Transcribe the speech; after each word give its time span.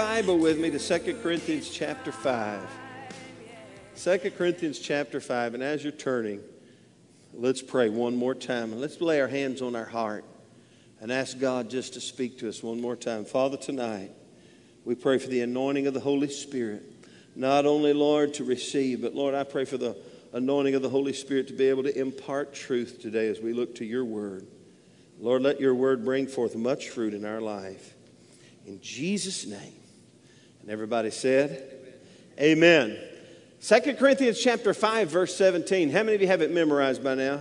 Bible 0.00 0.38
with 0.38 0.58
me 0.58 0.70
to 0.70 0.78
2 0.78 1.16
Corinthians 1.22 1.68
chapter 1.68 2.10
5. 2.10 2.66
2 3.98 4.18
Corinthians 4.30 4.78
chapter 4.78 5.20
5. 5.20 5.52
And 5.52 5.62
as 5.62 5.82
you're 5.82 5.92
turning, 5.92 6.40
let's 7.34 7.60
pray 7.60 7.90
one 7.90 8.16
more 8.16 8.34
time. 8.34 8.72
And 8.72 8.80
let's 8.80 8.98
lay 9.02 9.20
our 9.20 9.28
hands 9.28 9.60
on 9.60 9.76
our 9.76 9.84
heart 9.84 10.24
and 11.02 11.12
ask 11.12 11.38
God 11.38 11.68
just 11.68 11.92
to 11.94 12.00
speak 12.00 12.38
to 12.38 12.48
us 12.48 12.62
one 12.62 12.80
more 12.80 12.96
time. 12.96 13.26
Father, 13.26 13.58
tonight, 13.58 14.10
we 14.86 14.94
pray 14.94 15.18
for 15.18 15.28
the 15.28 15.42
anointing 15.42 15.86
of 15.86 15.92
the 15.92 16.00
Holy 16.00 16.30
Spirit. 16.30 16.82
Not 17.36 17.66
only, 17.66 17.92
Lord, 17.92 18.32
to 18.34 18.44
receive, 18.44 19.02
but 19.02 19.14
Lord, 19.14 19.34
I 19.34 19.44
pray 19.44 19.66
for 19.66 19.76
the 19.76 19.98
anointing 20.32 20.76
of 20.76 20.80
the 20.80 20.88
Holy 20.88 21.12
Spirit 21.12 21.46
to 21.48 21.52
be 21.52 21.68
able 21.68 21.82
to 21.82 21.94
impart 21.94 22.54
truth 22.54 23.02
today 23.02 23.28
as 23.28 23.38
we 23.38 23.52
look 23.52 23.74
to 23.74 23.84
your 23.84 24.06
word. 24.06 24.46
Lord, 25.18 25.42
let 25.42 25.60
your 25.60 25.74
word 25.74 26.06
bring 26.06 26.26
forth 26.26 26.56
much 26.56 26.88
fruit 26.88 27.12
in 27.12 27.26
our 27.26 27.42
life. 27.42 27.92
In 28.64 28.80
Jesus' 28.80 29.44
name. 29.44 29.79
Everybody 30.70 31.10
said, 31.10 31.64
Amen. 32.38 32.96
Second 33.58 33.98
Corinthians 33.98 34.40
chapter 34.40 34.72
5, 34.72 35.10
verse 35.10 35.34
17. 35.34 35.90
How 35.90 36.04
many 36.04 36.14
of 36.14 36.20
you 36.20 36.28
have 36.28 36.42
it 36.42 36.52
memorized 36.52 37.02
by 37.02 37.16
now? 37.16 37.40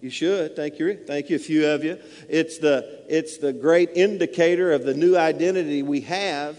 You 0.00 0.10
should. 0.10 0.56
Thank 0.56 0.80
you. 0.80 0.98
Thank 1.06 1.30
you, 1.30 1.36
a 1.36 1.38
few 1.38 1.68
of 1.68 1.84
you. 1.84 2.00
It's 2.28 2.58
the, 2.58 3.04
it's 3.08 3.38
the 3.38 3.52
great 3.52 3.90
indicator 3.94 4.72
of 4.72 4.82
the 4.82 4.92
new 4.92 5.16
identity 5.16 5.84
we 5.84 6.00
have. 6.00 6.58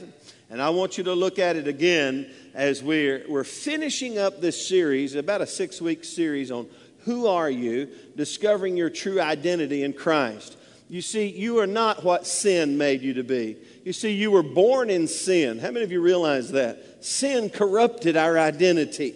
And 0.49 0.61
I 0.61 0.69
want 0.69 0.97
you 0.97 1.03
to 1.03 1.13
look 1.13 1.37
at 1.37 1.57
it 1.57 1.67
again 1.67 2.31
as 2.53 2.81
we're, 2.81 3.25
we're 3.27 3.43
finishing 3.43 4.17
up 4.17 4.39
this 4.39 4.69
series, 4.69 5.15
about 5.15 5.41
a 5.41 5.45
six 5.45 5.81
week 5.81 6.05
series 6.05 6.49
on 6.49 6.65
who 6.99 7.27
are 7.27 7.49
you, 7.49 7.89
discovering 8.15 8.77
your 8.77 8.89
true 8.89 9.19
identity 9.19 9.83
in 9.83 9.91
Christ. 9.91 10.55
You 10.87 11.01
see, 11.01 11.27
you 11.27 11.59
are 11.59 11.67
not 11.67 12.05
what 12.05 12.25
sin 12.25 12.77
made 12.77 13.01
you 13.01 13.15
to 13.15 13.23
be. 13.23 13.57
You 13.85 13.93
see, 13.93 14.13
you 14.13 14.31
were 14.31 14.41
born 14.41 14.89
in 14.89 15.07
sin. 15.07 15.59
How 15.59 15.69
many 15.69 15.83
of 15.83 15.91
you 15.91 16.01
realize 16.01 16.51
that? 16.53 17.05
Sin 17.05 17.51
corrupted 17.51 18.17
our 18.17 18.35
identity. 18.35 19.13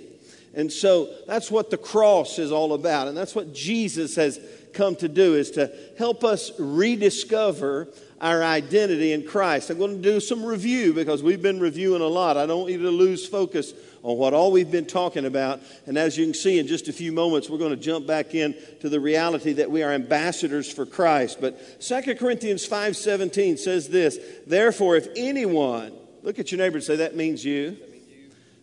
And 0.53 0.71
so 0.71 1.09
that's 1.25 1.49
what 1.49 1.71
the 1.71 1.77
cross 1.77 2.37
is 2.37 2.51
all 2.51 2.73
about. 2.73 3.07
And 3.07 3.17
that's 3.17 3.33
what 3.33 3.51
Jesus 3.51 4.15
has 4.15 4.39
come 4.73 4.95
to 4.97 5.07
do 5.07 5.33
is 5.33 5.49
to 5.51 5.71
help 5.97 6.23
us 6.23 6.51
rediscover 6.59 7.87
our 8.21 8.43
identity 8.43 9.11
in 9.11 9.25
Christ. 9.25 9.71
I'm 9.71 9.79
going 9.79 9.95
to 9.95 10.01
do 10.03 10.19
some 10.19 10.45
review 10.45 10.93
because 10.93 11.23
we've 11.23 11.41
been 11.41 11.59
reviewing 11.59 12.03
a 12.03 12.07
lot. 12.07 12.37
I 12.37 12.45
don't 12.45 12.59
want 12.59 12.71
you 12.71 12.83
to 12.83 12.91
lose 12.91 13.25
focus 13.25 13.73
on 14.03 14.17
what 14.17 14.33
all 14.33 14.51
we've 14.51 14.71
been 14.71 14.85
talking 14.85 15.25
about. 15.25 15.61
And 15.85 15.97
as 15.97 16.17
you 16.17 16.25
can 16.25 16.33
see 16.33 16.59
in 16.59 16.67
just 16.67 16.87
a 16.87 16.93
few 16.93 17.11
moments, 17.11 17.49
we're 17.49 17.57
going 17.57 17.75
to 17.75 17.81
jump 17.81 18.07
back 18.07 18.33
in 18.33 18.55
to 18.81 18.89
the 18.89 18.99
reality 18.99 19.53
that 19.53 19.69
we 19.69 19.83
are 19.83 19.91
ambassadors 19.91 20.71
for 20.71 20.85
Christ. 20.85 21.39
But 21.41 21.81
2 21.81 22.15
Corinthians 22.15 22.65
5:17 22.67 23.57
says 23.57 23.89
this, 23.89 24.17
"Therefore 24.45 24.95
if 24.95 25.07
anyone, 25.15 25.93
look 26.23 26.39
at 26.39 26.51
your 26.51 26.59
neighbor 26.59 26.77
and 26.77 26.83
say 26.83 26.97
that 26.97 27.15
means 27.15 27.43
you. 27.43 27.77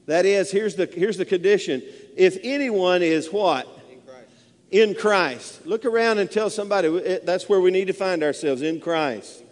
That 0.07 0.25
is, 0.25 0.51
here's 0.51 0.77
the 0.77 0.87
here's 0.87 1.17
the 1.17 1.25
condition. 1.25 1.83
If 2.17 2.39
anyone 2.42 3.03
is 3.03 3.33
what? 3.33 3.69
In 4.70 4.95
Christ. 4.95 5.67
Look 5.67 5.84
around 5.84 6.19
and 6.19 6.31
tell 6.31 6.51
somebody 6.51 7.19
that's 7.25 7.48
where 7.48 7.61
we 7.61 7.70
need 7.70 7.87
to 7.87 7.92
find 7.92 8.23
ourselves 8.23 8.62
in 8.62 8.81
Christ. 8.81 9.42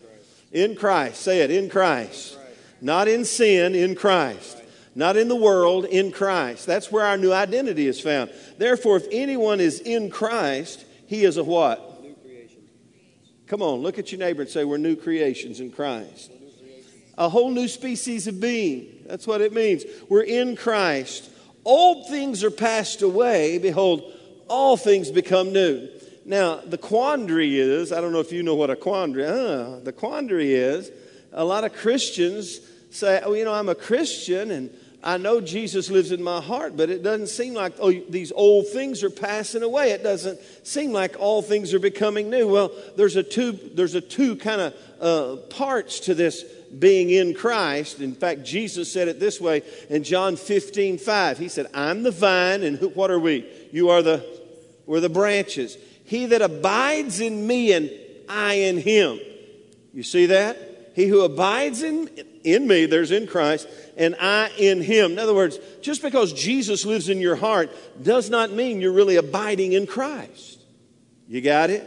In 0.51 0.75
Christ. 0.77 1.23
Say 1.23 1.41
it, 1.41 1.51
in 1.51 1.69
Christ. 1.69 2.39
Not 2.81 3.09
in 3.09 3.25
sin, 3.25 3.75
in 3.75 3.95
Christ 3.95 4.64
not 4.95 5.17
in 5.17 5.29
the 5.29 5.37
world, 5.37 5.85
in 5.85 6.13
Christ. 6.13 6.67
That's 6.67 6.91
where 6.91 7.05
our 7.05 7.17
new 7.17 7.33
identity 7.33 7.87
is 7.87 8.01
found. 8.01 8.31
Therefore, 8.59 8.97
if 8.97 9.07
anyone 9.11 9.61
is 9.61 9.81
in 9.81 10.11
Christ, 10.11 10.85
he 11.07 11.25
is 11.25 11.37
a 11.37 11.45
what? 11.45 12.03
New 12.03 12.15
creation. 12.15 12.63
Come 13.47 13.63
on, 13.63 13.81
look 13.81 13.99
at 13.99 14.13
your 14.13 14.19
neighbor 14.19 14.43
and 14.43 14.51
say, 14.51 14.65
We're 14.65 14.79
new 14.79 14.97
creations 14.97 15.61
in 15.61 15.71
Christ. 15.71 16.31
A 17.17 17.29
whole 17.29 17.51
new 17.51 17.69
species 17.69 18.27
of 18.27 18.41
being. 18.41 19.05
That's 19.07 19.27
what 19.27 19.41
it 19.41 19.53
means. 19.53 19.85
We're 20.09 20.23
in 20.23 20.57
Christ. 20.57 21.31
Old 21.65 22.09
things 22.09 22.43
are 22.43 22.51
passed 22.51 23.03
away. 23.03 23.59
Behold, 23.59 24.03
all 24.49 24.77
things 24.77 25.11
become 25.11 25.53
new. 25.53 25.89
Now, 26.25 26.57
the 26.57 26.79
quandary 26.79 27.59
is 27.59 27.93
I 27.93 28.01
don't 28.01 28.13
know 28.13 28.21
if 28.21 28.33
you 28.33 28.43
know 28.43 28.55
what 28.55 28.71
a 28.71 28.77
quandary 28.77 29.27
uh, 29.27 29.81
The 29.81 29.93
quandary 29.93 30.55
is 30.55 30.91
a 31.33 31.45
lot 31.45 31.65
of 31.65 31.73
Christians 31.73 32.61
say, 32.91 33.21
Oh, 33.25 33.35
you 33.35 33.45
know, 33.45 33.53
I'm 33.53 33.69
a 33.69 33.75
Christian 33.75 34.51
and 34.51 34.71
I 35.07 35.19
know 35.19 35.43
Jesus 35.43 35.91
lives 35.91 36.13
in 36.13 36.23
my 36.23 36.41
heart, 36.41 36.79
but 36.79 36.89
it 36.89 37.03
doesn't 37.03 37.27
seem 37.27 37.53
like 37.53 37.75
oh, 37.79 37.93
these 37.93 38.33
old 38.33 38.69
things 38.69 39.05
are 39.05 39.11
passing 39.11 39.63
away. 39.63 39.91
It 39.91 40.03
doesn't 40.03 40.41
seem 40.67 40.93
like 40.93 41.17
all 41.19 41.43
things 41.43 41.75
are 41.75 41.79
becoming 41.79 42.31
new. 42.31 42.49
Well, 42.49 42.73
there's 42.97 43.15
a 43.17 43.23
two, 43.23 43.53
there's 43.53 43.95
a 43.95 44.01
two 44.01 44.35
kind 44.37 44.61
of 44.63 44.75
uh, 45.01 45.37
parts 45.49 46.01
to 46.01 46.15
this 46.15 46.43
being 46.79 47.11
in 47.11 47.35
Christ. 47.35 48.01
In 48.01 48.15
fact, 48.15 48.45
Jesus 48.45 48.91
said 48.91 49.09
it 49.09 49.21
this 49.21 49.39
way 49.39 49.63
in 49.91 50.05
John 50.05 50.37
15, 50.37 50.97
5. 50.97 51.39
He 51.39 51.49
said, 51.49 51.67
I'm 51.75 52.03
the 52.03 52.11
vine, 52.11 52.63
and 52.63 52.79
who, 52.79 52.89
what 52.89 53.11
are 53.11 53.21
we? 53.21 53.47
You 53.73 53.91
are 53.91 54.01
the, 54.01 54.25
we're 54.87 55.01
the 55.01 55.11
branches. 55.11 55.77
He 56.05 56.27
that 56.27 56.41
abides 56.41 57.21
in 57.21 57.47
me 57.47 57.73
and 57.73 57.91
I 58.27 58.55
in 58.55 58.79
him. 58.79 59.21
You 59.93 60.03
see 60.03 60.27
that? 60.27 60.74
He 60.95 61.07
who 61.07 61.23
abides 61.23 61.83
in, 61.83 62.09
in 62.45 62.69
me, 62.69 62.87
there's 62.87 63.11
in 63.11 63.27
Christ, 63.27 63.69
and 63.97 64.15
I 64.21 64.51
in 64.57 64.81
him. 64.81 65.13
In 65.13 65.19
other 65.19 65.35
words, 65.35 65.59
just 65.83 66.03
because 66.03 66.33
Jesus 66.33 66.87
lives 66.87 67.09
in 67.09 67.19
your 67.19 67.37
heart 67.37 67.71
does 68.01 68.31
not 68.31 68.53
mean 68.53 68.81
you're 68.81 68.93
really 68.93 69.17
abiding 69.17 69.73
in 69.73 69.87
Christ. 69.87 70.61
You 71.29 71.41
got 71.41 71.71
it? 71.71 71.85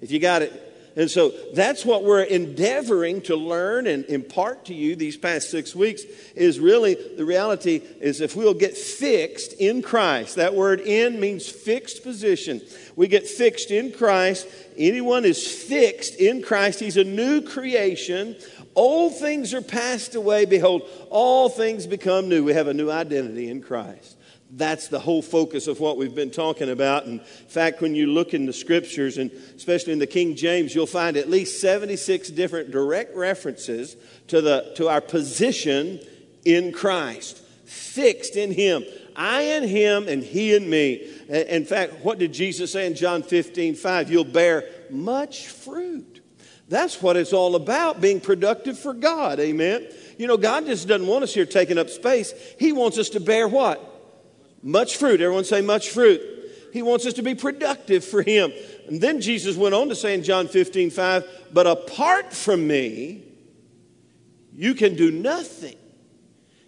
If 0.00 0.10
you 0.12 0.20
got 0.20 0.42
it. 0.42 0.60
And 0.96 1.10
so 1.10 1.32
that's 1.52 1.84
what 1.84 2.04
we're 2.04 2.22
endeavoring 2.22 3.22
to 3.22 3.34
learn 3.34 3.88
and 3.88 4.04
impart 4.04 4.66
to 4.66 4.74
you 4.74 4.94
these 4.94 5.16
past 5.16 5.50
six 5.50 5.74
weeks 5.74 6.02
is 6.36 6.60
really 6.60 6.94
the 6.94 7.24
reality 7.24 7.80
is 8.00 8.20
if 8.20 8.36
we'll 8.36 8.54
get 8.54 8.76
fixed 8.76 9.54
in 9.54 9.82
Christ. 9.82 10.36
That 10.36 10.54
word 10.54 10.80
in 10.80 11.18
means 11.18 11.48
fixed 11.48 12.04
position. 12.04 12.62
We 12.96 13.08
get 13.08 13.26
fixed 13.26 13.70
in 13.70 13.92
Christ. 13.92 14.46
Anyone 14.76 15.24
is 15.24 15.46
fixed 15.46 16.14
in 16.16 16.42
Christ. 16.42 16.80
He's 16.80 16.96
a 16.96 17.04
new 17.04 17.42
creation. 17.42 18.36
Old 18.76 19.16
things 19.16 19.52
are 19.54 19.62
passed 19.62 20.14
away. 20.14 20.44
Behold, 20.44 20.82
all 21.10 21.48
things 21.48 21.86
become 21.86 22.28
new. 22.28 22.44
We 22.44 22.54
have 22.54 22.68
a 22.68 22.74
new 22.74 22.90
identity 22.90 23.48
in 23.48 23.62
Christ. 23.62 24.16
That's 24.56 24.86
the 24.86 25.00
whole 25.00 25.22
focus 25.22 25.66
of 25.66 25.80
what 25.80 25.96
we've 25.96 26.14
been 26.14 26.30
talking 26.30 26.70
about. 26.70 27.06
In 27.06 27.18
fact, 27.18 27.80
when 27.80 27.96
you 27.96 28.06
look 28.06 28.34
in 28.34 28.46
the 28.46 28.52
scriptures, 28.52 29.18
and 29.18 29.32
especially 29.56 29.92
in 29.92 29.98
the 29.98 30.06
King 30.06 30.36
James, 30.36 30.74
you'll 30.74 30.86
find 30.86 31.16
at 31.16 31.28
least 31.28 31.60
76 31.60 32.30
different 32.30 32.70
direct 32.70 33.16
references 33.16 33.96
to, 34.28 34.40
the, 34.40 34.72
to 34.76 34.88
our 34.88 35.00
position 35.00 35.98
in 36.44 36.70
Christ, 36.70 37.38
fixed 37.64 38.36
in 38.36 38.52
Him. 38.52 38.84
I 39.16 39.42
in 39.42 39.66
Him 39.66 40.06
and 40.06 40.22
He 40.22 40.54
in 40.54 40.70
me. 40.70 41.10
In 41.28 41.64
fact, 41.64 41.94
what 42.02 42.18
did 42.18 42.32
Jesus 42.32 42.72
say 42.72 42.86
in 42.86 42.94
John 42.94 43.22
15, 43.22 43.74
5? 43.74 44.10
You'll 44.10 44.24
bear 44.24 44.64
much 44.90 45.48
fruit. 45.48 46.20
That's 46.68 47.02
what 47.02 47.16
it's 47.16 47.32
all 47.32 47.56
about, 47.56 48.00
being 48.00 48.20
productive 48.20 48.78
for 48.78 48.94
God. 48.94 49.38
Amen. 49.38 49.86
You 50.18 50.26
know, 50.26 50.36
God 50.36 50.66
just 50.66 50.88
doesn't 50.88 51.06
want 51.06 51.24
us 51.24 51.34
here 51.34 51.46
taking 51.46 51.78
up 51.78 51.90
space. 51.90 52.32
He 52.58 52.72
wants 52.72 52.98
us 52.98 53.10
to 53.10 53.20
bear 53.20 53.48
what? 53.48 53.82
Much 54.62 54.96
fruit. 54.96 55.20
Everyone 55.20 55.44
say 55.44 55.60
much 55.60 55.90
fruit. 55.90 56.20
He 56.72 56.82
wants 56.82 57.06
us 57.06 57.12
to 57.14 57.22
be 57.22 57.34
productive 57.34 58.04
for 58.04 58.22
Him. 58.22 58.52
And 58.88 59.00
then 59.00 59.20
Jesus 59.20 59.56
went 59.56 59.74
on 59.74 59.88
to 59.90 59.94
say 59.94 60.14
in 60.14 60.24
John 60.24 60.48
15, 60.48 60.90
5, 60.90 61.24
but 61.52 61.66
apart 61.66 62.32
from 62.32 62.66
me, 62.66 63.22
you 64.52 64.74
can 64.74 64.96
do 64.96 65.10
nothing. 65.10 65.76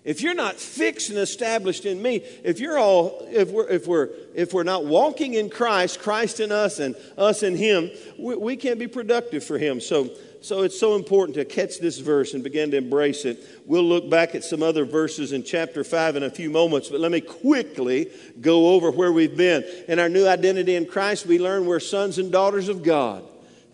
If 0.07 0.23
you're 0.23 0.35
not 0.35 0.55
fixed 0.55 1.11
and 1.11 1.19
established 1.19 1.85
in 1.85 2.01
me, 2.01 2.23
if 2.45 2.61
you're 2.61 2.79
all, 2.79 3.27
if 3.29 3.51
we're, 3.51 3.69
if 3.69 3.89
we're, 3.89 4.11
if 4.37 4.55
we're 4.55 4.63
not 4.63 4.85
walking 4.85 5.35
in 5.35 5.51
Christ, 5.51 5.99
Christ 5.99 6.39
in 6.39 6.53
us 6.53 6.79
and 6.79 6.95
us 7.19 7.43
in 7.43 7.57
Him, 7.57 7.91
we, 8.17 8.37
we 8.37 8.57
can't 8.57 8.79
be 8.79 8.87
productive 8.87 9.43
for 9.43 9.59
Him. 9.59 9.81
So, 9.81 10.11
so 10.43 10.63
it's 10.63 10.79
so 10.79 10.95
important 10.95 11.35
to 11.35 11.45
catch 11.45 11.81
this 11.81 11.99
verse 11.99 12.35
and 12.35 12.45
begin 12.45 12.71
to 12.71 12.77
embrace 12.77 13.25
it. 13.25 13.45
We'll 13.67 13.83
look 13.83 14.09
back 14.09 14.37
at 14.37 14.45
some 14.45 14.63
other 14.63 14.85
verses 14.85 15.33
in 15.33 15.43
chapter 15.43 15.83
5 15.83 16.15
in 16.15 16.23
a 16.23 16.31
few 16.31 16.51
moments, 16.51 16.89
but 16.89 17.01
let 17.01 17.11
me 17.11 17.21
quickly 17.21 18.09
go 18.41 18.75
over 18.75 18.93
where 18.93 19.11
we've 19.11 19.37
been. 19.37 19.65
In 19.89 19.99
our 19.99 20.09
new 20.09 20.29
identity 20.29 20.77
in 20.77 20.87
Christ, 20.87 21.27
we 21.27 21.41
learn 21.41 21.67
we're 21.67 21.81
sons 21.81 22.19
and 22.19 22.31
daughters 22.31 22.69
of 22.69 22.85
God. 22.85 23.25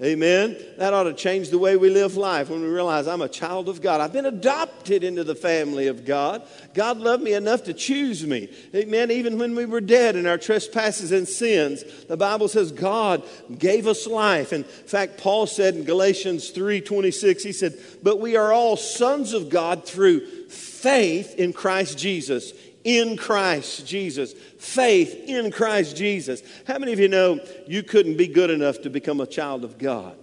Amen. 0.03 0.57
That 0.79 0.93
ought 0.93 1.05
to 1.05 1.13
change 1.13 1.51
the 1.51 1.61
way 1.61 1.77
we 1.77 1.89
live 1.89 2.17
life 2.17 2.51
when 2.51 2.61
we 2.61 2.67
realize 2.67 3.07
I'm 3.07 3.23
a 3.23 3.29
child 3.29 3.69
of 3.69 3.81
God. 3.81 4.01
I've 4.01 4.13
been 4.13 4.27
adopted 4.27 5.05
into 5.05 5.23
the 5.23 5.37
family 5.37 5.87
of 5.87 6.05
God. 6.05 6.43
God 6.75 6.99
loved 6.99 7.23
me 7.23 7.35
enough 7.35 7.63
to 7.65 7.75
choose 7.75 8.27
me. 8.27 8.49
Amen. 8.75 9.13
Even 9.13 9.39
when 9.39 9.55
we 9.55 9.65
were 9.65 9.81
dead 9.81 10.17
in 10.17 10.27
our 10.27 10.39
trespasses 10.39 11.13
and 11.13 11.29
sins, 11.29 11.85
the 12.09 12.17
Bible 12.17 12.49
says 12.49 12.73
God 12.73 13.23
gave 13.57 13.87
us 13.87 14.09
life. 14.09 14.53
In 14.53 14.65
fact, 14.65 15.19
Paul 15.19 15.47
said 15.47 15.77
in 15.77 15.85
Galatians 15.85 16.51
3:26, 16.51 17.45
he 17.45 17.53
said, 17.53 17.79
"But 18.03 18.19
we 18.19 18.35
are 18.35 18.53
all 18.53 18.77
sons 18.77 19.33
of 19.33 19.51
God 19.51 19.85
through 19.85 20.27
faith 20.49 21.37
in 21.37 21.53
Christ 21.53 21.97
Jesus." 21.97 22.53
In 22.85 23.17
Christ 23.17 23.87
Jesus. 23.87 24.33
Faith 24.59 25.15
in 25.27 25.51
Christ 25.51 25.97
Jesus. 25.97 26.43
How 26.67 26.79
many 26.79 26.93
of 26.93 27.01
you 27.01 27.09
know 27.09 27.41
you 27.67 27.83
couldn't 27.83 28.17
be 28.17 28.29
good 28.29 28.51
enough 28.51 28.83
to 28.83 28.91
become 28.91 29.21
a 29.21 29.27
child 29.27 29.65
of 29.65 29.79
God? 29.79 30.17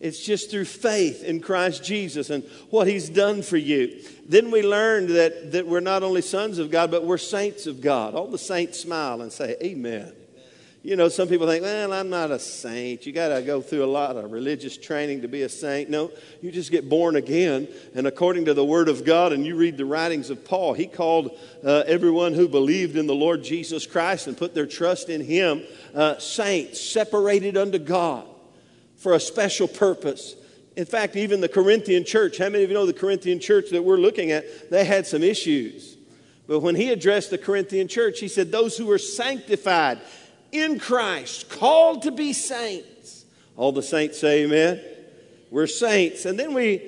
It's 0.00 0.24
just 0.24 0.50
through 0.50 0.64
faith 0.64 1.22
in 1.22 1.40
Christ 1.40 1.84
Jesus 1.84 2.30
and 2.30 2.42
what 2.70 2.86
He's 2.86 3.10
done 3.10 3.42
for 3.42 3.58
you. 3.58 4.02
Then 4.26 4.50
we 4.50 4.62
learned 4.62 5.10
that, 5.10 5.52
that 5.52 5.66
we're 5.66 5.80
not 5.80 6.02
only 6.02 6.22
sons 6.22 6.58
of 6.58 6.70
God, 6.70 6.90
but 6.90 7.04
we're 7.04 7.18
saints 7.18 7.66
of 7.66 7.82
God. 7.82 8.14
All 8.14 8.28
the 8.28 8.38
saints 8.38 8.80
smile 8.80 9.20
and 9.20 9.30
say, 9.30 9.56
Amen. 9.62 10.12
You 10.82 10.96
know, 10.96 11.10
some 11.10 11.28
people 11.28 11.46
think, 11.46 11.62
well, 11.62 11.92
I'm 11.92 12.08
not 12.08 12.30
a 12.30 12.38
saint. 12.38 13.04
You 13.04 13.12
got 13.12 13.36
to 13.36 13.42
go 13.42 13.60
through 13.60 13.84
a 13.84 13.86
lot 13.86 14.16
of 14.16 14.32
religious 14.32 14.78
training 14.78 15.20
to 15.22 15.28
be 15.28 15.42
a 15.42 15.48
saint. 15.48 15.90
No, 15.90 16.10
you 16.40 16.50
just 16.50 16.70
get 16.70 16.88
born 16.88 17.16
again. 17.16 17.68
And 17.94 18.06
according 18.06 18.46
to 18.46 18.54
the 18.54 18.64
Word 18.64 18.88
of 18.88 19.04
God, 19.04 19.34
and 19.34 19.44
you 19.44 19.56
read 19.56 19.76
the 19.76 19.84
writings 19.84 20.30
of 20.30 20.42
Paul, 20.42 20.72
he 20.72 20.86
called 20.86 21.38
uh, 21.62 21.82
everyone 21.86 22.32
who 22.32 22.48
believed 22.48 22.96
in 22.96 23.06
the 23.06 23.14
Lord 23.14 23.44
Jesus 23.44 23.86
Christ 23.86 24.26
and 24.26 24.38
put 24.38 24.54
their 24.54 24.66
trust 24.66 25.10
in 25.10 25.20
Him 25.20 25.62
uh, 25.94 26.18
saints, 26.18 26.80
separated 26.80 27.58
unto 27.58 27.78
God 27.78 28.26
for 28.96 29.12
a 29.12 29.20
special 29.20 29.68
purpose. 29.68 30.34
In 30.76 30.86
fact, 30.86 31.14
even 31.14 31.42
the 31.42 31.48
Corinthian 31.48 32.06
church, 32.06 32.38
how 32.38 32.48
many 32.48 32.64
of 32.64 32.70
you 32.70 32.74
know 32.74 32.86
the 32.86 32.94
Corinthian 32.94 33.38
church 33.38 33.68
that 33.72 33.84
we're 33.84 33.98
looking 33.98 34.30
at? 34.30 34.70
They 34.70 34.86
had 34.86 35.06
some 35.06 35.22
issues. 35.22 35.98
But 36.50 36.60
when 36.60 36.74
he 36.74 36.90
addressed 36.90 37.30
the 37.30 37.38
Corinthian 37.38 37.86
church, 37.86 38.18
he 38.18 38.26
said, 38.26 38.50
Those 38.50 38.76
who 38.76 38.90
are 38.90 38.98
sanctified, 38.98 40.00
in 40.52 40.78
Christ, 40.78 41.48
called 41.48 42.02
to 42.02 42.10
be 42.10 42.32
saints. 42.32 43.24
All 43.56 43.72
the 43.72 43.82
saints 43.82 44.18
say 44.18 44.44
amen. 44.44 44.80
We're 45.50 45.66
saints. 45.66 46.24
And 46.24 46.38
then 46.38 46.54
we, 46.54 46.82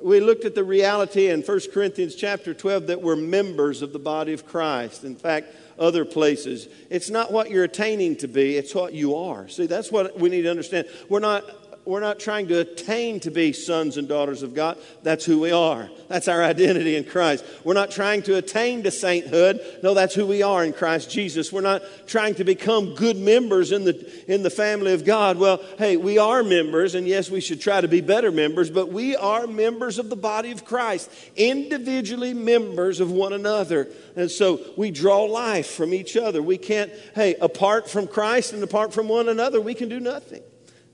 we 0.00 0.20
looked 0.20 0.44
at 0.44 0.54
the 0.54 0.64
reality 0.64 1.28
in 1.28 1.42
1 1.42 1.60
Corinthians 1.72 2.14
chapter 2.14 2.54
12 2.54 2.88
that 2.88 3.02
we're 3.02 3.16
members 3.16 3.82
of 3.82 3.92
the 3.92 3.98
body 3.98 4.32
of 4.32 4.46
Christ. 4.46 5.04
In 5.04 5.16
fact, 5.16 5.54
other 5.78 6.04
places. 6.04 6.68
It's 6.90 7.10
not 7.10 7.32
what 7.32 7.50
you're 7.50 7.64
attaining 7.64 8.16
to 8.16 8.28
be, 8.28 8.56
it's 8.56 8.74
what 8.74 8.92
you 8.92 9.16
are. 9.16 9.48
See, 9.48 9.66
that's 9.66 9.90
what 9.90 10.18
we 10.18 10.28
need 10.28 10.42
to 10.42 10.50
understand. 10.50 10.86
We're 11.08 11.20
not 11.20 11.44
we're 11.84 12.00
not 12.00 12.20
trying 12.20 12.46
to 12.46 12.60
attain 12.60 13.18
to 13.20 13.30
be 13.32 13.52
sons 13.52 13.96
and 13.96 14.06
daughters 14.06 14.44
of 14.44 14.54
God. 14.54 14.78
That's 15.02 15.24
who 15.24 15.40
we 15.40 15.50
are. 15.50 15.90
That's 16.06 16.28
our 16.28 16.40
identity 16.42 16.94
in 16.94 17.02
Christ. 17.02 17.44
We're 17.64 17.74
not 17.74 17.90
trying 17.90 18.22
to 18.22 18.36
attain 18.36 18.84
to 18.84 18.92
sainthood. 18.92 19.60
No, 19.82 19.92
that's 19.92 20.14
who 20.14 20.24
we 20.24 20.42
are 20.42 20.64
in 20.64 20.74
Christ 20.74 21.10
Jesus. 21.10 21.52
We're 21.52 21.60
not 21.60 21.82
trying 22.06 22.36
to 22.36 22.44
become 22.44 22.94
good 22.94 23.16
members 23.16 23.72
in 23.72 23.84
the, 23.84 24.32
in 24.32 24.44
the 24.44 24.50
family 24.50 24.92
of 24.92 25.04
God. 25.04 25.38
Well, 25.38 25.60
hey, 25.76 25.96
we 25.96 26.18
are 26.18 26.44
members, 26.44 26.94
and 26.94 27.04
yes, 27.08 27.30
we 27.30 27.40
should 27.40 27.60
try 27.60 27.80
to 27.80 27.88
be 27.88 28.00
better 28.00 28.30
members, 28.30 28.70
but 28.70 28.92
we 28.92 29.16
are 29.16 29.48
members 29.48 29.98
of 29.98 30.08
the 30.08 30.16
body 30.16 30.52
of 30.52 30.64
Christ, 30.64 31.10
individually 31.34 32.32
members 32.32 33.00
of 33.00 33.10
one 33.10 33.32
another. 33.32 33.88
And 34.14 34.30
so 34.30 34.60
we 34.76 34.92
draw 34.92 35.24
life 35.24 35.66
from 35.66 35.92
each 35.92 36.16
other. 36.16 36.42
We 36.42 36.58
can't, 36.58 36.92
hey, 37.16 37.34
apart 37.40 37.90
from 37.90 38.06
Christ 38.06 38.52
and 38.52 38.62
apart 38.62 38.92
from 38.92 39.08
one 39.08 39.28
another, 39.28 39.60
we 39.60 39.74
can 39.74 39.88
do 39.88 39.98
nothing. 39.98 40.42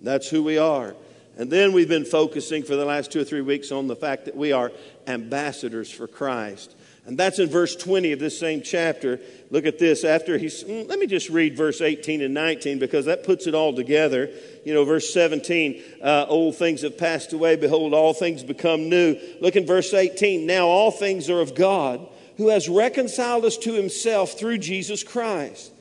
That's 0.02 0.28
who 0.28 0.42
we 0.42 0.58
are. 0.58 0.94
And 1.36 1.50
then 1.50 1.72
we've 1.72 1.88
been 1.88 2.04
focusing 2.04 2.64
for 2.64 2.74
the 2.74 2.84
last 2.84 3.12
two 3.12 3.20
or 3.20 3.24
three 3.24 3.42
weeks 3.42 3.70
on 3.70 3.86
the 3.86 3.94
fact 3.94 4.24
that 4.24 4.36
we 4.36 4.50
are 4.50 4.72
ambassadors 5.06 5.90
for 5.90 6.08
Christ. 6.08 6.74
And 7.06 7.16
that's 7.16 7.38
in 7.38 7.48
verse 7.48 7.76
20 7.76 8.12
of 8.12 8.18
this 8.18 8.38
same 8.38 8.60
chapter. 8.60 9.20
Look 9.50 9.64
at 9.64 9.78
this. 9.78 10.04
After 10.04 10.36
he's, 10.36 10.64
mm, 10.64 10.86
let 10.88 10.98
me 10.98 11.06
just 11.06 11.30
read 11.30 11.56
verse 11.56 11.80
18 11.80 12.20
and 12.20 12.34
19 12.34 12.78
because 12.78 13.06
that 13.06 13.24
puts 13.24 13.46
it 13.46 13.54
all 13.54 13.72
together. 13.72 14.28
You 14.64 14.74
know, 14.74 14.84
verse 14.84 15.14
17, 15.14 15.82
uh, 16.02 16.26
old 16.28 16.56
things 16.56 16.82
have 16.82 16.98
passed 16.98 17.32
away. 17.32 17.56
Behold, 17.56 17.94
all 17.94 18.12
things 18.12 18.42
become 18.42 18.90
new. 18.90 19.16
Look 19.40 19.56
in 19.56 19.64
verse 19.64 19.94
18. 19.94 20.44
Now 20.44 20.66
all 20.66 20.90
things 20.90 21.30
are 21.30 21.40
of 21.40 21.54
God 21.54 22.06
who 22.36 22.48
has 22.48 22.68
reconciled 22.68 23.44
us 23.44 23.56
to 23.58 23.72
himself 23.74 24.32
through 24.32 24.58
Jesus 24.58 25.02
Christ 25.02 25.72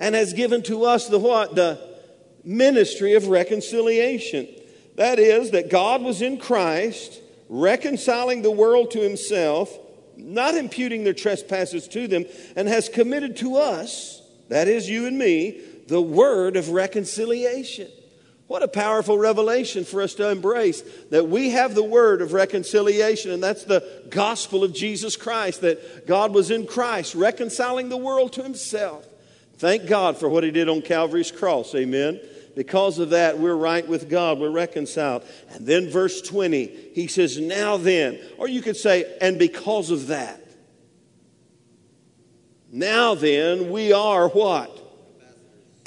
and 0.00 0.14
has 0.14 0.32
given 0.32 0.62
to 0.64 0.84
us 0.84 1.08
the 1.08 1.18
what? 1.18 1.54
The 1.54 1.93
ministry 2.44 3.14
of 3.14 3.28
reconciliation. 3.28 4.48
That 4.96 5.18
is, 5.18 5.50
that 5.52 5.70
God 5.70 6.02
was 6.02 6.22
in 6.22 6.38
Christ, 6.38 7.20
reconciling 7.48 8.42
the 8.42 8.50
world 8.50 8.90
to 8.92 9.00
himself, 9.00 9.76
not 10.16 10.54
imputing 10.54 11.04
their 11.04 11.14
trespasses 11.14 11.88
to 11.88 12.06
them, 12.06 12.24
and 12.54 12.68
has 12.68 12.88
committed 12.88 13.36
to 13.38 13.56
us, 13.56 14.22
that 14.48 14.68
is, 14.68 14.88
you 14.88 15.06
and 15.06 15.18
me, 15.18 15.60
the 15.88 16.02
word 16.02 16.56
of 16.56 16.70
reconciliation. 16.70 17.88
What 18.46 18.62
a 18.62 18.68
powerful 18.68 19.18
revelation 19.18 19.84
for 19.84 20.02
us 20.02 20.14
to 20.14 20.30
embrace 20.30 20.82
that 21.10 21.28
we 21.28 21.50
have 21.50 21.74
the 21.74 21.82
word 21.82 22.20
of 22.20 22.34
reconciliation, 22.34 23.30
and 23.30 23.42
that's 23.42 23.64
the 23.64 24.04
gospel 24.10 24.62
of 24.62 24.74
Jesus 24.74 25.16
Christ, 25.16 25.62
that 25.62 26.06
God 26.06 26.34
was 26.34 26.50
in 26.50 26.66
Christ, 26.66 27.14
reconciling 27.14 27.88
the 27.88 27.96
world 27.96 28.34
to 28.34 28.42
himself. 28.42 29.06
Thank 29.56 29.86
God 29.86 30.18
for 30.18 30.28
what 30.28 30.44
he 30.44 30.50
did 30.50 30.68
on 30.68 30.82
Calvary's 30.82 31.32
cross. 31.32 31.74
Amen. 31.74 32.20
Because 32.54 32.98
of 32.98 33.10
that, 33.10 33.38
we're 33.38 33.56
right 33.56 33.86
with 33.86 34.08
God. 34.08 34.38
We're 34.38 34.50
reconciled. 34.50 35.24
And 35.50 35.66
then 35.66 35.90
verse 35.90 36.20
20, 36.22 36.66
he 36.94 37.06
says, 37.06 37.38
Now 37.38 37.76
then, 37.76 38.18
or 38.38 38.48
you 38.48 38.62
could 38.62 38.76
say, 38.76 39.16
and 39.20 39.38
because 39.38 39.90
of 39.90 40.08
that. 40.08 40.40
Now 42.70 43.14
then, 43.14 43.70
we 43.70 43.92
are 43.92 44.28
what? 44.28 44.70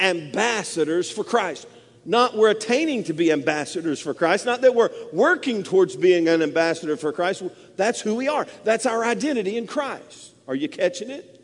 ambassadors 0.00 1.10
for 1.10 1.24
Christ. 1.24 1.66
Not 2.04 2.36
we're 2.36 2.50
attaining 2.50 3.04
to 3.04 3.12
be 3.12 3.30
ambassadors 3.30 4.00
for 4.00 4.14
Christ, 4.14 4.46
not 4.46 4.62
that 4.62 4.74
we're 4.74 4.90
working 5.12 5.62
towards 5.62 5.94
being 5.96 6.28
an 6.28 6.40
ambassador 6.40 6.96
for 6.96 7.12
Christ. 7.12 7.42
That's 7.76 8.00
who 8.00 8.14
we 8.14 8.28
are. 8.28 8.46
That's 8.64 8.86
our 8.86 9.04
identity 9.04 9.58
in 9.58 9.66
Christ. 9.66 10.32
Are 10.46 10.54
you 10.54 10.68
catching 10.70 11.10
it? 11.10 11.34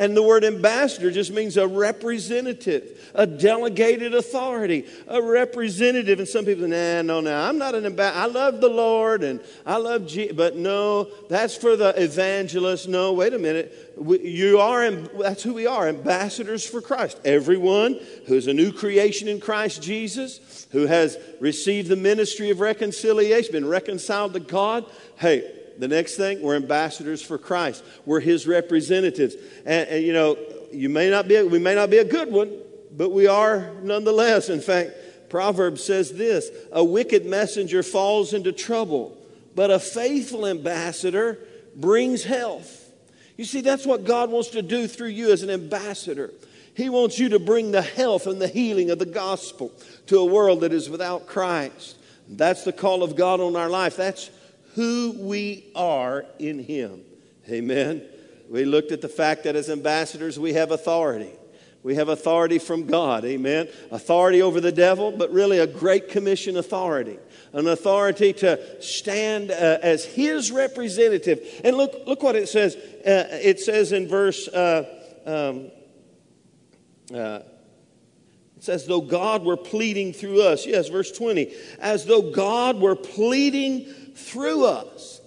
And 0.00 0.16
the 0.16 0.22
word 0.22 0.44
ambassador 0.44 1.10
just 1.10 1.30
means 1.30 1.58
a 1.58 1.68
representative, 1.68 3.12
a 3.14 3.26
delegated 3.26 4.14
authority, 4.14 4.86
a 5.06 5.20
representative. 5.20 6.18
And 6.18 6.26
some 6.26 6.46
people, 6.46 6.64
say, 6.64 6.70
nah, 6.70 7.02
no, 7.02 7.20
no, 7.20 7.38
I'm 7.38 7.58
not 7.58 7.74
an 7.74 7.84
ambassador. 7.84 8.18
I 8.18 8.24
love 8.24 8.62
the 8.62 8.70
Lord 8.70 9.22
and 9.22 9.40
I 9.66 9.76
love 9.76 10.06
Jesus. 10.06 10.34
But 10.34 10.56
no, 10.56 11.04
that's 11.28 11.54
for 11.54 11.76
the 11.76 11.90
evangelist. 12.02 12.88
No, 12.88 13.12
wait 13.12 13.34
a 13.34 13.38
minute. 13.38 13.92
We, 13.98 14.26
you 14.26 14.58
are, 14.58 14.90
that's 14.90 15.42
who 15.42 15.52
we 15.52 15.66
are, 15.66 15.86
ambassadors 15.86 16.66
for 16.66 16.80
Christ. 16.80 17.20
Everyone 17.26 18.00
who's 18.26 18.46
a 18.46 18.54
new 18.54 18.72
creation 18.72 19.28
in 19.28 19.38
Christ 19.38 19.82
Jesus, 19.82 20.66
who 20.70 20.86
has 20.86 21.18
received 21.40 21.88
the 21.88 21.96
ministry 21.96 22.48
of 22.48 22.60
reconciliation, 22.60 23.52
been 23.52 23.68
reconciled 23.68 24.32
to 24.32 24.40
God, 24.40 24.86
hey, 25.16 25.59
the 25.80 25.88
next 25.88 26.16
thing, 26.16 26.42
we're 26.42 26.56
ambassadors 26.56 27.22
for 27.22 27.38
Christ. 27.38 27.82
We're 28.04 28.20
his 28.20 28.46
representatives. 28.46 29.34
And, 29.64 29.88
and, 29.88 30.04
you 30.04 30.12
know, 30.12 30.36
you 30.70 30.90
may 30.90 31.08
not 31.08 31.26
be, 31.26 31.36
a, 31.36 31.46
we 31.46 31.58
may 31.58 31.74
not 31.74 31.88
be 31.88 31.98
a 31.98 32.04
good 32.04 32.30
one, 32.30 32.52
but 32.92 33.10
we 33.10 33.26
are 33.26 33.72
nonetheless. 33.82 34.50
In 34.50 34.60
fact, 34.60 34.90
Proverbs 35.30 35.82
says 35.82 36.12
this 36.12 36.50
a 36.70 36.84
wicked 36.84 37.24
messenger 37.24 37.82
falls 37.82 38.34
into 38.34 38.52
trouble, 38.52 39.16
but 39.54 39.70
a 39.70 39.78
faithful 39.78 40.46
ambassador 40.46 41.38
brings 41.74 42.24
health. 42.24 42.92
You 43.38 43.46
see, 43.46 43.62
that's 43.62 43.86
what 43.86 44.04
God 44.04 44.30
wants 44.30 44.50
to 44.50 44.60
do 44.60 44.86
through 44.86 45.08
you 45.08 45.32
as 45.32 45.42
an 45.42 45.48
ambassador. 45.48 46.30
He 46.74 46.90
wants 46.90 47.18
you 47.18 47.30
to 47.30 47.38
bring 47.38 47.70
the 47.70 47.82
health 47.82 48.26
and 48.26 48.40
the 48.40 48.48
healing 48.48 48.90
of 48.90 48.98
the 48.98 49.06
gospel 49.06 49.72
to 50.08 50.18
a 50.18 50.24
world 50.26 50.60
that 50.60 50.74
is 50.74 50.90
without 50.90 51.26
Christ. 51.26 51.96
That's 52.28 52.64
the 52.64 52.72
call 52.72 53.02
of 53.02 53.16
God 53.16 53.40
on 53.40 53.56
our 53.56 53.70
life. 53.70 53.96
That's 53.96 54.30
who 54.80 55.14
we 55.18 55.70
are 55.74 56.24
in 56.38 56.58
Him. 56.58 57.02
Amen. 57.50 58.02
We 58.48 58.64
looked 58.64 58.92
at 58.92 59.02
the 59.02 59.10
fact 59.10 59.44
that 59.44 59.54
as 59.54 59.68
ambassadors, 59.68 60.38
we 60.38 60.54
have 60.54 60.70
authority. 60.70 61.32
We 61.82 61.96
have 61.96 62.08
authority 62.08 62.58
from 62.58 62.86
God, 62.86 63.26
amen. 63.26 63.68
Authority 63.90 64.40
over 64.40 64.58
the 64.58 64.72
devil, 64.72 65.12
but 65.12 65.30
really 65.32 65.58
a 65.58 65.66
great 65.66 66.08
commission 66.08 66.56
authority. 66.56 67.18
An 67.52 67.68
authority 67.68 68.32
to 68.32 68.82
stand 68.82 69.50
uh, 69.50 69.80
as 69.82 70.06
his 70.06 70.50
representative. 70.50 71.60
And 71.62 71.76
look, 71.76 72.06
look 72.06 72.22
what 72.22 72.34
it 72.34 72.48
says. 72.48 72.74
Uh, 72.74 73.28
it 73.32 73.60
says 73.60 73.92
in 73.92 74.08
verse, 74.08 74.48
uh, 74.48 74.84
um, 75.26 75.70
uh, 77.14 77.40
it 78.60 78.64
says, 78.64 78.86
though 78.86 79.00
God 79.02 79.42
were 79.42 79.56
pleading 79.56 80.14
through 80.14 80.42
us. 80.42 80.66
Yes, 80.66 80.88
verse 80.88 81.12
20. 81.12 81.50
As 81.80 82.04
though 82.04 82.30
God 82.30 82.78
were 82.78 82.94
pleading 82.94 83.86
through 84.20 84.66
us. 84.66 85.20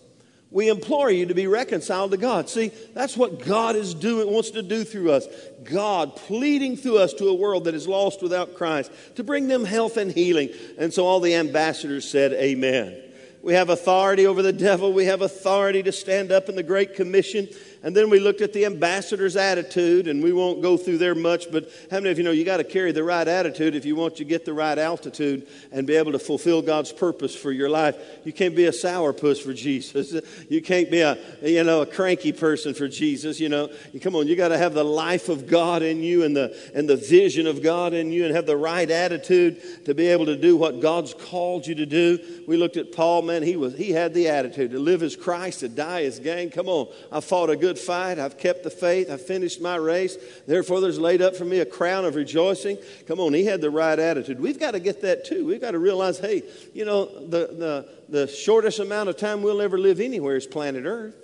We 0.53 0.69
implore 0.69 1.09
you 1.09 1.25
to 1.25 1.33
be 1.33 1.47
reconciled 1.47 2.11
to 2.11 2.17
God. 2.17 2.47
See, 2.47 2.71
that's 2.93 3.17
what 3.17 3.43
God 3.43 3.75
is 3.75 3.95
doing, 3.95 4.31
wants 4.31 4.51
to 4.51 4.61
do 4.61 4.83
through 4.83 5.11
us. 5.11 5.25
God 5.63 6.15
pleading 6.15 6.77
through 6.77 6.99
us 6.99 7.11
to 7.13 7.29
a 7.29 7.33
world 7.33 7.63
that 7.63 7.73
is 7.73 7.87
lost 7.87 8.21
without 8.21 8.53
Christ 8.53 8.91
to 9.15 9.23
bring 9.23 9.47
them 9.47 9.65
health 9.65 9.97
and 9.97 10.11
healing. 10.11 10.49
And 10.77 10.93
so 10.93 11.07
all 11.07 11.19
the 11.19 11.33
ambassadors 11.33 12.07
said, 12.07 12.33
Amen. 12.33 12.95
We 13.41 13.53
have 13.55 13.69
authority 13.69 14.27
over 14.27 14.41
the 14.43 14.53
devil. 14.53 14.93
We 14.93 15.05
have 15.05 15.21
authority 15.21 15.81
to 15.83 15.91
stand 15.91 16.31
up 16.31 16.47
in 16.49 16.55
the 16.55 16.63
Great 16.63 16.95
Commission. 16.95 17.49
And 17.83 17.93
then 17.93 18.09
we 18.09 18.21
looked 18.21 18.39
at 18.39 18.53
the 18.53 18.65
ambassador's 18.65 19.35
attitude, 19.35 20.07
and 20.07 20.23
we 20.23 20.31
won't 20.31 20.61
go 20.61 20.77
through 20.77 20.99
there 20.99 21.15
much, 21.15 21.51
but 21.51 21.69
how 21.91 21.97
many 21.97 22.11
of 22.11 22.17
you 22.17 22.23
know 22.23 22.31
you 22.31 22.45
got 22.45 22.57
to 22.57 22.63
carry 22.63 22.93
the 22.93 23.03
right 23.03 23.27
attitude 23.27 23.75
if 23.75 23.83
you 23.83 23.97
want 23.97 24.15
to 24.15 24.23
get 24.23 24.45
the 24.45 24.53
right 24.53 24.77
altitude 24.77 25.45
and 25.69 25.85
be 25.85 25.95
able 25.95 26.13
to 26.13 26.19
fulfill 26.19 26.61
God's 26.61 26.93
purpose 26.93 27.35
for 27.35 27.51
your 27.51 27.69
life? 27.69 27.97
You 28.23 28.31
can't 28.31 28.55
be 28.55 28.65
a 28.65 28.71
sourpuss 28.71 29.41
for 29.41 29.53
Jesus. 29.53 30.13
You 30.49 30.61
can't 30.61 30.91
be 30.91 31.01
a, 31.01 31.17
you 31.41 31.63
know, 31.63 31.81
a 31.81 31.85
cranky 31.85 32.31
person 32.31 32.73
for 32.73 32.87
Jesus, 32.87 33.39
you 33.39 33.49
know. 33.49 33.69
Come 34.01 34.15
on, 34.15 34.27
you 34.27 34.35
got 34.35 34.49
to 34.49 34.57
have 34.57 34.73
the 34.73 34.83
life 34.83 35.29
of 35.29 35.47
God 35.47 35.81
in 35.81 36.03
you 36.03 36.23
and 36.23 36.35
the, 36.35 36.55
and 36.75 36.87
the 36.87 36.95
vision 36.95 37.47
of 37.47 37.63
God 37.63 37.93
in 37.93 38.11
you 38.11 38.25
and 38.25 38.35
have 38.35 38.45
the 38.45 38.57
right 38.57 38.89
attitude 38.89 39.85
to 39.85 39.93
be 39.93 40.07
able 40.07 40.25
to 40.27 40.35
do 40.35 40.55
what 40.55 40.79
God's 40.79 41.13
called 41.13 41.65
you 41.65 41.75
to 41.75 41.85
do. 41.85 42.19
We 42.47 42.57
looked 42.57 42.77
at 42.77 42.91
Paul, 42.91 43.23
man, 43.23 43.41
he, 43.41 43.55
was, 43.55 43.75
he 43.75 43.91
had 43.91 44.13
the 44.13 44.29
attitude 44.29 44.71
to 44.71 44.79
live 44.79 45.01
as 45.01 45.15
Christ, 45.15 45.61
to 45.61 45.69
die 45.69 46.03
as 46.03 46.19
gain. 46.19 46.49
Come 46.49 46.67
on, 46.67 46.87
I 47.11 47.19
fought 47.19 47.49
a 47.49 47.55
good 47.55 47.72
good 47.73 47.79
fight. 47.79 48.19
I've 48.19 48.37
kept 48.37 48.63
the 48.63 48.69
faith. 48.69 49.09
I've 49.09 49.25
finished 49.25 49.61
my 49.61 49.75
race. 49.75 50.17
Therefore, 50.47 50.79
there's 50.79 50.99
laid 50.99 51.21
up 51.21 51.35
for 51.35 51.45
me 51.45 51.59
a 51.59 51.65
crown 51.65 52.05
of 52.05 52.15
rejoicing. 52.15 52.77
Come 53.07 53.19
on, 53.19 53.33
he 53.33 53.45
had 53.45 53.61
the 53.61 53.71
right 53.71 53.97
attitude. 53.97 54.39
We've 54.39 54.59
got 54.59 54.71
to 54.71 54.79
get 54.79 55.01
that 55.01 55.25
too. 55.25 55.45
We've 55.45 55.61
got 55.61 55.71
to 55.71 55.79
realize, 55.79 56.19
hey, 56.19 56.43
you 56.73 56.85
know, 56.85 57.05
the, 57.05 57.47
the, 57.47 57.89
the 58.09 58.27
shortest 58.27 58.79
amount 58.79 59.09
of 59.09 59.17
time 59.17 59.41
we'll 59.41 59.61
ever 59.61 59.77
live 59.77 59.99
anywhere 59.99 60.35
is 60.35 60.45
planet 60.45 60.85
Earth. 60.85 61.15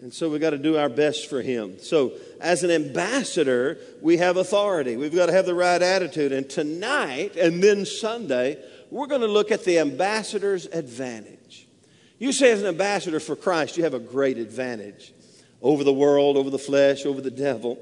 And 0.00 0.12
so 0.12 0.28
we've 0.28 0.40
got 0.40 0.50
to 0.50 0.58
do 0.58 0.76
our 0.76 0.88
best 0.88 1.30
for 1.30 1.40
him. 1.40 1.78
So, 1.78 2.12
as 2.40 2.62
an 2.62 2.70
ambassador, 2.70 3.78
we 4.02 4.18
have 4.18 4.36
authority. 4.36 4.96
We've 4.96 5.14
got 5.14 5.26
to 5.26 5.32
have 5.32 5.46
the 5.46 5.54
right 5.54 5.80
attitude. 5.80 6.30
And 6.30 6.48
tonight 6.48 7.36
and 7.36 7.62
then 7.62 7.86
Sunday, 7.86 8.62
we're 8.90 9.06
going 9.06 9.22
to 9.22 9.26
look 9.26 9.50
at 9.50 9.64
the 9.64 9.78
ambassador's 9.78 10.66
advantage. 10.66 11.66
You 12.18 12.32
say, 12.32 12.52
as 12.52 12.60
an 12.60 12.68
ambassador 12.68 13.18
for 13.18 13.34
Christ, 13.34 13.78
you 13.78 13.84
have 13.84 13.94
a 13.94 13.98
great 13.98 14.36
advantage 14.36 15.13
over 15.64 15.82
the 15.82 15.92
world, 15.92 16.36
over 16.36 16.50
the 16.50 16.58
flesh, 16.58 17.06
over 17.06 17.22
the 17.22 17.30
devil. 17.30 17.78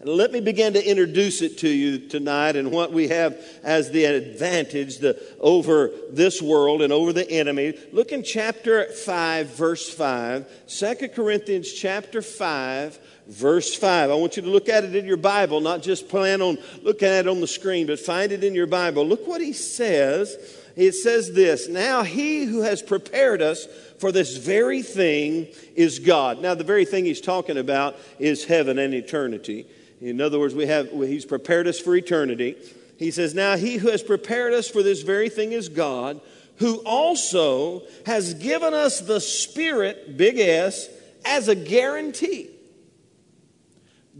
And 0.00 0.08
let 0.10 0.32
me 0.32 0.40
begin 0.40 0.72
to 0.72 0.90
introduce 0.90 1.42
it 1.42 1.58
to 1.58 1.68
you 1.68 1.98
tonight 2.08 2.56
and 2.56 2.70
what 2.70 2.92
we 2.92 3.08
have 3.08 3.38
as 3.62 3.90
the 3.90 4.04
advantage 4.04 4.98
the, 4.98 5.20
over 5.40 5.90
this 6.10 6.42
world 6.42 6.82
and 6.82 6.92
over 6.92 7.12
the 7.12 7.30
enemy. 7.30 7.78
Look 7.92 8.12
in 8.12 8.22
chapter 8.22 8.86
5, 8.86 9.48
verse 9.48 9.88
5. 9.88 10.46
2 10.68 11.08
Corinthians 11.08 11.72
chapter 11.72 12.20
5, 12.20 12.98
verse 13.26 13.74
5. 13.74 14.10
I 14.10 14.14
want 14.14 14.36
you 14.36 14.42
to 14.42 14.50
look 14.50 14.68
at 14.68 14.84
it 14.84 14.94
in 14.94 15.06
your 15.06 15.16
Bible, 15.16 15.60
not 15.60 15.82
just 15.82 16.08
plan 16.08 16.40
on 16.40 16.58
looking 16.82 17.08
at 17.08 17.26
it 17.26 17.28
on 17.28 17.40
the 17.40 17.46
screen, 17.46 17.86
but 17.86 17.98
find 17.98 18.32
it 18.32 18.44
in 18.44 18.54
your 18.54 18.66
Bible. 18.66 19.06
Look 19.06 19.26
what 19.26 19.40
he 19.40 19.52
says. 19.52 20.36
It 20.76 20.92
says 20.92 21.32
this 21.32 21.68
Now 21.68 22.02
he 22.02 22.44
who 22.44 22.60
has 22.60 22.82
prepared 22.82 23.40
us 23.40 23.66
for 23.98 24.12
this 24.12 24.36
very 24.36 24.82
thing 24.82 25.48
is 25.74 25.98
God. 25.98 26.40
Now, 26.40 26.54
the 26.54 26.64
very 26.64 26.84
thing 26.84 27.04
he's 27.04 27.20
talking 27.20 27.56
about 27.56 27.96
is 28.18 28.44
heaven 28.44 28.78
and 28.78 28.94
eternity. 28.94 29.66
In 30.00 30.20
other 30.20 30.38
words, 30.38 30.54
we 30.54 30.66
have, 30.66 30.90
he's 30.90 31.24
prepared 31.24 31.66
us 31.66 31.80
for 31.80 31.96
eternity. 31.96 32.56
He 32.98 33.10
says, 33.10 33.34
Now 33.34 33.56
he 33.56 33.76
who 33.76 33.90
has 33.90 34.02
prepared 34.02 34.52
us 34.52 34.68
for 34.68 34.82
this 34.82 35.02
very 35.02 35.28
thing 35.28 35.52
is 35.52 35.68
God, 35.68 36.20
who 36.56 36.76
also 36.78 37.82
has 38.04 38.34
given 38.34 38.74
us 38.74 39.00
the 39.00 39.20
Spirit, 39.20 40.16
big 40.16 40.38
S, 40.38 40.88
as 41.24 41.48
a 41.48 41.54
guarantee. 41.54 42.50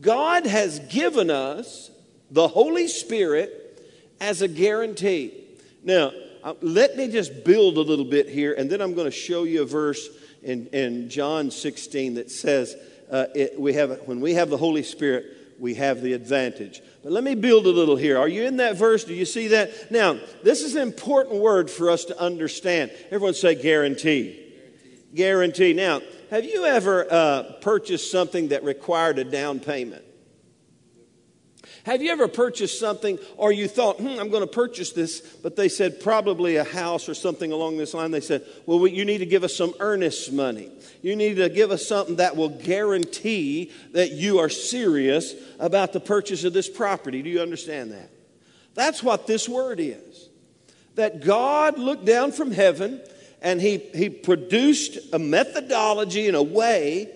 God 0.00 0.46
has 0.46 0.78
given 0.80 1.30
us 1.30 1.90
the 2.30 2.48
Holy 2.48 2.88
Spirit 2.88 3.62
as 4.20 4.42
a 4.42 4.48
guarantee. 4.48 5.32
Now, 5.82 6.12
uh, 6.46 6.54
let 6.62 6.96
me 6.96 7.08
just 7.08 7.44
build 7.44 7.76
a 7.76 7.80
little 7.80 8.04
bit 8.04 8.28
here, 8.28 8.54
and 8.54 8.70
then 8.70 8.80
I'm 8.80 8.94
going 8.94 9.06
to 9.06 9.16
show 9.16 9.42
you 9.42 9.62
a 9.62 9.66
verse 9.66 10.08
in, 10.44 10.68
in 10.68 11.10
John 11.10 11.50
16 11.50 12.14
that 12.14 12.30
says, 12.30 12.76
uh, 13.10 13.26
it, 13.34 13.60
we 13.60 13.72
have, 13.72 14.02
when 14.04 14.20
we 14.20 14.34
have 14.34 14.48
the 14.48 14.56
Holy 14.56 14.84
Spirit, 14.84 15.26
we 15.58 15.74
have 15.74 16.02
the 16.02 16.12
advantage. 16.12 16.82
But 17.02 17.10
let 17.10 17.24
me 17.24 17.34
build 17.34 17.66
a 17.66 17.70
little 17.70 17.96
here. 17.96 18.16
Are 18.16 18.28
you 18.28 18.44
in 18.44 18.58
that 18.58 18.76
verse? 18.76 19.02
Do 19.02 19.12
you 19.12 19.24
see 19.24 19.48
that? 19.48 19.90
Now, 19.90 20.20
this 20.44 20.62
is 20.62 20.76
an 20.76 20.82
important 20.82 21.40
word 21.40 21.68
for 21.68 21.90
us 21.90 22.04
to 22.04 22.20
understand. 22.20 22.92
Everyone 23.10 23.34
say 23.34 23.56
guarantee. 23.56 24.52
Guarantee. 25.12 25.72
guarantee. 25.72 25.72
Now, 25.72 26.00
have 26.30 26.44
you 26.44 26.64
ever 26.64 27.12
uh, 27.12 27.42
purchased 27.60 28.12
something 28.12 28.48
that 28.48 28.62
required 28.62 29.18
a 29.18 29.24
down 29.24 29.58
payment? 29.58 30.04
Have 31.86 32.02
you 32.02 32.10
ever 32.10 32.26
purchased 32.26 32.80
something 32.80 33.16
or 33.36 33.52
you 33.52 33.68
thought, 33.68 33.98
hmm, 33.98 34.18
I'm 34.18 34.28
going 34.28 34.42
to 34.42 34.48
purchase 34.48 34.90
this, 34.90 35.20
but 35.20 35.54
they 35.54 35.68
said 35.68 36.00
probably 36.00 36.56
a 36.56 36.64
house 36.64 37.08
or 37.08 37.14
something 37.14 37.52
along 37.52 37.76
this 37.76 37.94
line? 37.94 38.10
They 38.10 38.20
said, 38.20 38.44
well, 38.66 38.84
you 38.88 39.04
need 39.04 39.18
to 39.18 39.26
give 39.26 39.44
us 39.44 39.54
some 39.54 39.72
earnest 39.78 40.32
money. 40.32 40.68
You 41.00 41.14
need 41.14 41.36
to 41.36 41.48
give 41.48 41.70
us 41.70 41.86
something 41.86 42.16
that 42.16 42.34
will 42.34 42.48
guarantee 42.48 43.70
that 43.92 44.10
you 44.10 44.40
are 44.40 44.48
serious 44.48 45.36
about 45.60 45.92
the 45.92 46.00
purchase 46.00 46.42
of 46.42 46.52
this 46.52 46.68
property. 46.68 47.22
Do 47.22 47.30
you 47.30 47.40
understand 47.40 47.92
that? 47.92 48.10
That's 48.74 49.00
what 49.00 49.28
this 49.28 49.48
word 49.48 49.78
is. 49.78 50.28
That 50.96 51.24
God 51.24 51.78
looked 51.78 52.04
down 52.04 52.32
from 52.32 52.50
heaven 52.50 53.00
and 53.40 53.60
he, 53.60 53.78
he 53.78 54.10
produced 54.10 54.98
a 55.12 55.20
methodology 55.20 56.26
and 56.26 56.36
a 56.36 56.42
way 56.42 57.12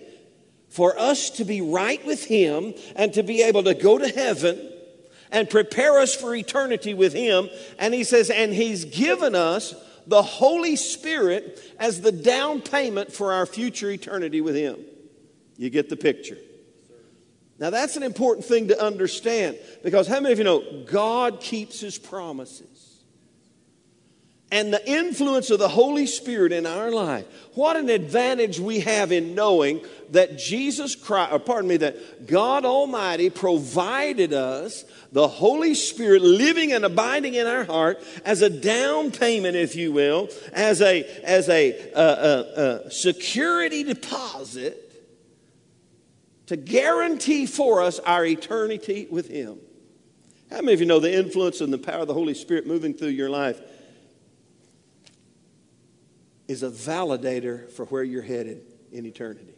for 0.71 0.97
us 0.97 1.29
to 1.31 1.43
be 1.43 1.61
right 1.61 2.03
with 2.05 2.25
Him 2.25 2.73
and 2.95 3.13
to 3.13 3.23
be 3.23 3.43
able 3.43 3.63
to 3.63 3.73
go 3.73 3.97
to 3.97 4.07
heaven 4.07 4.71
and 5.29 5.49
prepare 5.49 5.99
us 5.99 6.15
for 6.15 6.33
eternity 6.33 6.93
with 6.93 7.13
Him. 7.13 7.49
And 7.77 7.93
He 7.93 8.03
says, 8.03 8.29
and 8.29 8.53
He's 8.53 8.85
given 8.85 9.35
us 9.35 9.75
the 10.07 10.23
Holy 10.23 10.77
Spirit 10.77 11.61
as 11.77 12.01
the 12.01 12.11
down 12.11 12.61
payment 12.61 13.11
for 13.11 13.33
our 13.33 13.45
future 13.45 13.91
eternity 13.91 14.41
with 14.41 14.55
Him. 14.55 14.77
You 15.57 15.69
get 15.69 15.89
the 15.89 15.97
picture. 15.97 16.37
Now, 17.59 17.69
that's 17.69 17.95
an 17.95 18.03
important 18.03 18.45
thing 18.45 18.69
to 18.69 18.81
understand 18.81 19.59
because 19.83 20.07
how 20.07 20.19
many 20.19 20.31
of 20.31 20.39
you 20.39 20.45
know 20.45 20.83
God 20.85 21.41
keeps 21.41 21.81
His 21.81 21.99
promises? 21.99 22.70
And 24.51 24.73
the 24.73 24.85
influence 24.89 25.49
of 25.49 25.59
the 25.59 25.69
Holy 25.69 26.05
Spirit 26.05 26.51
in 26.51 26.65
our 26.65 26.91
life. 26.91 27.25
What 27.53 27.77
an 27.77 27.89
advantage 27.89 28.59
we 28.59 28.81
have 28.81 29.11
in 29.11 29.33
knowing 29.33 29.81
that 30.11 30.37
Jesus 30.37 30.93
Christ, 30.93 31.31
or 31.31 31.39
pardon 31.39 31.69
me, 31.69 31.77
that 31.77 32.27
God 32.27 32.65
Almighty 32.65 33.29
provided 33.29 34.33
us 34.33 34.83
the 35.13 35.27
Holy 35.27 35.73
Spirit 35.73 36.21
living 36.21 36.73
and 36.73 36.83
abiding 36.83 37.35
in 37.35 37.47
our 37.47 37.63
heart 37.63 38.03
as 38.25 38.41
a 38.41 38.49
down 38.49 39.11
payment, 39.11 39.55
if 39.55 39.75
you 39.75 39.93
will, 39.93 40.29
as 40.51 40.81
a, 40.81 41.03
as 41.23 41.47
a, 41.47 41.71
a, 41.93 42.85
a 42.85 42.91
security 42.91 43.83
deposit 43.83 44.89
to 46.47 46.57
guarantee 46.57 47.45
for 47.45 47.81
us 47.81 47.99
our 47.99 48.25
eternity 48.25 49.07
with 49.09 49.29
Him. 49.29 49.57
How 50.49 50.57
many 50.57 50.73
of 50.73 50.81
you 50.81 50.85
know 50.85 50.99
the 50.99 51.13
influence 51.13 51.61
and 51.61 51.71
the 51.71 51.77
power 51.77 52.01
of 52.01 52.07
the 52.07 52.13
Holy 52.13 52.33
Spirit 52.33 52.67
moving 52.67 52.93
through 52.93 53.09
your 53.09 53.29
life 53.29 53.61
is 56.51 56.63
a 56.63 56.69
validator 56.69 57.71
for 57.71 57.85
where 57.85 58.03
you're 58.03 58.21
headed 58.21 58.61
in 58.91 59.05
eternity. 59.05 59.55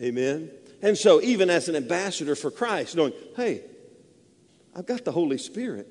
Amen? 0.00 0.50
And 0.82 0.96
so, 0.96 1.20
even 1.20 1.48
as 1.50 1.68
an 1.68 1.76
ambassador 1.76 2.34
for 2.34 2.50
Christ, 2.50 2.94
knowing, 2.94 3.14
hey, 3.34 3.62
I've 4.76 4.86
got 4.86 5.04
the 5.04 5.12
Holy 5.12 5.38
Spirit, 5.38 5.88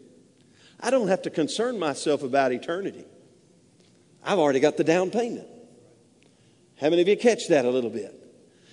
I 0.80 0.92
don't 0.92 1.08
have 1.08 1.24
to 1.24 1.30
concern 1.30 1.80
myself 1.80 2.24
about 2.24 2.52
eternity. 2.52 3.06
I've 4.24 4.40
already 4.40 4.60
got 4.60 4.78
the 4.78 4.84
down 4.84 5.10
payment. 5.10 5.48
How 6.80 6.90
many 6.90 7.02
of 7.02 7.08
you 7.08 7.18
catch 7.18 7.48
that 7.50 7.66
a 7.66 7.70
little 7.70 7.90
bit? 7.90 8.18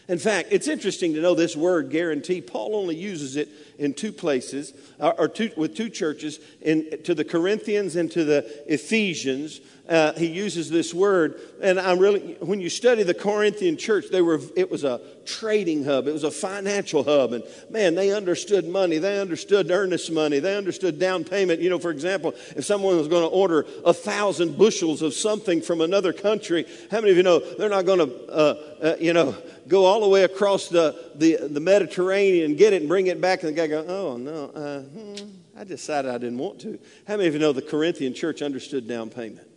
In 0.08 0.18
fact, 0.18 0.48
it's 0.50 0.68
interesting 0.68 1.14
to 1.14 1.20
know 1.20 1.34
this 1.34 1.54
word 1.54 1.90
guarantee. 1.90 2.40
Paul 2.40 2.74
only 2.74 2.96
uses 2.96 3.36
it 3.36 3.48
in 3.78 3.94
two 3.94 4.12
places, 4.12 4.74
or, 4.98 5.28
two, 5.28 5.50
with 5.56 5.76
two 5.76 5.88
churches, 5.88 6.40
in, 6.60 7.02
to 7.04 7.14
the 7.14 7.24
Corinthians 7.24 7.96
and 7.96 8.10
to 8.10 8.24
the 8.24 8.72
Ephesians 8.72 9.60
uh, 9.88 10.12
he 10.14 10.26
uses 10.26 10.68
this 10.68 10.92
word. 10.92 11.40
And 11.62 11.80
I'm 11.80 11.98
really, 11.98 12.36
when 12.40 12.60
you 12.60 12.68
study 12.68 13.02
the 13.02 13.14
Corinthian 13.14 13.76
church, 13.76 14.06
they 14.12 14.20
were, 14.20 14.40
it 14.54 14.70
was 14.70 14.84
a 14.84 15.00
trading 15.24 15.84
hub, 15.84 16.06
it 16.06 16.12
was 16.12 16.24
a 16.24 16.30
financial 16.30 17.04
hub. 17.04 17.32
And 17.32 17.42
man, 17.70 17.94
they 17.94 18.12
understood 18.12 18.66
money, 18.66 18.98
they 18.98 19.18
understood 19.18 19.70
earnest 19.70 20.12
money, 20.12 20.40
they 20.40 20.56
understood 20.56 20.98
down 20.98 21.24
payment. 21.24 21.60
You 21.60 21.70
know, 21.70 21.78
for 21.78 21.90
example, 21.90 22.34
if 22.54 22.64
someone 22.64 22.98
was 22.98 23.08
going 23.08 23.22
to 23.22 23.28
order 23.28 23.66
a 23.84 23.94
thousand 23.94 24.58
bushels 24.58 25.00
of 25.00 25.14
something 25.14 25.62
from 25.62 25.80
another 25.80 26.12
country, 26.12 26.66
how 26.90 27.00
many 27.00 27.12
of 27.12 27.16
you 27.16 27.22
know 27.22 27.38
they're 27.38 27.68
not 27.70 27.86
going 27.86 28.00
to, 28.00 28.26
uh, 28.30 28.54
uh, 28.82 28.96
you 29.00 29.14
know, 29.14 29.34
go 29.66 29.84
all 29.84 30.00
the 30.00 30.08
way 30.08 30.24
across 30.24 30.68
the, 30.68 31.10
the, 31.14 31.48
the 31.48 31.60
Mediterranean, 31.60 32.56
get 32.56 32.72
it, 32.72 32.82
and 32.82 32.88
bring 32.88 33.06
it 33.06 33.20
back? 33.20 33.42
And 33.42 33.50
the 33.50 33.56
guy 33.56 33.67
go, 33.68 33.84
oh, 33.86 34.16
no. 34.16 34.44
Uh, 34.50 34.80
hmm, 34.82 35.30
I 35.58 35.64
decided 35.64 36.10
I 36.10 36.18
didn't 36.18 36.38
want 36.38 36.60
to. 36.60 36.78
How 37.06 37.16
many 37.16 37.28
of 37.28 37.34
you 37.34 37.40
know 37.40 37.52
the 37.52 37.62
Corinthian 37.62 38.14
church 38.14 38.42
understood 38.42 38.86
down 38.88 39.10
payment? 39.10 39.48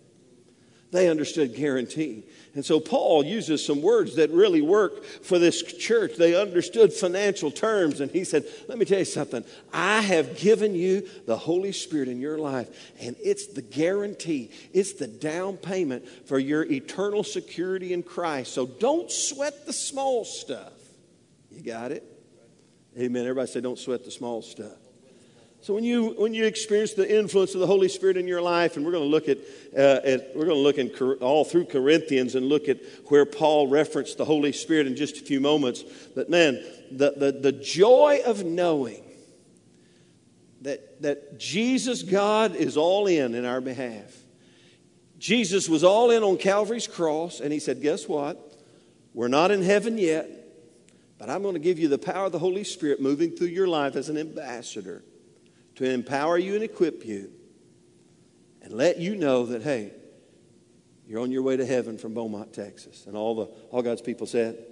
They 0.91 1.09
understood 1.09 1.55
guarantee. 1.55 2.25
And 2.53 2.65
so 2.65 2.81
Paul 2.81 3.23
uses 3.23 3.65
some 3.65 3.81
words 3.81 4.17
that 4.17 4.29
really 4.29 4.61
work 4.61 5.05
for 5.05 5.39
this 5.39 5.63
church. 5.63 6.17
They 6.17 6.39
understood 6.39 6.91
financial 6.91 7.49
terms. 7.49 8.01
And 8.01 8.11
he 8.11 8.25
said, 8.25 8.43
Let 8.67 8.77
me 8.77 8.83
tell 8.83 8.99
you 8.99 9.05
something. 9.05 9.45
I 9.73 10.01
have 10.01 10.37
given 10.37 10.75
you 10.75 11.07
the 11.25 11.37
Holy 11.37 11.71
Spirit 11.71 12.09
in 12.09 12.19
your 12.19 12.37
life, 12.37 12.67
and 12.99 13.15
it's 13.23 13.47
the 13.47 13.61
guarantee, 13.61 14.51
it's 14.73 14.93
the 14.93 15.07
down 15.07 15.55
payment 15.55 16.07
for 16.27 16.37
your 16.37 16.63
eternal 16.69 17.23
security 17.23 17.93
in 17.93 18.03
Christ. 18.03 18.53
So 18.53 18.65
don't 18.65 19.09
sweat 19.09 19.65
the 19.65 19.73
small 19.73 20.25
stuff. 20.25 20.73
You 21.49 21.63
got 21.63 21.91
it? 21.91 22.10
Amen. 22.99 23.23
Everybody 23.23 23.47
say, 23.47 23.61
Don't 23.61 23.79
sweat 23.79 24.03
the 24.03 24.11
small 24.11 24.41
stuff. 24.41 24.77
So 25.61 25.75
when 25.75 25.83
you 25.83 26.15
when 26.17 26.33
you 26.33 26.45
experience 26.45 26.93
the 26.93 27.19
influence 27.19 27.53
of 27.53 27.59
the 27.59 27.67
Holy 27.67 27.87
Spirit 27.87 28.17
in 28.17 28.27
your 28.27 28.41
life, 28.41 28.77
and 28.77 28.85
we're 28.85 28.91
going 28.91 29.03
to 29.03 29.09
look 29.09 29.29
at, 29.29 29.37
uh, 29.77 30.01
at 30.03 30.35
we're 30.35 30.45
going 30.45 30.57
to 30.57 30.61
look 30.61 30.79
in 30.79 30.89
all 31.21 31.45
through 31.45 31.65
Corinthians 31.65 32.33
and 32.33 32.47
look 32.47 32.67
at 32.67 32.79
where 33.09 33.25
Paul 33.25 33.67
referenced 33.67 34.17
the 34.17 34.25
Holy 34.25 34.51
Spirit 34.53 34.87
in 34.87 34.95
just 34.95 35.17
a 35.17 35.21
few 35.21 35.39
moments. 35.39 35.83
But 36.15 36.31
man, 36.31 36.63
the 36.89 37.11
the, 37.11 37.31
the 37.31 37.51
joy 37.51 38.21
of 38.25 38.43
knowing 38.43 39.03
that 40.61 40.99
that 41.03 41.39
Jesus 41.39 42.01
God 42.01 42.55
is 42.55 42.75
all 42.75 43.05
in 43.05 43.35
in 43.35 43.45
our 43.45 43.61
behalf. 43.61 44.17
Jesus 45.19 45.69
was 45.69 45.83
all 45.83 46.09
in 46.09 46.23
on 46.23 46.37
Calvary's 46.37 46.87
cross, 46.87 47.39
and 47.39 47.53
he 47.53 47.59
said, 47.59 47.83
"Guess 47.83 48.07
what? 48.07 48.51
We're 49.13 49.27
not 49.27 49.51
in 49.51 49.61
heaven 49.61 49.99
yet, 49.99 50.27
but 51.21 51.29
I'm 51.29 51.41
going 51.43 51.53
to 51.53 51.59
give 51.59 51.79
you 51.79 51.87
the 51.87 51.97
power 51.97 52.25
of 52.25 52.33
the 52.33 52.39
Holy 52.39 52.65
Spirit 52.65 52.99
moving 52.99 53.31
through 53.31 53.47
your 53.47 53.67
life 53.67 53.95
as 53.95 54.09
an 54.09 54.17
ambassador." 54.17 55.05
to 55.75 55.89
empower 55.89 56.37
you 56.37 56.55
and 56.55 56.63
equip 56.63 57.05
you 57.05 57.31
and 58.61 58.73
let 58.73 58.99
you 58.99 59.15
know 59.15 59.45
that, 59.47 59.63
hey, 59.63 59.91
you're 61.07 61.19
on 61.19 61.31
your 61.31 61.41
way 61.41 61.57
to 61.57 61.65
heaven 61.65 61.97
from 61.97 62.13
Beaumont, 62.13 62.53
Texas. 62.53 63.05
And 63.07 63.17
all, 63.17 63.35
the, 63.35 63.43
all 63.71 63.81
God's 63.81 64.01
people 64.01 64.27
said, 64.27 64.63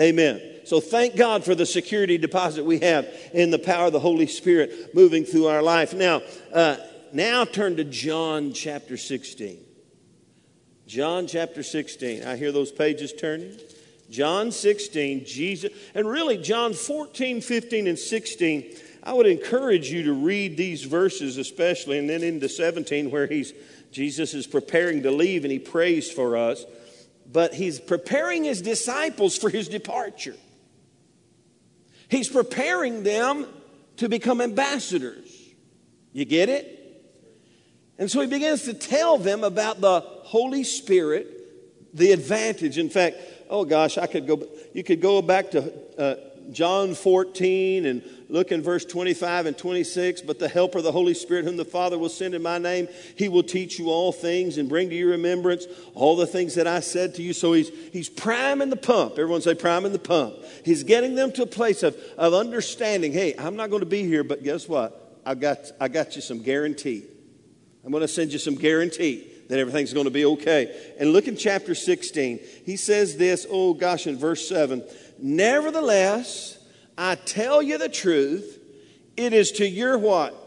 Amen. 0.00 0.36
Amen. 0.36 0.60
So 0.64 0.80
thank 0.80 1.16
God 1.16 1.44
for 1.44 1.54
the 1.54 1.66
security 1.66 2.18
deposit 2.18 2.64
we 2.64 2.78
have 2.80 3.06
in 3.32 3.50
the 3.50 3.58
power 3.58 3.86
of 3.86 3.92
the 3.92 4.00
Holy 4.00 4.26
Spirit 4.26 4.94
moving 4.94 5.24
through 5.24 5.46
our 5.46 5.62
life. 5.62 5.92
Now, 5.92 6.22
uh, 6.52 6.76
now 7.12 7.44
turn 7.44 7.76
to 7.76 7.84
John 7.84 8.52
chapter 8.52 8.96
16. 8.96 9.58
John 10.86 11.26
chapter 11.26 11.62
16. 11.62 12.24
I 12.24 12.36
hear 12.36 12.52
those 12.52 12.70
pages 12.70 13.12
turning. 13.12 13.58
John 14.10 14.50
16, 14.50 15.24
Jesus, 15.24 15.72
and 15.94 16.08
really 16.08 16.36
John 16.38 16.74
14, 16.74 17.40
15, 17.40 17.86
and 17.86 17.98
16 17.98 18.76
I 19.04 19.12
would 19.12 19.26
encourage 19.26 19.90
you 19.90 20.04
to 20.04 20.14
read 20.14 20.56
these 20.56 20.82
verses, 20.84 21.36
especially, 21.36 21.98
and 21.98 22.08
then 22.08 22.22
into 22.22 22.48
17, 22.48 23.10
where 23.10 23.26
he's, 23.26 23.52
Jesus 23.92 24.32
is 24.32 24.46
preparing 24.46 25.02
to 25.02 25.10
leave 25.10 25.44
and 25.44 25.52
he 25.52 25.58
prays 25.58 26.10
for 26.10 26.38
us. 26.38 26.64
But 27.30 27.52
he's 27.52 27.78
preparing 27.78 28.44
his 28.44 28.62
disciples 28.62 29.36
for 29.36 29.50
his 29.50 29.68
departure. 29.68 30.36
He's 32.08 32.28
preparing 32.28 33.02
them 33.02 33.46
to 33.98 34.08
become 34.08 34.40
ambassadors. 34.40 35.30
You 36.14 36.24
get 36.24 36.48
it? 36.48 36.80
And 37.98 38.10
so 38.10 38.22
he 38.22 38.26
begins 38.26 38.62
to 38.62 38.74
tell 38.74 39.18
them 39.18 39.44
about 39.44 39.82
the 39.82 40.00
Holy 40.00 40.64
Spirit, 40.64 41.33
the 41.94 42.12
advantage. 42.12 42.76
In 42.76 42.90
fact, 42.90 43.16
oh 43.48 43.64
gosh, 43.64 43.96
I 43.96 44.06
could 44.06 44.26
go, 44.26 44.46
you 44.72 44.82
could 44.82 45.00
go 45.00 45.22
back 45.22 45.52
to 45.52 45.72
uh, 45.98 46.16
John 46.50 46.94
14 46.94 47.86
and 47.86 48.02
look 48.28 48.52
in 48.52 48.62
verse 48.62 48.84
25 48.84 49.46
and 49.46 49.56
26. 49.56 50.22
But 50.22 50.38
the 50.38 50.48
helper, 50.48 50.82
the 50.82 50.92
Holy 50.92 51.14
Spirit, 51.14 51.44
whom 51.44 51.56
the 51.56 51.64
Father 51.64 51.98
will 51.98 52.08
send 52.08 52.34
in 52.34 52.42
my 52.42 52.58
name, 52.58 52.88
he 53.16 53.28
will 53.28 53.42
teach 53.42 53.78
you 53.78 53.90
all 53.90 54.12
things 54.12 54.58
and 54.58 54.68
bring 54.68 54.90
to 54.90 54.94
your 54.94 55.10
remembrance 55.10 55.66
all 55.94 56.16
the 56.16 56.26
things 56.26 56.56
that 56.56 56.66
I 56.66 56.80
said 56.80 57.14
to 57.14 57.22
you. 57.22 57.32
So 57.32 57.52
he's, 57.52 57.70
he's 57.92 58.08
priming 58.08 58.70
the 58.70 58.76
pump. 58.76 59.12
Everyone 59.12 59.40
say, 59.40 59.54
priming 59.54 59.92
the 59.92 59.98
pump. 59.98 60.34
He's 60.64 60.82
getting 60.82 61.14
them 61.14 61.32
to 61.32 61.42
a 61.42 61.46
place 61.46 61.82
of, 61.82 61.96
of 62.18 62.34
understanding 62.34 63.12
hey, 63.12 63.34
I'm 63.38 63.56
not 63.56 63.70
going 63.70 63.80
to 63.80 63.86
be 63.86 64.02
here, 64.02 64.24
but 64.24 64.42
guess 64.42 64.68
what? 64.68 65.20
I 65.24 65.34
got, 65.34 65.58
I 65.80 65.88
got 65.88 66.16
you 66.16 66.22
some 66.22 66.42
guarantee. 66.42 67.04
I'm 67.84 67.90
going 67.90 68.02
to 68.02 68.08
send 68.08 68.32
you 68.32 68.38
some 68.38 68.56
guarantee 68.56 69.30
that 69.48 69.58
everything's 69.58 69.92
going 69.92 70.04
to 70.04 70.10
be 70.10 70.24
okay. 70.24 70.94
And 70.98 71.12
look 71.12 71.28
in 71.28 71.36
chapter 71.36 71.74
16. 71.74 72.40
He 72.64 72.76
says 72.76 73.16
this, 73.16 73.46
oh 73.50 73.74
gosh, 73.74 74.06
in 74.06 74.16
verse 74.16 74.48
7 74.48 74.82
Nevertheless, 75.18 76.58
I 76.98 77.14
tell 77.14 77.62
you 77.62 77.78
the 77.78 77.88
truth, 77.88 78.58
it 79.16 79.32
is 79.32 79.52
to 79.52 79.68
your 79.68 79.96
what? 79.98 80.43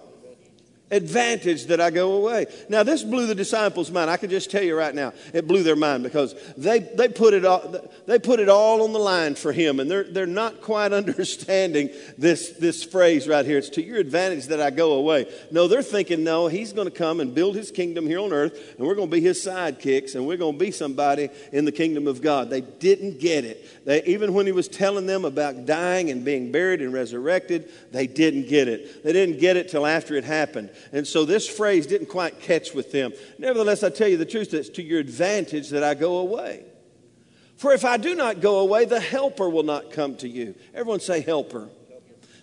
Advantage 0.89 1.65
that 1.65 1.81
I 1.81 1.89
go 1.89 2.13
away. 2.13 2.45
Now, 2.69 2.83
this 2.83 3.03
blew 3.03 3.27
the 3.27 3.35
disciples' 3.35 3.91
mind. 3.91 4.09
I 4.09 4.17
can 4.17 4.29
just 4.29 4.49
tell 4.49 4.63
you 4.63 4.77
right 4.77 4.95
now, 4.95 5.13
it 5.33 5.45
blew 5.45 5.63
their 5.63 5.75
mind 5.75 6.03
because 6.03 6.33
they, 6.55 6.79
they, 6.79 7.09
put, 7.09 7.33
it 7.33 7.43
all, 7.43 7.75
they 8.05 8.19
put 8.19 8.39
it 8.39 8.47
all 8.47 8.83
on 8.83 8.93
the 8.93 8.99
line 8.99 9.35
for 9.35 9.51
him, 9.51 9.79
and 9.79 9.91
they're, 9.91 10.05
they're 10.05 10.25
not 10.25 10.61
quite 10.61 10.93
understanding 10.97 11.89
this, 12.17 12.51
this 12.51 12.83
phrase 12.83 13.27
right 13.27 13.45
here. 13.45 13.57
It's 13.57 13.69
to 13.69 13.83
your 13.83 13.97
advantage 13.97 14.47
that 14.47 14.61
I 14.61 14.69
go 14.69 14.93
away. 14.93 15.31
No, 15.51 15.67
they're 15.67 15.81
thinking, 15.81 16.23
no, 16.23 16.47
he's 16.47 16.71
going 16.71 16.87
to 16.89 16.95
come 16.95 17.19
and 17.19 17.35
build 17.35 17.55
his 17.55 17.69
kingdom 17.71 18.07
here 18.07 18.19
on 18.19 18.31
earth, 18.31 18.75
and 18.77 18.87
we're 18.87 18.95
going 18.95 19.09
to 19.09 19.15
be 19.15 19.21
his 19.21 19.45
sidekicks, 19.45 20.15
and 20.15 20.25
we're 20.25 20.37
going 20.37 20.57
to 20.57 20.59
be 20.59 20.71
somebody 20.71 21.29
in 21.51 21.65
the 21.65 21.71
kingdom 21.71 22.07
of 22.07 22.21
God. 22.21 22.49
They 22.49 22.61
didn't 22.61 23.19
get 23.19 23.43
it. 23.43 23.85
They, 23.85 24.03
even 24.03 24.33
when 24.33 24.45
he 24.45 24.51
was 24.53 24.67
telling 24.67 25.05
them 25.05 25.25
about 25.25 25.65
dying 25.65 26.09
and 26.11 26.23
being 26.23 26.51
buried 26.51 26.81
and 26.81 26.93
resurrected, 26.93 27.69
they 27.91 28.07
didn't 28.07 28.47
get 28.47 28.69
it. 28.69 29.03
They 29.03 29.11
didn't 29.11 29.39
get 29.39 29.57
it 29.57 29.69
till 29.69 29.85
after 29.85 30.15
it 30.15 30.23
happened. 30.23 30.69
And 30.91 31.05
so 31.05 31.25
this 31.25 31.47
phrase 31.47 31.87
didn't 31.87 32.07
quite 32.07 32.39
catch 32.39 32.73
with 32.73 32.91
them. 32.91 33.13
Nevertheless, 33.37 33.83
I 33.83 33.89
tell 33.89 34.07
you 34.07 34.17
the 34.17 34.25
truth, 34.25 34.53
it's 34.53 34.69
to 34.69 34.83
your 34.83 34.99
advantage 34.99 35.69
that 35.69 35.83
I 35.83 35.93
go 35.93 36.17
away. 36.17 36.65
For 37.57 37.73
if 37.73 37.85
I 37.85 37.97
do 37.97 38.13
not 38.15 38.39
go 38.39 38.59
away, 38.59 38.85
the 38.85 38.99
helper 38.99 39.49
will 39.49 39.63
not 39.63 39.91
come 39.91 40.15
to 40.17 40.27
you. 40.27 40.55
Everyone 40.73 40.99
say, 40.99 41.21
helper. 41.21 41.69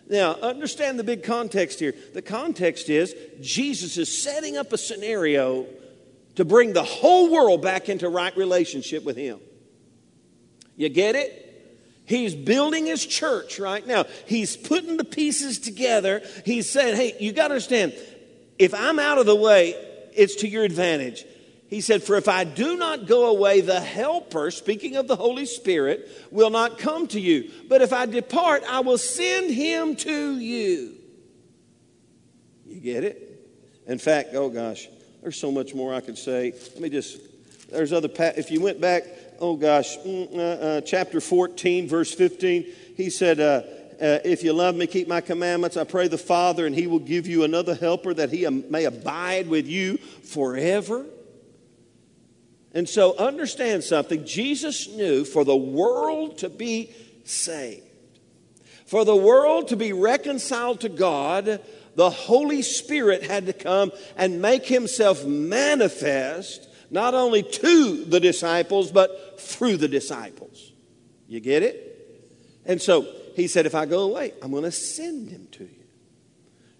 Now, 0.08 0.34
understand 0.34 0.98
the 0.98 1.04
big 1.04 1.22
context 1.22 1.80
here. 1.80 1.94
The 2.12 2.22
context 2.22 2.90
is 2.90 3.14
Jesus 3.40 3.96
is 3.96 4.22
setting 4.22 4.56
up 4.56 4.72
a 4.72 4.78
scenario 4.78 5.66
to 6.34 6.44
bring 6.44 6.72
the 6.72 6.82
whole 6.82 7.30
world 7.30 7.62
back 7.62 7.88
into 7.88 8.08
right 8.08 8.36
relationship 8.36 9.04
with 9.04 9.16
Him. 9.16 9.40
You 10.76 10.88
get 10.88 11.14
it? 11.14 11.44
He's 12.06 12.34
building 12.34 12.86
his 12.86 13.04
church 13.04 13.58
right 13.58 13.86
now. 13.86 14.04
He's 14.26 14.56
putting 14.56 14.98
the 14.98 15.04
pieces 15.04 15.58
together. 15.58 16.22
He's 16.44 16.68
saying, 16.68 16.96
hey, 16.96 17.16
you 17.18 17.32
got 17.32 17.48
to 17.48 17.54
understand, 17.54 17.94
if 18.58 18.74
I'm 18.74 18.98
out 18.98 19.18
of 19.18 19.26
the 19.26 19.36
way, 19.36 19.74
it's 20.14 20.36
to 20.36 20.48
your 20.48 20.64
advantage. 20.64 21.24
He 21.68 21.80
said, 21.80 22.02
For 22.02 22.16
if 22.16 22.28
I 22.28 22.44
do 22.44 22.76
not 22.76 23.06
go 23.06 23.30
away, 23.30 23.60
the 23.60 23.80
Helper, 23.80 24.50
speaking 24.50 24.96
of 24.96 25.08
the 25.08 25.16
Holy 25.16 25.46
Spirit, 25.46 26.08
will 26.30 26.50
not 26.50 26.78
come 26.78 27.08
to 27.08 27.20
you. 27.20 27.50
But 27.68 27.82
if 27.82 27.92
I 27.92 28.06
depart, 28.06 28.62
I 28.68 28.80
will 28.80 28.98
send 28.98 29.52
him 29.52 29.96
to 29.96 30.38
you. 30.38 30.94
You 32.66 32.80
get 32.80 33.04
it? 33.04 33.30
In 33.86 33.98
fact, 33.98 34.30
oh 34.34 34.48
gosh, 34.48 34.88
there's 35.22 35.38
so 35.38 35.50
much 35.50 35.74
more 35.74 35.92
I 35.92 36.00
could 36.00 36.18
say. 36.18 36.52
Let 36.74 36.80
me 36.80 36.88
just, 36.90 37.18
there's 37.70 37.92
other, 37.92 38.08
if 38.18 38.50
you 38.50 38.60
went 38.60 38.80
back, 38.80 39.04
oh 39.40 39.56
gosh, 39.56 39.98
mm, 39.98 40.34
uh, 40.34 40.38
uh, 40.40 40.80
chapter 40.82 41.20
14, 41.20 41.88
verse 41.88 42.14
15, 42.14 42.66
he 42.96 43.10
said, 43.10 43.40
uh, 43.40 43.62
uh, 44.00 44.18
if 44.24 44.42
you 44.42 44.52
love 44.52 44.74
me, 44.74 44.86
keep 44.86 45.08
my 45.08 45.20
commandments. 45.20 45.76
I 45.76 45.84
pray 45.84 46.08
the 46.08 46.18
Father, 46.18 46.66
and 46.66 46.74
he 46.74 46.86
will 46.86 46.98
give 46.98 47.26
you 47.26 47.44
another 47.44 47.74
helper 47.74 48.14
that 48.14 48.30
he 48.30 48.48
may 48.48 48.84
abide 48.84 49.48
with 49.48 49.66
you 49.66 49.96
forever. 49.96 51.06
And 52.72 52.88
so 52.88 53.16
understand 53.16 53.84
something. 53.84 54.26
Jesus 54.26 54.88
knew 54.88 55.24
for 55.24 55.44
the 55.44 55.56
world 55.56 56.38
to 56.38 56.48
be 56.48 56.92
saved, 57.24 57.82
for 58.86 59.04
the 59.04 59.16
world 59.16 59.68
to 59.68 59.76
be 59.76 59.92
reconciled 59.92 60.80
to 60.80 60.88
God, 60.88 61.60
the 61.94 62.10
Holy 62.10 62.62
Spirit 62.62 63.22
had 63.22 63.46
to 63.46 63.52
come 63.52 63.92
and 64.16 64.42
make 64.42 64.66
himself 64.66 65.24
manifest 65.24 66.68
not 66.90 67.14
only 67.14 67.42
to 67.42 68.04
the 68.04 68.20
disciples, 68.20 68.90
but 68.90 69.40
through 69.40 69.76
the 69.76 69.88
disciples. 69.88 70.72
You 71.28 71.40
get 71.40 71.62
it? 71.62 71.90
And 72.66 72.80
so 72.80 73.06
he 73.34 73.46
said, 73.48 73.66
If 73.66 73.74
I 73.74 73.86
go 73.86 74.00
away, 74.00 74.32
I'm 74.42 74.50
going 74.50 74.64
to 74.64 74.72
send 74.72 75.28
him 75.30 75.48
to 75.52 75.64
you. 75.64 75.84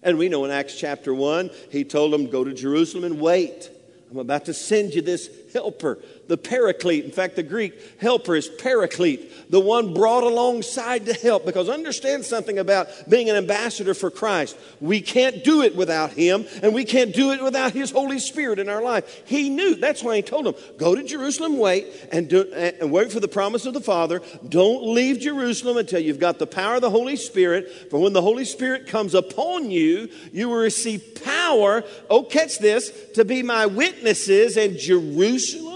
And 0.03 0.17
we 0.17 0.29
know 0.29 0.45
in 0.45 0.51
Acts 0.51 0.77
chapter 0.77 1.13
1, 1.13 1.49
he 1.71 1.83
told 1.83 2.13
them, 2.13 2.27
Go 2.27 2.43
to 2.43 2.53
Jerusalem 2.53 3.03
and 3.03 3.19
wait. 3.19 3.69
I'm 4.11 4.17
about 4.17 4.45
to 4.45 4.53
send 4.53 4.93
you 4.93 5.01
this 5.01 5.29
helper 5.51 5.99
the 6.27 6.37
paraclete. 6.37 7.05
In 7.05 7.11
fact, 7.11 7.35
the 7.35 7.43
Greek 7.43 7.73
helper 7.99 8.35
is 8.35 8.47
paraclete, 8.47 9.51
the 9.51 9.59
one 9.59 9.93
brought 9.93 10.23
alongside 10.23 11.05
to 11.05 11.13
help. 11.13 11.45
Because 11.45 11.69
understand 11.69 12.25
something 12.25 12.57
about 12.57 12.87
being 13.09 13.29
an 13.29 13.35
ambassador 13.35 13.93
for 13.93 14.09
Christ. 14.09 14.57
We 14.81 15.01
can't 15.01 15.43
do 15.43 15.61
it 15.61 15.75
without 15.75 16.11
Him, 16.11 16.45
and 16.61 16.73
we 16.73 16.85
can't 16.85 17.13
do 17.13 17.31
it 17.31 17.41
without 17.41 17.73
His 17.73 17.91
Holy 17.91 18.19
Spirit 18.19 18.59
in 18.59 18.69
our 18.69 18.81
life. 18.81 19.23
He 19.25 19.49
knew. 19.49 19.75
That's 19.75 20.03
why 20.03 20.17
He 20.17 20.21
told 20.21 20.45
them, 20.45 20.55
go 20.77 20.95
to 20.95 21.03
Jerusalem, 21.03 21.57
wait, 21.57 21.87
and, 22.11 22.27
do, 22.27 22.51
and 22.53 22.91
wait 22.91 23.11
for 23.11 23.19
the 23.19 23.27
promise 23.27 23.65
of 23.65 23.73
the 23.73 23.81
Father. 23.81 24.21
Don't 24.47 24.83
leave 24.83 25.19
Jerusalem 25.19 25.77
until 25.77 25.99
you've 25.99 26.19
got 26.19 26.39
the 26.39 26.47
power 26.47 26.75
of 26.75 26.81
the 26.81 26.89
Holy 26.89 27.15
Spirit. 27.15 27.89
For 27.89 27.99
when 27.99 28.13
the 28.13 28.21
Holy 28.21 28.45
Spirit 28.45 28.87
comes 28.87 29.13
upon 29.13 29.69
you, 29.71 30.09
you 30.31 30.49
will 30.49 30.57
receive 30.57 31.21
power, 31.23 31.83
oh, 32.09 32.23
catch 32.23 32.59
this, 32.59 32.91
to 33.13 33.25
be 33.25 33.43
my 33.43 33.65
witnesses 33.65 34.57
in 34.57 34.77
Jerusalem 34.77 35.74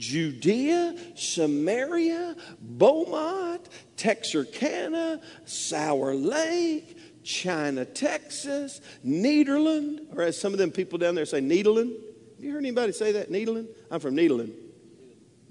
Judea, 0.00 0.96
Samaria, 1.14 2.34
Beaumont, 2.60 3.68
Texarkana, 3.96 5.20
Sour 5.44 6.14
Lake, 6.14 6.96
China, 7.22 7.84
Texas, 7.84 8.80
Nederland, 9.06 10.16
or 10.16 10.22
as 10.22 10.40
some 10.40 10.52
of 10.52 10.58
them 10.58 10.70
people 10.70 10.98
down 10.98 11.14
there 11.14 11.26
say, 11.26 11.40
Needland. 11.40 11.92
Have 12.36 12.44
you 12.44 12.52
heard 12.52 12.58
anybody 12.58 12.92
say 12.92 13.12
that, 13.12 13.30
Needland? 13.30 13.68
I'm 13.90 14.00
from 14.00 14.16
Needland. 14.16 14.54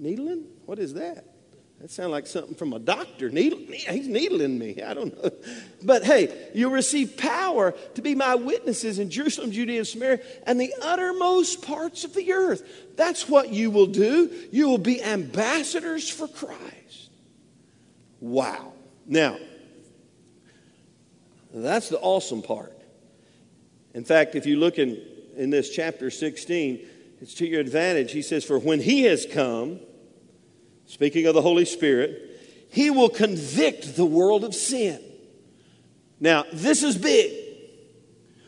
Needland? 0.01 0.45
What 0.65 0.79
is 0.79 0.95
that? 0.95 1.28
That 1.81 1.89
sounds 1.89 2.11
like 2.11 2.27
something 2.27 2.55
from 2.55 2.73
a 2.73 2.79
doctor. 2.79 3.29
Needle, 3.29 3.59
he's 3.69 4.07
needling 4.07 4.59
me. 4.59 4.81
I 4.83 4.93
don't 4.93 5.15
know. 5.15 5.31
But 5.81 6.03
hey, 6.03 6.49
you'll 6.53 6.71
receive 6.71 7.15
power 7.15 7.73
to 7.95 8.01
be 8.01 8.15
my 8.15 8.35
witnesses 8.35 8.99
in 8.99 9.09
Jerusalem, 9.09 9.51
Judea, 9.51 9.79
and 9.79 9.87
Samaria, 9.87 10.19
and 10.45 10.59
the 10.59 10.73
uttermost 10.81 11.61
parts 11.61 12.03
of 12.03 12.13
the 12.13 12.33
earth. 12.33 12.63
That's 12.97 13.29
what 13.29 13.49
you 13.49 13.71
will 13.71 13.87
do. 13.87 14.29
You 14.51 14.67
will 14.67 14.77
be 14.77 15.01
ambassadors 15.01 16.09
for 16.09 16.27
Christ. 16.27 17.09
Wow. 18.19 18.73
Now, 19.05 19.37
that's 21.53 21.87
the 21.87 21.99
awesome 21.99 22.41
part. 22.41 22.77
In 23.93 24.03
fact, 24.03 24.35
if 24.35 24.45
you 24.45 24.57
look 24.57 24.77
in, 24.77 25.01
in 25.37 25.49
this 25.49 25.69
chapter 25.69 26.11
16, 26.11 26.85
it's 27.21 27.33
to 27.35 27.47
your 27.47 27.61
advantage. 27.61 28.11
He 28.11 28.21
says, 28.21 28.43
For 28.43 28.59
when 28.59 28.81
he 28.81 29.03
has 29.03 29.25
come, 29.25 29.79
speaking 30.89 31.27
of 31.27 31.35
the 31.35 31.41
Holy 31.41 31.65
Spirit, 31.65 32.67
he 32.71 32.89
will 32.89 33.09
convict 33.09 33.95
the 33.95 34.05
world 34.05 34.43
of 34.43 34.53
sin. 34.53 34.99
Now, 36.19 36.45
this 36.51 36.83
is 36.83 36.97
big. 36.97 37.45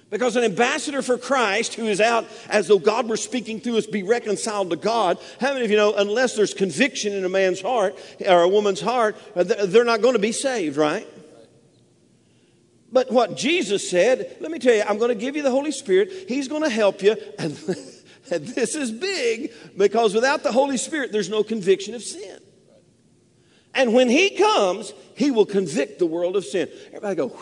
Because 0.09 0.35
an 0.35 0.43
ambassador 0.43 1.01
for 1.01 1.17
Christ 1.17 1.75
who 1.75 1.85
is 1.85 2.01
out 2.01 2.27
as 2.49 2.67
though 2.67 2.79
God 2.79 3.07
were 3.07 3.15
speaking 3.15 3.61
through 3.61 3.77
us, 3.77 3.85
be 3.85 4.03
reconciled 4.03 4.71
to 4.71 4.75
God. 4.75 5.17
How 5.39 5.53
many 5.53 5.63
of 5.63 5.71
you 5.71 5.77
know, 5.77 5.93
unless 5.93 6.35
there's 6.35 6.53
conviction 6.53 7.13
in 7.13 7.23
a 7.23 7.29
man's 7.29 7.61
heart 7.61 7.97
or 8.27 8.41
a 8.41 8.49
woman's 8.49 8.81
heart, 8.81 9.15
uh, 9.35 9.43
they're 9.43 9.85
not 9.85 10.01
going 10.01 10.15
to 10.15 10.19
be 10.19 10.33
saved, 10.33 10.75
right? 10.75 11.07
But 12.91 13.09
what 13.09 13.37
Jesus 13.37 13.89
said, 13.89 14.35
let 14.41 14.51
me 14.51 14.59
tell 14.59 14.73
you, 14.73 14.81
I'm 14.81 14.97
going 14.97 15.09
to 15.09 15.15
give 15.15 15.37
you 15.37 15.43
the 15.43 15.51
Holy 15.51 15.71
Spirit. 15.71 16.11
He's 16.27 16.49
going 16.49 16.63
to 16.63 16.69
help 16.69 17.01
you. 17.01 17.15
And 18.31 18.47
this 18.47 18.75
is 18.75 18.91
big 18.91 19.51
because 19.77 20.15
without 20.15 20.41
the 20.41 20.51
Holy 20.51 20.77
Spirit, 20.77 21.11
there's 21.11 21.29
no 21.29 21.43
conviction 21.43 21.93
of 21.93 22.01
sin. 22.01 22.39
And 23.75 23.93
when 23.93 24.09
He 24.09 24.31
comes, 24.31 24.93
He 25.15 25.31
will 25.31 25.45
convict 25.45 25.99
the 25.99 26.05
world 26.05 26.37
of 26.37 26.45
sin. 26.45 26.69
Everybody 26.87 27.15
go, 27.15 27.37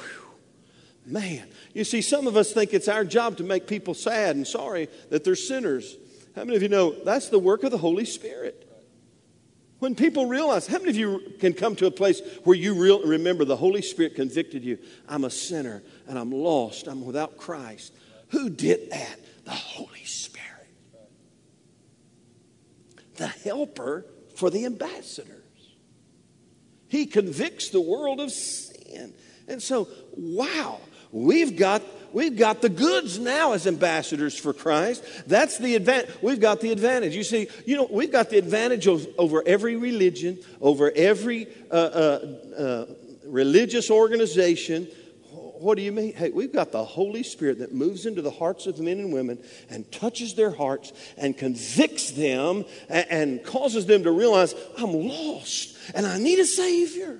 man. 1.06 1.47
You 1.73 1.84
see, 1.84 2.02
some 2.02 2.25
of 2.25 2.36
us 2.36 2.52
think 2.52 2.73
it's 2.73 2.88
our 2.88 3.06
job 3.06 3.38
to 3.38 3.43
make 3.43 3.67
people 3.67 3.93
sad 3.93 4.36
and 4.36 4.45
sorry 4.45 4.89
that 5.12 5.23
they're 5.23 5.36
sinners. 5.36 5.95
How 6.36 6.43
many 6.43 6.56
of 6.56 6.63
you 6.63 6.69
know 6.69 6.91
that's 7.04 7.30
the 7.30 7.39
work 7.39 7.63
of 7.63 7.71
the 7.71 7.78
Holy 7.78 8.06
Spirit? 8.06 8.65
When 9.78 9.95
people 9.95 10.25
realize, 10.25 10.67
how 10.67 10.80
many 10.80 10.89
of 10.89 10.97
you 10.97 11.34
can 11.39 11.54
come 11.54 11.75
to 11.78 11.86
a 11.86 11.91
place 11.91 12.21
where 12.43 12.58
you 12.58 12.73
real, 12.73 13.02
remember 13.06 13.45
the 13.45 13.56
Holy 13.56 13.82
Spirit 13.82 14.15
convicted 14.15 14.63
you? 14.63 14.78
I'm 15.08 15.23
a 15.23 15.30
sinner 15.30 15.84
and 16.08 16.19
I'm 16.19 16.32
lost. 16.32 16.88
I'm 16.88 17.06
without 17.06 17.38
Christ. 17.38 17.93
Who 18.30 18.49
did 18.49 18.91
that? 18.91 19.19
The 19.45 19.52
Holy 19.52 20.04
Spirit 20.04 20.38
the 23.19 23.27
helper 23.27 24.05
for 24.36 24.49
the 24.49 24.65
ambassadors. 24.65 25.36
He 26.88 27.05
convicts 27.05 27.69
the 27.69 27.82
world 27.82 28.19
of 28.19 28.32
sin. 28.32 29.13
And 29.47 29.62
so, 29.62 29.88
wow, 30.15 30.79
we've 31.12 31.55
got 31.55 31.84
we've 32.13 32.36
got 32.36 32.62
the 32.62 32.69
goods 32.69 33.19
now 33.19 33.53
as 33.53 33.67
ambassadors 33.67 34.38
for 34.38 34.53
Christ. 34.53 35.03
That's 35.27 35.60
the 35.60 35.75
advantage. 35.75 36.10
We've 36.23 36.39
got 36.39 36.62
the 36.62 36.71
advantage. 36.71 37.15
You 37.15 37.23
see, 37.23 37.47
you 37.65 37.77
know, 37.77 37.88
we've 37.91 38.12
got 38.12 38.32
the 38.32 38.39
advantage 38.39 38.88
of, 38.88 39.08
over 39.19 39.43
every 39.45 39.75
religion, 39.75 40.39
over 40.62 40.91
every 40.95 41.47
uh, 41.69 41.73
uh, 41.73 42.36
uh, 42.58 42.86
religious 43.25 43.91
organization, 43.91 44.88
what 45.59 45.75
do 45.75 45.83
you 45.83 45.91
mean? 45.91 46.13
Hey, 46.13 46.29
we've 46.29 46.53
got 46.53 46.71
the 46.71 46.83
Holy 46.83 47.23
Spirit 47.23 47.59
that 47.59 47.73
moves 47.73 48.05
into 48.05 48.21
the 48.21 48.31
hearts 48.31 48.65
of 48.65 48.79
men 48.79 48.99
and 48.99 49.13
women 49.13 49.43
and 49.69 49.89
touches 49.91 50.35
their 50.35 50.51
hearts 50.51 50.93
and 51.17 51.37
convicts 51.37 52.11
them 52.11 52.65
and, 52.87 53.07
and 53.09 53.43
causes 53.43 53.85
them 53.85 54.03
to 54.03 54.11
realize, 54.11 54.55
I'm 54.77 54.93
lost 54.93 55.77
and 55.93 56.05
I 56.05 56.17
need 56.17 56.39
a 56.39 56.45
Savior. 56.45 57.19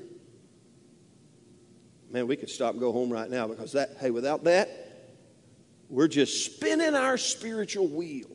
Man, 2.12 2.28
we 2.28 2.38
could 2.38 2.49
stop 2.49 2.71
and 2.71 2.80
go 2.80 2.91
home 2.91 3.12
right 3.12 3.30
now 3.30 3.47
because 3.47 3.73
that, 3.73 3.97
hey, 3.99 4.10
without 4.10 4.45
that, 4.45 4.69
we're 5.89 6.08
just 6.08 6.45
spinning 6.45 6.95
our 6.95 7.17
spiritual 7.17 7.88
wheel. 7.88 8.28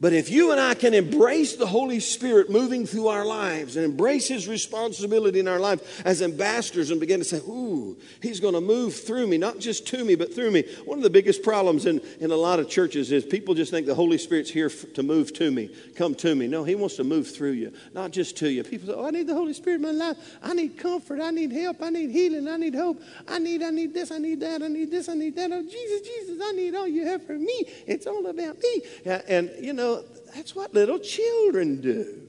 But 0.00 0.12
if 0.12 0.30
you 0.30 0.52
and 0.52 0.60
I 0.60 0.74
can 0.74 0.94
embrace 0.94 1.56
the 1.56 1.66
Holy 1.66 1.98
Spirit 1.98 2.50
moving 2.50 2.86
through 2.86 3.08
our 3.08 3.24
lives 3.24 3.74
and 3.74 3.84
embrace 3.84 4.28
His 4.28 4.46
responsibility 4.46 5.40
in 5.40 5.48
our 5.48 5.58
life 5.58 6.06
as 6.06 6.22
ambassadors 6.22 6.92
and 6.92 7.00
begin 7.00 7.18
to 7.18 7.24
say, 7.24 7.38
Ooh, 7.38 7.96
He's 8.22 8.38
going 8.38 8.54
to 8.54 8.60
move 8.60 8.94
through 8.94 9.26
me, 9.26 9.38
not 9.38 9.58
just 9.58 9.88
to 9.88 10.04
me, 10.04 10.14
but 10.14 10.32
through 10.32 10.52
me. 10.52 10.62
One 10.84 10.98
of 10.98 11.02
the 11.02 11.10
biggest 11.10 11.42
problems 11.42 11.84
in, 11.84 12.00
in 12.20 12.30
a 12.30 12.36
lot 12.36 12.60
of 12.60 12.68
churches 12.68 13.10
is 13.10 13.24
people 13.24 13.54
just 13.54 13.72
think 13.72 13.86
the 13.86 13.94
Holy 13.94 14.18
Spirit's 14.18 14.50
here 14.50 14.66
f- 14.66 14.92
to 14.94 15.02
move 15.02 15.32
to 15.34 15.50
me, 15.50 15.68
come 15.96 16.14
to 16.16 16.32
me. 16.32 16.46
No, 16.46 16.62
He 16.62 16.76
wants 16.76 16.94
to 16.96 17.04
move 17.04 17.28
through 17.28 17.52
you, 17.52 17.72
not 17.92 18.12
just 18.12 18.36
to 18.36 18.48
you. 18.48 18.62
People 18.62 18.86
say, 18.86 18.94
Oh, 18.94 19.04
I 19.04 19.10
need 19.10 19.26
the 19.26 19.34
Holy 19.34 19.52
Spirit 19.52 19.76
in 19.76 19.82
my 19.82 19.90
life. 19.90 20.38
I 20.44 20.54
need 20.54 20.78
comfort. 20.78 21.20
I 21.20 21.30
need 21.30 21.50
help. 21.50 21.82
I 21.82 21.90
need 21.90 22.10
healing. 22.10 22.46
I 22.46 22.56
need 22.56 22.76
hope. 22.76 23.02
I 23.26 23.40
need, 23.40 23.64
I 23.64 23.70
need 23.70 23.94
this. 23.94 24.12
I 24.12 24.18
need 24.18 24.38
that. 24.40 24.62
I 24.62 24.68
need 24.68 24.92
this. 24.92 25.08
I 25.08 25.14
need 25.14 25.34
that. 25.34 25.50
Oh, 25.52 25.62
Jesus, 25.62 26.06
Jesus, 26.06 26.38
I 26.40 26.52
need 26.52 26.76
all 26.76 26.86
you 26.86 27.04
have 27.04 27.26
for 27.26 27.36
me. 27.36 27.64
It's 27.84 28.06
all 28.06 28.24
about 28.24 28.58
me. 28.62 28.82
And, 29.26 29.50
you 29.58 29.72
know, 29.72 29.87
know, 29.87 29.87
that's 30.34 30.54
what 30.54 30.74
little 30.74 30.98
children 30.98 31.80
do. 31.80 32.22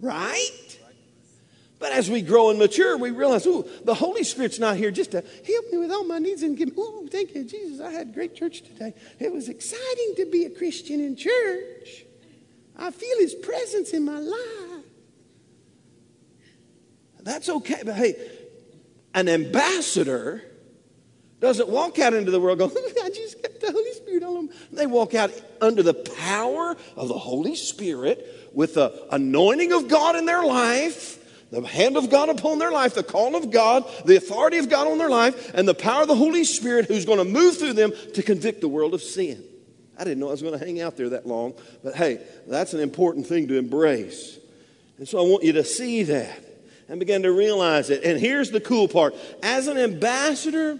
Right? 0.00 0.78
But 1.78 1.92
as 1.92 2.10
we 2.10 2.22
grow 2.22 2.50
and 2.50 2.58
mature, 2.58 2.96
we 2.96 3.10
realize, 3.10 3.46
oh, 3.46 3.62
the 3.84 3.94
Holy 3.94 4.24
Spirit's 4.24 4.58
not 4.58 4.76
here 4.76 4.90
just 4.90 5.12
to 5.12 5.20
help 5.20 5.64
me 5.70 5.78
with 5.78 5.92
all 5.92 6.04
my 6.04 6.18
needs 6.18 6.42
and 6.42 6.56
give 6.56 6.68
me, 6.68 6.74
oh, 6.76 7.06
thank 7.10 7.34
you, 7.34 7.44
Jesus. 7.44 7.80
I 7.80 7.92
had 7.92 8.14
great 8.14 8.34
church 8.34 8.62
today. 8.62 8.94
It 9.20 9.32
was 9.32 9.48
exciting 9.48 10.14
to 10.16 10.26
be 10.26 10.44
a 10.44 10.50
Christian 10.50 11.00
in 11.00 11.14
church. 11.14 12.04
I 12.76 12.90
feel 12.90 13.18
His 13.18 13.34
presence 13.34 13.90
in 13.90 14.04
my 14.04 14.18
life. 14.18 14.84
That's 17.20 17.48
okay. 17.48 17.82
But 17.84 17.94
hey, 17.94 18.16
an 19.14 19.28
ambassador 19.28 20.42
doesn't 21.40 21.68
walk 21.68 21.98
out 21.98 22.14
into 22.14 22.30
the 22.30 22.40
world 22.40 22.58
going, 22.58 22.70
I 23.04 23.10
just 23.10 23.40
got 23.42 23.60
the 23.60 23.72
Holy 23.72 23.92
Spirit 23.92 24.22
on 24.22 24.34
them. 24.34 24.50
They 24.72 24.86
walk 24.86 25.14
out 25.14 25.30
under 25.60 25.82
the 25.82 25.94
power 25.94 26.76
of 26.96 27.08
the 27.08 27.18
Holy 27.18 27.54
Spirit 27.54 28.50
with 28.52 28.74
the 28.74 29.06
anointing 29.12 29.72
of 29.72 29.88
God 29.88 30.16
in 30.16 30.26
their 30.26 30.44
life, 30.44 31.16
the 31.50 31.62
hand 31.62 31.96
of 31.96 32.10
God 32.10 32.28
upon 32.28 32.58
their 32.58 32.72
life, 32.72 32.94
the 32.94 33.02
call 33.02 33.36
of 33.36 33.50
God, 33.50 33.84
the 34.04 34.16
authority 34.16 34.58
of 34.58 34.68
God 34.68 34.88
on 34.88 34.98
their 34.98 35.08
life, 35.08 35.54
and 35.54 35.66
the 35.66 35.74
power 35.74 36.02
of 36.02 36.08
the 36.08 36.16
Holy 36.16 36.44
Spirit 36.44 36.86
who's 36.86 37.04
going 37.04 37.18
to 37.18 37.24
move 37.24 37.56
through 37.56 37.74
them 37.74 37.92
to 38.14 38.22
convict 38.22 38.60
the 38.60 38.68
world 38.68 38.94
of 38.94 39.02
sin. 39.02 39.42
I 39.98 40.04
didn't 40.04 40.20
know 40.20 40.28
I 40.28 40.32
was 40.32 40.42
going 40.42 40.58
to 40.58 40.64
hang 40.64 40.80
out 40.80 40.96
there 40.96 41.08
that 41.10 41.26
long, 41.26 41.54
but 41.82 41.94
hey, 41.94 42.20
that's 42.46 42.72
an 42.72 42.80
important 42.80 43.26
thing 43.26 43.48
to 43.48 43.58
embrace. 43.58 44.38
And 44.98 45.08
so 45.08 45.18
I 45.18 45.28
want 45.28 45.44
you 45.44 45.52
to 45.54 45.64
see 45.64 46.04
that 46.04 46.44
and 46.88 46.98
begin 46.98 47.22
to 47.22 47.32
realize 47.32 47.90
it. 47.90 48.04
And 48.04 48.18
here's 48.18 48.50
the 48.50 48.60
cool 48.60 48.88
part 48.88 49.14
as 49.42 49.66
an 49.66 49.76
ambassador, 49.76 50.78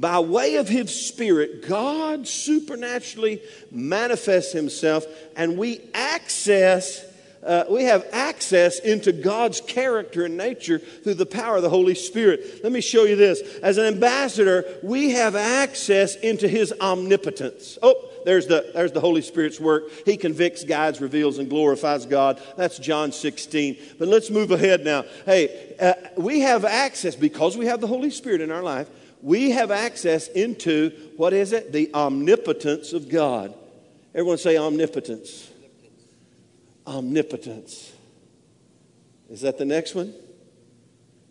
by 0.00 0.18
way 0.18 0.56
of 0.56 0.66
his 0.66 1.08
spirit, 1.08 1.68
God 1.68 2.26
supernaturally 2.26 3.42
manifests 3.70 4.52
himself, 4.52 5.04
and 5.36 5.58
we 5.58 5.82
access. 5.92 7.04
Uh, 7.42 7.64
we 7.70 7.84
have 7.84 8.06
access 8.12 8.80
into 8.80 9.12
God's 9.12 9.60
character 9.62 10.24
and 10.26 10.36
nature 10.36 10.78
through 10.78 11.14
the 11.14 11.26
power 11.26 11.56
of 11.56 11.62
the 11.62 11.70
Holy 11.70 11.94
Spirit. 11.94 12.60
Let 12.62 12.72
me 12.72 12.80
show 12.82 13.04
you 13.04 13.16
this. 13.16 13.40
As 13.62 13.78
an 13.78 13.84
ambassador, 13.84 14.64
we 14.82 15.10
have 15.12 15.36
access 15.36 16.16
into 16.16 16.48
His 16.48 16.72
omnipotence. 16.80 17.78
Oh, 17.82 18.10
there's 18.26 18.46
the, 18.46 18.70
there's 18.74 18.92
the 18.92 19.00
Holy 19.00 19.22
Spirit's 19.22 19.58
work. 19.58 19.84
He 20.04 20.18
convicts, 20.18 20.64
guides, 20.64 21.00
reveals, 21.00 21.38
and 21.38 21.48
glorifies 21.48 22.04
God. 22.04 22.42
That's 22.58 22.78
John 22.78 23.12
16. 23.12 23.78
But 23.98 24.08
let's 24.08 24.28
move 24.28 24.50
ahead 24.50 24.84
now. 24.84 25.04
Hey, 25.24 25.74
uh, 25.80 25.94
we 26.16 26.40
have 26.40 26.66
access 26.66 27.16
because 27.16 27.56
we 27.56 27.66
have 27.66 27.80
the 27.80 27.86
Holy 27.86 28.10
Spirit 28.10 28.42
in 28.42 28.50
our 28.50 28.62
life 28.62 28.88
we 29.22 29.50
have 29.50 29.70
access 29.70 30.28
into 30.28 30.90
what 31.16 31.32
is 31.32 31.52
it? 31.52 31.72
The 31.72 31.90
omnipotence 31.94 32.92
of 32.92 33.08
God. 33.08 33.54
Everyone 34.14 34.38
say 34.38 34.56
omnipotence. 34.56 35.50
Omnipotence. 36.86 37.92
Is 39.28 39.42
that 39.42 39.58
the 39.58 39.64
next 39.64 39.94
one? 39.94 40.14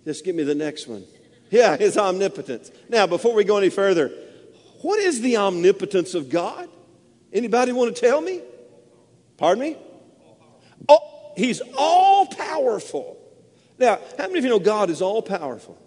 Just 0.06 0.24
give 0.24 0.36
me 0.36 0.44
the 0.44 0.56
next 0.56 0.88
one. 0.88 1.04
Yeah, 1.50 1.76
his 1.78 1.98
omnipotence. 1.98 2.72
Now, 2.88 3.08
before 3.08 3.34
we 3.34 3.44
go 3.44 3.58
any 3.58 3.70
further, 3.70 4.12
what 4.82 5.00
is 5.00 5.22
the 5.22 5.38
omnipotence 5.38 6.14
of 6.14 6.30
God? 6.30 6.70
Anybody 7.34 7.72
want 7.72 7.94
to 7.96 8.02
tell 8.02 8.22
me? 8.22 8.42
Pardon 9.38 9.64
me? 9.64 9.78
Oh, 10.88 11.34
he's 11.36 11.62
all 11.78 12.28
powerful. 12.28 13.18
Now, 13.78 14.00
how 14.18 14.28
many 14.28 14.40
of 14.40 14.46
you 14.46 14.50
know 14.50 14.60
God 14.60 14.90
is 14.90 15.02
all 15.02 15.22
powerful? 15.22 15.78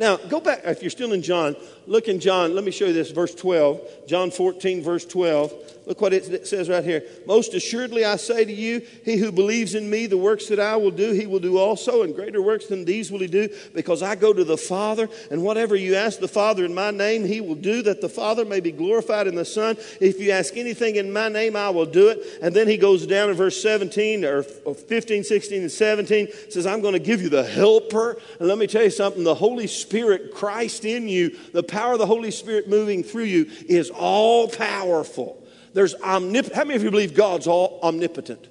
Now, 0.00 0.16
go 0.16 0.40
back, 0.40 0.62
if 0.64 0.82
you're 0.82 0.90
still 0.90 1.12
in 1.12 1.20
John, 1.20 1.54
look 1.86 2.08
in 2.08 2.20
John. 2.20 2.54
Let 2.54 2.64
me 2.64 2.70
show 2.70 2.86
you 2.86 2.94
this, 2.94 3.10
verse 3.10 3.34
12. 3.34 4.06
John 4.08 4.30
14, 4.30 4.82
verse 4.82 5.04
12. 5.04 5.79
Look 5.90 6.00
what 6.02 6.12
it 6.12 6.46
says 6.46 6.68
right 6.68 6.84
here. 6.84 7.02
Most 7.26 7.52
assuredly, 7.52 8.04
I 8.04 8.14
say 8.14 8.44
to 8.44 8.52
you, 8.52 8.86
he 9.04 9.16
who 9.16 9.32
believes 9.32 9.74
in 9.74 9.90
me, 9.90 10.06
the 10.06 10.16
works 10.16 10.46
that 10.46 10.60
I 10.60 10.76
will 10.76 10.92
do, 10.92 11.10
he 11.10 11.26
will 11.26 11.40
do 11.40 11.58
also, 11.58 12.04
and 12.04 12.14
greater 12.14 12.40
works 12.40 12.66
than 12.66 12.84
these 12.84 13.10
will 13.10 13.18
he 13.18 13.26
do, 13.26 13.48
because 13.74 14.00
I 14.00 14.14
go 14.14 14.32
to 14.32 14.44
the 14.44 14.56
Father, 14.56 15.08
and 15.32 15.42
whatever 15.42 15.74
you 15.74 15.96
ask 15.96 16.20
the 16.20 16.28
Father 16.28 16.64
in 16.64 16.72
my 16.76 16.92
name, 16.92 17.24
he 17.24 17.40
will 17.40 17.56
do, 17.56 17.82
that 17.82 18.00
the 18.00 18.08
Father 18.08 18.44
may 18.44 18.60
be 18.60 18.70
glorified 18.70 19.26
in 19.26 19.34
the 19.34 19.44
Son. 19.44 19.76
If 20.00 20.20
you 20.20 20.30
ask 20.30 20.56
anything 20.56 20.94
in 20.94 21.12
my 21.12 21.28
name, 21.28 21.56
I 21.56 21.70
will 21.70 21.86
do 21.86 22.06
it. 22.06 22.38
And 22.40 22.54
then 22.54 22.68
he 22.68 22.76
goes 22.76 23.04
down 23.04 23.28
in 23.28 23.34
verse 23.34 23.60
17, 23.60 24.24
or 24.24 24.44
15, 24.44 25.24
16, 25.24 25.62
and 25.62 25.72
17, 25.72 26.28
says, 26.50 26.66
I'm 26.68 26.82
going 26.82 26.92
to 26.92 27.00
give 27.00 27.20
you 27.20 27.30
the 27.30 27.42
helper. 27.42 28.16
And 28.38 28.46
let 28.46 28.58
me 28.58 28.68
tell 28.68 28.84
you 28.84 28.90
something 28.90 29.24
the 29.24 29.34
Holy 29.34 29.66
Spirit, 29.66 30.32
Christ 30.32 30.84
in 30.84 31.08
you, 31.08 31.36
the 31.52 31.64
power 31.64 31.94
of 31.94 31.98
the 31.98 32.06
Holy 32.06 32.30
Spirit 32.30 32.68
moving 32.68 33.02
through 33.02 33.24
you, 33.24 33.50
is 33.68 33.90
all 33.90 34.46
powerful. 34.46 35.39
There's 35.72 35.94
omnip- 35.96 36.52
How 36.52 36.64
many 36.64 36.76
of 36.76 36.82
you 36.82 36.90
believe 36.90 37.14
God's 37.14 37.46
all 37.46 37.78
omnipotent? 37.82 38.48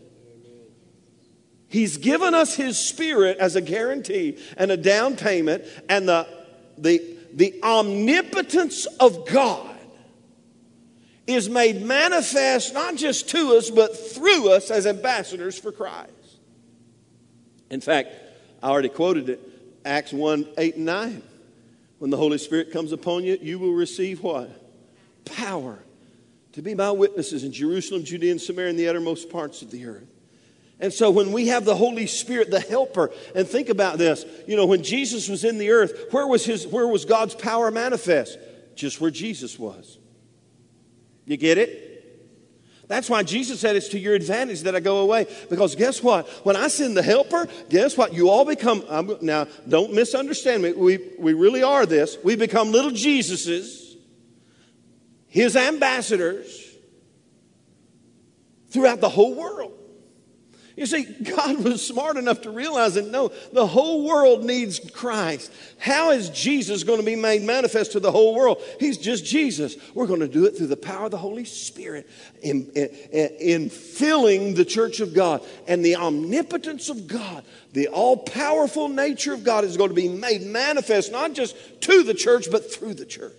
He's 1.67 1.97
given 1.97 2.33
us 2.33 2.55
His 2.55 2.77
Spirit 2.77 3.37
as 3.37 3.55
a 3.55 3.61
guarantee 3.61 4.37
and 4.57 4.71
a 4.71 4.77
down 4.77 5.15
payment, 5.15 5.65
and 5.87 6.09
the, 6.09 6.27
the, 6.77 7.01
the 7.33 7.59
omnipotence 7.61 8.87
of 8.99 9.27
God 9.27 9.77
is 11.27 11.47
made 11.47 11.83
manifest 11.83 12.73
not 12.73 12.95
just 12.95 13.29
to 13.29 13.55
us, 13.55 13.69
but 13.69 13.95
through 13.95 14.51
us 14.51 14.71
as 14.71 14.87
ambassadors 14.87 15.59
for 15.59 15.71
Christ. 15.71 16.11
In 17.69 17.81
fact, 17.81 18.09
I 18.63 18.69
already 18.69 18.89
quoted 18.89 19.29
it 19.29 19.39
Acts 19.85 20.11
1 20.11 20.47
8 20.57 20.75
and 20.75 20.85
9. 20.85 21.21
When 21.99 22.09
the 22.09 22.17
Holy 22.17 22.37
Spirit 22.39 22.71
comes 22.71 22.91
upon 22.91 23.25
you, 23.25 23.37
you 23.41 23.59
will 23.59 23.73
receive 23.73 24.23
what? 24.23 24.49
Power 25.25 25.77
to 26.59 26.63
be 26.63 26.75
my 26.75 26.91
witnesses 26.91 27.45
in 27.45 27.53
Jerusalem, 27.53 28.03
Judea, 28.03 28.31
and 28.31 28.41
Samaria, 28.41 28.71
and 28.71 28.77
the 28.77 28.89
uttermost 28.89 29.29
parts 29.29 29.61
of 29.61 29.71
the 29.71 29.85
earth. 29.85 30.09
And 30.81 30.91
so 30.91 31.09
when 31.09 31.31
we 31.31 31.47
have 31.47 31.63
the 31.63 31.73
Holy 31.73 32.05
Spirit, 32.05 32.51
the 32.51 32.59
helper, 32.59 33.11
and 33.33 33.47
think 33.47 33.69
about 33.69 33.97
this, 33.97 34.25
you 34.45 34.57
know, 34.57 34.65
when 34.65 34.83
Jesus 34.83 35.29
was 35.29 35.45
in 35.45 35.57
the 35.57 35.71
earth, 35.71 36.07
where 36.11 36.27
was 36.27 36.43
his 36.43 36.67
where 36.67 36.85
was 36.85 37.05
God's 37.05 37.33
power 37.33 37.71
manifest? 37.71 38.37
Just 38.75 38.99
where 38.99 39.09
Jesus 39.09 39.57
was. 39.57 39.99
You 41.23 41.37
get 41.37 41.57
it? 41.57 41.85
That's 42.89 43.09
why 43.09 43.23
Jesus 43.23 43.61
said 43.61 43.77
it's 43.77 43.87
to 43.89 43.99
your 43.99 44.15
advantage 44.15 44.63
that 44.63 44.75
I 44.75 44.81
go 44.81 44.97
away. 44.97 45.27
Because 45.49 45.75
guess 45.75 46.03
what? 46.03 46.27
When 46.43 46.57
I 46.57 46.67
send 46.67 46.97
the 46.97 47.03
helper, 47.03 47.47
guess 47.69 47.95
what? 47.95 48.13
You 48.13 48.29
all 48.29 48.43
become, 48.43 48.83
I'm, 48.89 49.15
now 49.21 49.47
don't 49.65 49.93
misunderstand 49.93 50.63
me. 50.63 50.73
We, 50.73 50.99
we 51.17 51.33
really 51.33 51.63
are 51.63 51.85
this. 51.85 52.17
We 52.21 52.35
become 52.35 52.73
little 52.73 52.91
Jesuses 52.91 53.88
his 55.29 55.55
ambassadors 55.55 56.65
throughout 58.69 58.99
the 58.99 59.09
whole 59.09 59.35
world. 59.35 59.73
You 60.79 60.85
see, 60.85 61.03
God 61.03 61.61
was 61.63 61.85
smart 61.85 62.15
enough 62.15 62.41
to 62.41 62.51
realize 62.51 62.93
that 62.93 63.11
no, 63.11 63.33
the 63.51 63.67
whole 63.67 64.07
world 64.07 64.45
needs 64.45 64.79
Christ. 64.79 65.51
How 65.77 66.11
is 66.11 66.29
Jesus 66.29 66.85
going 66.85 66.99
to 66.99 67.05
be 67.05 67.17
made 67.17 67.43
manifest 67.43 67.91
to 67.91 67.99
the 67.99 68.13
whole 68.13 68.33
world? 68.33 68.63
He's 68.79 68.97
just 68.97 69.25
Jesus. 69.25 69.75
We're 69.93 70.07
going 70.07 70.21
to 70.21 70.27
do 70.27 70.45
it 70.45 70.55
through 70.55 70.67
the 70.67 70.77
power 70.77 71.05
of 71.05 71.11
the 71.11 71.17
Holy 71.17 71.43
Spirit 71.43 72.09
in, 72.41 72.71
in, 72.75 72.87
in 73.11 73.69
filling 73.69 74.53
the 74.53 74.63
church 74.63 75.01
of 75.01 75.13
God. 75.13 75.43
And 75.67 75.83
the 75.83 75.97
omnipotence 75.97 76.87
of 76.87 77.07
God, 77.07 77.43
the 77.73 77.89
all 77.89 78.15
powerful 78.15 78.87
nature 78.87 79.33
of 79.33 79.43
God 79.43 79.65
is 79.65 79.75
going 79.75 79.89
to 79.89 79.95
be 79.95 80.07
made 80.07 80.43
manifest 80.43 81.11
not 81.11 81.33
just 81.33 81.57
to 81.81 82.03
the 82.03 82.13
church, 82.13 82.47
but 82.49 82.73
through 82.73 82.93
the 82.93 83.05
church. 83.05 83.33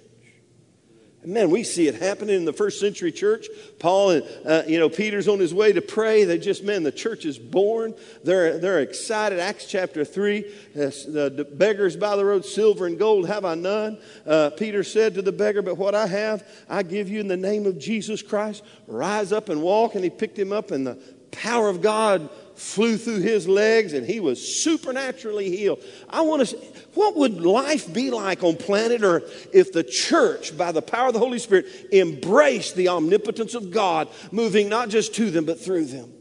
Man, 1.23 1.51
we 1.51 1.65
see 1.65 1.87
it 1.87 1.97
happening 1.97 2.35
in 2.35 2.45
the 2.47 2.53
first 2.53 2.81
century 2.81 3.13
church. 3.13 3.47
Paul 3.79 4.11
and, 4.11 4.27
uh, 4.47 4.63
you 4.67 4.79
know, 4.79 4.89
Peter's 4.89 5.29
on 5.29 5.39
his 5.39 5.53
way 5.53 5.71
to 5.71 5.83
pray. 5.83 6.25
They 6.25 6.39
just, 6.39 6.65
man, 6.65 6.83
the 6.83 6.93
church 6.93 7.27
is 7.27 7.39
born. 7.39 7.95
They're, 8.25 8.59
they're 8.59 8.81
excited. 8.81 9.39
Acts 9.39 9.67
chapter 9.67 10.03
3, 10.03 10.39
uh, 10.39 10.79
the, 10.79 11.47
beggars 11.53 11.95
by 11.95 12.17
the 12.17 12.25
road, 12.25 12.47
silver 12.47 12.87
and 12.87 12.99
gold 12.99 13.29
have 13.29 13.45
I 13.45 13.55
none. 13.55 13.99
Uh, 14.25 14.49
Peter 14.51 14.83
said 14.83 15.15
to 15.15 15.23
the 15.23 15.33
beggar, 15.33 15.61
But 15.61 15.77
what 15.77 15.95
I 15.95 16.07
have, 16.07 16.43
I 16.71 16.83
give 16.83 17.11
you 17.11 17.21
in 17.21 17.29
the 17.29 17.37
name 17.37 17.67
of 17.67 17.79
Jesus 17.79 18.23
Christ. 18.23 18.63
Rise 18.87 19.31
up 19.31 19.51
and 19.51 19.61
walk. 19.61 19.95
And 19.95 20.03
he 20.03 20.09
picked 20.09 20.39
him 20.39 20.53
up, 20.53 20.71
and 20.71 20.87
the 20.87 20.99
power 21.33 21.69
of 21.69 21.83
God 21.83 22.31
flew 22.61 22.99
through 22.99 23.21
his 23.21 23.49
legs 23.49 23.95
and 23.95 24.07
he 24.07 24.21
was 24.21 24.63
supernaturally 24.63 25.57
healed. 25.57 25.83
I 26.11 26.21
want 26.21 26.47
to 26.47 26.57
what 26.95 27.17
would 27.17 27.41
life 27.41 27.93
be 27.93 28.11
like 28.11 28.45
on 28.45 28.57
planet 28.57 29.01
Earth 29.03 29.49
if 29.53 29.73
the 29.73 29.83
church, 29.83 30.57
by 30.57 30.71
the 30.71 30.83
power 30.83 31.09
of 31.09 31.15
the 31.15 31.19
Holy 31.19 31.39
Spirit, 31.39 31.67
embraced 31.91 32.77
the 32.77 32.89
omnipotence 32.89 33.55
of 33.55 33.71
God, 33.71 34.09
moving 34.31 34.69
not 34.69 34.91
just 34.91 35.15
to 35.15 35.31
them, 35.31 35.47
but 35.47 35.59
through 35.59 35.87
them? 35.87 36.13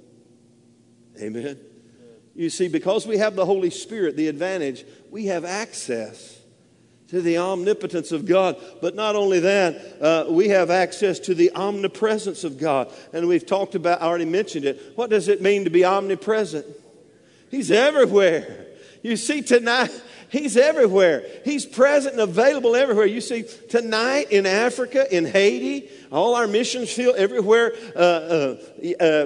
Amen. 1.22 1.60
You 2.36 2.50
see, 2.50 2.70
because 2.70 3.06
we 3.06 3.18
have 3.18 3.36
the 3.36 3.46
Holy 3.46 3.70
Spirit, 3.70 4.16
the 4.16 4.30
advantage, 4.30 4.86
we 5.12 5.26
have 5.26 5.44
access 5.44 6.39
to 7.10 7.22
the 7.22 7.38
omnipotence 7.38 8.12
of 8.12 8.26
God. 8.26 8.58
But 8.82 8.96
not 8.96 9.16
only 9.16 9.40
that, 9.40 10.02
uh, 10.02 10.26
we 10.30 10.50
have 10.50 10.70
access 10.70 11.20
to 11.20 11.34
the 11.34 11.52
omnipresence 11.52 12.44
of 12.44 12.58
God. 12.58 12.92
And 13.14 13.28
we've 13.28 13.46
talked 13.46 13.76
about, 13.76 14.02
I 14.02 14.06
already 14.06 14.26
mentioned 14.26 14.66
it. 14.66 14.94
What 14.96 15.10
does 15.10 15.28
it 15.28 15.42
mean 15.42 15.64
to 15.64 15.70
be 15.70 15.86
omnipresent? 15.86 16.66
He's 17.50 17.72
everywhere. 17.72 18.68
You 19.02 19.16
see, 19.16 19.42
tonight, 19.42 19.90
He's 20.30 20.58
everywhere. 20.58 21.26
He's 21.44 21.66
present 21.66 22.14
and 22.14 22.22
available 22.22 22.76
everywhere. 22.76 23.08
You 23.08 23.20
see, 23.20 23.44
tonight 23.70 24.32
in 24.32 24.46
Africa, 24.46 25.08
in 25.16 25.26
Haiti, 25.26 25.90
all 26.12 26.36
our 26.36 26.46
missions 26.46 26.94
field, 26.94 27.16
everywhere 27.16 27.74
uh, 27.96 28.00
uh, 28.00 28.58
uh, 29.00 29.26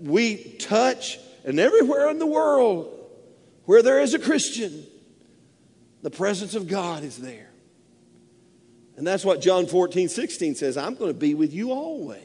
we 0.00 0.36
touch, 0.58 1.18
and 1.44 1.60
everywhere 1.60 2.08
in 2.08 2.18
the 2.18 2.26
world 2.26 2.94
where 3.66 3.82
there 3.82 4.00
is 4.00 4.14
a 4.14 4.18
Christian, 4.18 4.86
the 6.02 6.10
presence 6.10 6.54
of 6.54 6.68
God 6.68 7.04
is 7.04 7.18
there. 7.18 7.50
And 8.96 9.06
that's 9.06 9.24
what 9.24 9.40
John 9.40 9.66
14, 9.66 10.08
16 10.08 10.56
says 10.56 10.76
I'm 10.76 10.94
going 10.94 11.10
to 11.10 11.18
be 11.18 11.34
with 11.34 11.52
you 11.52 11.72
always. 11.72 12.22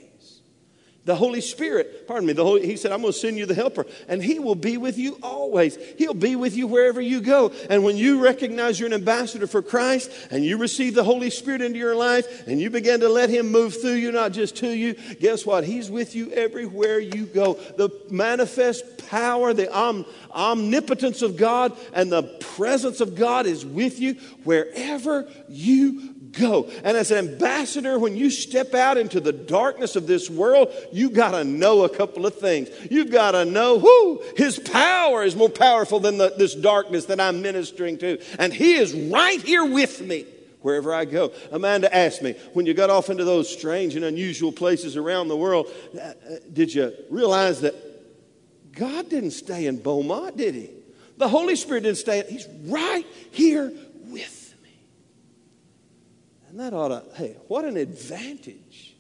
The 1.05 1.15
Holy 1.15 1.41
Spirit, 1.41 2.07
pardon 2.07 2.27
me, 2.27 2.33
the 2.33 2.45
Holy, 2.45 2.65
he 2.65 2.77
said, 2.77 2.93
I'm 2.93 3.01
going 3.01 3.11
to 3.11 3.19
send 3.19 3.37
you 3.37 3.45
the 3.45 3.53
helper, 3.53 3.85
and 4.07 4.23
he 4.23 4.39
will 4.39 4.55
be 4.55 4.77
with 4.77 4.97
you 4.97 5.17
always. 5.21 5.77
He'll 5.97 6.13
be 6.13 6.37
with 6.37 6.55
you 6.55 6.65
wherever 6.65 7.01
you 7.01 7.19
go. 7.19 7.51
And 7.69 7.83
when 7.83 7.97
you 7.97 8.23
recognize 8.23 8.79
you're 8.79 8.87
an 8.87 8.93
ambassador 8.93 9.45
for 9.45 9.61
Christ 9.61 10.09
and 10.31 10.45
you 10.45 10.57
receive 10.57 10.95
the 10.95 11.03
Holy 11.03 11.29
Spirit 11.29 11.61
into 11.61 11.77
your 11.77 11.95
life 11.95 12.47
and 12.47 12.61
you 12.61 12.69
begin 12.69 13.01
to 13.01 13.09
let 13.09 13.29
him 13.29 13.51
move 13.51 13.81
through 13.81 13.95
you, 13.95 14.13
not 14.13 14.31
just 14.31 14.55
to 14.57 14.69
you, 14.69 14.93
guess 15.19 15.45
what? 15.45 15.65
He's 15.65 15.91
with 15.91 16.15
you 16.15 16.31
everywhere 16.31 16.99
you 16.99 17.25
go. 17.25 17.55
The 17.75 17.89
manifest 18.09 19.05
power, 19.09 19.53
the 19.53 19.73
om, 19.75 20.05
omnipotence 20.31 21.21
of 21.21 21.35
God, 21.35 21.77
and 21.93 22.09
the 22.09 22.23
presence 22.23 23.01
of 23.01 23.15
God 23.15 23.45
is 23.45 23.65
with 23.65 23.99
you 23.99 24.13
wherever 24.45 25.29
you 25.49 26.12
go. 26.33 26.69
And 26.83 26.97
as 26.97 27.11
an 27.11 27.17
ambassador, 27.17 27.97
when 27.97 28.15
you 28.15 28.29
step 28.29 28.73
out 28.73 28.97
into 28.97 29.19
the 29.19 29.31
darkness 29.31 29.95
of 29.95 30.07
this 30.07 30.29
world, 30.29 30.73
you 30.91 31.09
got 31.09 31.31
to 31.31 31.43
know 31.43 31.83
a 31.83 31.89
couple 31.89 32.25
of 32.25 32.35
things. 32.35 32.69
You've 32.89 33.11
got 33.11 33.31
to 33.31 33.45
know 33.45 33.79
who 33.79 34.21
his 34.35 34.59
power 34.59 35.23
is 35.23 35.35
more 35.35 35.49
powerful 35.49 35.99
than 35.99 36.17
the, 36.17 36.33
this 36.37 36.55
darkness 36.55 37.05
that 37.05 37.19
I'm 37.19 37.41
ministering 37.41 37.97
to. 37.99 38.21
And 38.39 38.53
he 38.53 38.75
is 38.75 38.93
right 38.93 39.41
here 39.41 39.65
with 39.65 40.01
me 40.01 40.25
wherever 40.61 40.93
I 40.93 41.05
go. 41.05 41.31
Amanda 41.51 41.93
asked 41.93 42.21
me, 42.21 42.35
when 42.53 42.65
you 42.65 42.73
got 42.73 42.89
off 42.89 43.09
into 43.09 43.25
those 43.25 43.51
strange 43.51 43.95
and 43.95 44.05
unusual 44.05 44.51
places 44.51 44.97
around 44.97 45.27
the 45.27 45.37
world, 45.37 45.67
uh, 45.95 45.99
uh, 45.99 46.13
did 46.51 46.73
you 46.73 46.93
realize 47.09 47.61
that 47.61 47.75
God 48.73 49.09
didn't 49.09 49.31
stay 49.31 49.67
in 49.67 49.81
Beaumont, 49.81 50.37
did 50.37 50.55
he? 50.55 50.69
The 51.17 51.27
Holy 51.27 51.55
Spirit 51.55 51.83
didn't 51.83 51.99
stay. 51.99 52.23
He's 52.27 52.47
right 52.65 53.05
here 53.31 53.71
with 54.07 54.42
and 56.53 56.59
that 56.59 56.71
ought 56.71 56.89
to, 56.89 57.03
hey, 57.15 57.35
what 57.47 57.65
an 57.65 57.77
advantage. 57.77 58.93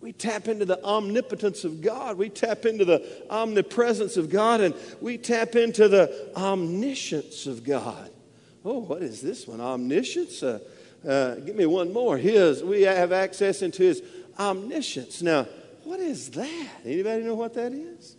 We 0.00 0.10
tap 0.10 0.48
into 0.48 0.64
the 0.64 0.84
omnipotence 0.84 1.62
of 1.62 1.80
God. 1.80 2.18
We 2.18 2.28
tap 2.28 2.66
into 2.66 2.84
the 2.84 3.24
omnipresence 3.30 4.16
of 4.16 4.30
God, 4.30 4.60
and 4.60 4.74
we 5.00 5.16
tap 5.16 5.54
into 5.54 5.86
the 5.86 6.32
omniscience 6.34 7.46
of 7.46 7.62
God. 7.62 8.10
Oh, 8.64 8.80
what 8.80 9.00
is 9.00 9.20
this 9.20 9.46
one? 9.46 9.60
Omniscience? 9.60 10.42
Uh, 10.42 10.58
uh, 11.06 11.36
give 11.36 11.54
me 11.54 11.66
one 11.66 11.92
more. 11.92 12.18
His. 12.18 12.64
We 12.64 12.82
have 12.82 13.12
access 13.12 13.62
into 13.62 13.84
His 13.84 14.02
omniscience. 14.36 15.22
Now, 15.22 15.46
what 15.84 16.00
is 16.00 16.30
that? 16.30 16.68
Anybody 16.84 17.22
know 17.22 17.36
what 17.36 17.54
that 17.54 17.72
is? 17.72 18.16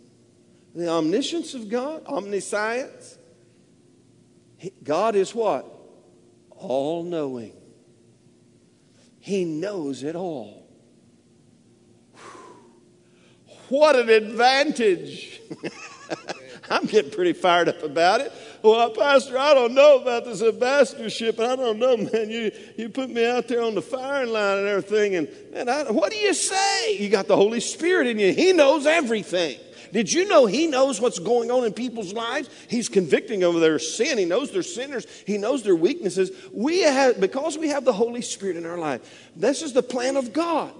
The 0.74 0.88
omniscience 0.88 1.52
of 1.52 1.68
God, 1.68 2.06
omniscience. 2.06 3.18
God 4.82 5.16
is 5.16 5.34
what? 5.34 5.66
All 6.48 7.02
knowing. 7.02 7.52
He 9.22 9.44
knows 9.44 10.02
it 10.02 10.16
all. 10.16 10.68
What 13.68 13.94
an 13.94 14.10
advantage! 14.10 15.40
I'm 16.70 16.86
getting 16.86 17.12
pretty 17.12 17.32
fired 17.32 17.68
up 17.68 17.84
about 17.84 18.20
it. 18.20 18.32
Well, 18.62 18.90
Pastor, 18.90 19.38
I 19.38 19.54
don't 19.54 19.74
know 19.74 20.00
about 20.00 20.24
this 20.24 20.42
ambassadorship. 20.42 21.38
I 21.38 21.54
don't 21.54 21.78
know, 21.78 21.96
man. 21.96 22.30
You, 22.30 22.50
you 22.76 22.88
put 22.88 23.10
me 23.10 23.24
out 23.24 23.46
there 23.46 23.62
on 23.62 23.76
the 23.76 23.82
firing 23.82 24.32
line 24.32 24.58
and 24.58 24.66
everything. 24.66 25.14
And, 25.14 25.28
man, 25.52 25.68
I, 25.68 25.92
what 25.92 26.10
do 26.10 26.18
you 26.18 26.34
say? 26.34 26.98
You 26.98 27.08
got 27.08 27.28
the 27.28 27.36
Holy 27.36 27.60
Spirit 27.60 28.08
in 28.08 28.18
you. 28.18 28.32
He 28.32 28.52
knows 28.52 28.86
everything. 28.86 29.56
Did 29.92 30.10
you 30.10 30.26
know 30.26 30.46
He 30.46 30.66
knows 30.66 31.00
what's 31.00 31.18
going 31.18 31.50
on 31.50 31.64
in 31.64 31.72
people's 31.72 32.12
lives? 32.12 32.48
He's 32.68 32.88
convicting 32.88 33.44
of 33.44 33.60
their 33.60 33.78
sin. 33.78 34.18
He 34.18 34.24
knows 34.24 34.50
they're 34.50 34.62
sinners. 34.62 35.06
He 35.26 35.38
knows 35.38 35.62
their 35.62 35.76
weaknesses. 35.76 36.30
We 36.52 36.80
have, 36.80 37.20
because 37.20 37.58
we 37.58 37.68
have 37.68 37.84
the 37.84 37.92
Holy 37.92 38.22
Spirit 38.22 38.56
in 38.56 38.66
our 38.66 38.78
life, 38.78 39.30
this 39.36 39.62
is 39.62 39.74
the 39.74 39.82
plan 39.82 40.16
of 40.16 40.32
God 40.32 40.72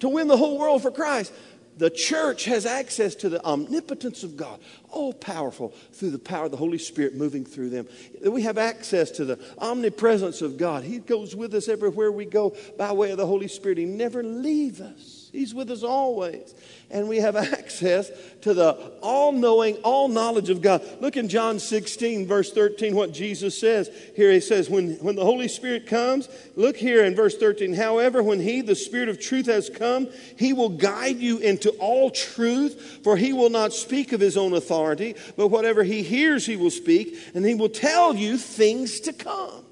to 0.00 0.08
win 0.08 0.26
the 0.28 0.36
whole 0.36 0.58
world 0.58 0.82
for 0.82 0.90
Christ. 0.90 1.32
The 1.76 1.90
church 1.90 2.44
has 2.44 2.66
access 2.66 3.16
to 3.16 3.28
the 3.28 3.44
omnipotence 3.44 4.22
of 4.22 4.36
God, 4.36 4.60
all 4.90 5.12
powerful 5.12 5.70
through 5.92 6.10
the 6.10 6.18
power 6.20 6.44
of 6.44 6.52
the 6.52 6.56
Holy 6.56 6.78
Spirit 6.78 7.16
moving 7.16 7.44
through 7.44 7.70
them. 7.70 7.88
We 8.24 8.42
have 8.42 8.58
access 8.58 9.10
to 9.12 9.24
the 9.24 9.38
omnipresence 9.58 10.40
of 10.40 10.56
God. 10.56 10.84
He 10.84 10.98
goes 10.98 11.34
with 11.34 11.52
us 11.52 11.68
everywhere 11.68 12.12
we 12.12 12.26
go 12.26 12.56
by 12.78 12.92
way 12.92 13.10
of 13.10 13.18
the 13.18 13.26
Holy 13.26 13.48
Spirit. 13.48 13.78
He 13.78 13.86
never 13.86 14.22
leaves 14.22 14.80
us. 14.80 15.23
He's 15.34 15.52
with 15.52 15.68
us 15.72 15.82
always. 15.82 16.54
And 16.92 17.08
we 17.08 17.16
have 17.16 17.34
access 17.52 18.08
to 18.42 18.54
the 18.54 18.92
all 19.02 19.32
knowing, 19.32 19.76
all 19.78 20.06
knowledge 20.06 20.48
of 20.48 20.62
God. 20.62 20.80
Look 21.00 21.16
in 21.16 21.28
John 21.28 21.58
16, 21.58 22.28
verse 22.28 22.52
13, 22.52 22.94
what 22.94 23.12
Jesus 23.12 23.58
says. 23.58 23.90
Here 24.14 24.30
he 24.30 24.38
says, 24.38 24.70
when, 24.70 24.94
when 24.96 25.16
the 25.16 25.24
Holy 25.24 25.48
Spirit 25.48 25.88
comes, 25.88 26.28
look 26.54 26.76
here 26.76 27.04
in 27.04 27.16
verse 27.16 27.36
13. 27.36 27.74
However, 27.74 28.22
when 28.22 28.38
he, 28.38 28.60
the 28.60 28.76
Spirit 28.76 29.08
of 29.08 29.20
truth, 29.20 29.46
has 29.46 29.68
come, 29.68 30.08
he 30.38 30.52
will 30.52 30.68
guide 30.68 31.18
you 31.18 31.38
into 31.38 31.70
all 31.80 32.12
truth, 32.12 33.00
for 33.02 33.16
he 33.16 33.32
will 33.32 33.50
not 33.50 33.72
speak 33.72 34.12
of 34.12 34.20
his 34.20 34.36
own 34.36 34.52
authority, 34.52 35.16
but 35.36 35.48
whatever 35.48 35.82
he 35.82 36.04
hears, 36.04 36.46
he 36.46 36.56
will 36.56 36.70
speak, 36.70 37.18
and 37.34 37.44
he 37.44 37.56
will 37.56 37.68
tell 37.68 38.14
you 38.14 38.38
things 38.38 39.00
to 39.00 39.12
come. 39.12 39.63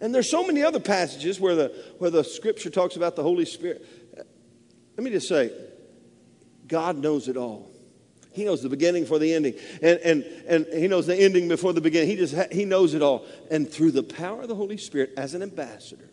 And 0.00 0.14
there's 0.14 0.30
so 0.30 0.46
many 0.46 0.62
other 0.62 0.80
passages 0.80 1.40
where 1.40 1.54
the, 1.54 1.84
where 1.98 2.10
the 2.10 2.22
scripture 2.22 2.70
talks 2.70 2.96
about 2.96 3.16
the 3.16 3.22
Holy 3.22 3.44
Spirit. 3.44 3.84
Let 4.96 5.04
me 5.04 5.10
just 5.10 5.28
say, 5.28 5.52
God 6.66 6.98
knows 6.98 7.28
it 7.28 7.36
all. 7.36 7.70
He 8.32 8.44
knows 8.44 8.62
the 8.62 8.68
beginning 8.68 9.06
for 9.06 9.18
the 9.18 9.34
ending. 9.34 9.54
And, 9.82 9.98
and, 10.00 10.22
and 10.46 10.66
he 10.72 10.86
knows 10.86 11.06
the 11.06 11.16
ending 11.16 11.48
before 11.48 11.72
the 11.72 11.80
beginning. 11.80 12.08
He, 12.08 12.16
just 12.16 12.34
ha- 12.34 12.46
he 12.52 12.64
knows 12.64 12.94
it 12.94 13.02
all. 13.02 13.26
And 13.50 13.68
through 13.68 13.90
the 13.90 14.02
power 14.02 14.42
of 14.42 14.48
the 14.48 14.54
Holy 14.54 14.76
Spirit 14.76 15.12
as 15.16 15.34
an 15.34 15.42
ambassador, 15.42 16.10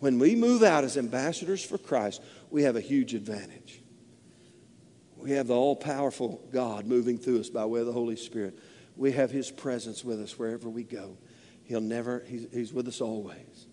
when 0.00 0.18
we 0.18 0.34
move 0.34 0.62
out 0.62 0.82
as 0.82 0.96
ambassadors 0.96 1.64
for 1.64 1.78
Christ, 1.78 2.20
we 2.50 2.64
have 2.64 2.74
a 2.74 2.80
huge 2.80 3.14
advantage. 3.14 3.80
We 5.16 5.30
have 5.32 5.46
the 5.46 5.54
all 5.54 5.76
powerful 5.76 6.42
God 6.52 6.86
moving 6.86 7.18
through 7.18 7.40
us 7.40 7.50
by 7.50 7.64
way 7.64 7.80
of 7.80 7.86
the 7.86 7.92
Holy 7.92 8.16
Spirit. 8.16 8.58
We 8.96 9.12
have 9.12 9.30
his 9.30 9.50
presence 9.50 10.04
with 10.04 10.20
us 10.20 10.38
wherever 10.38 10.68
we 10.68 10.82
go. 10.82 11.16
He'll 11.64 11.80
never, 11.80 12.22
he's, 12.26 12.46
he's 12.52 12.72
with 12.72 12.88
us 12.88 13.00
always. 13.00 13.66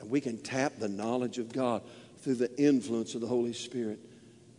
And 0.00 0.10
we 0.10 0.20
can 0.20 0.38
tap 0.38 0.74
the 0.78 0.88
knowledge 0.88 1.38
of 1.38 1.52
God 1.52 1.82
through 2.18 2.34
the 2.34 2.60
influence 2.60 3.14
of 3.14 3.20
the 3.20 3.26
Holy 3.26 3.52
Spirit 3.52 4.00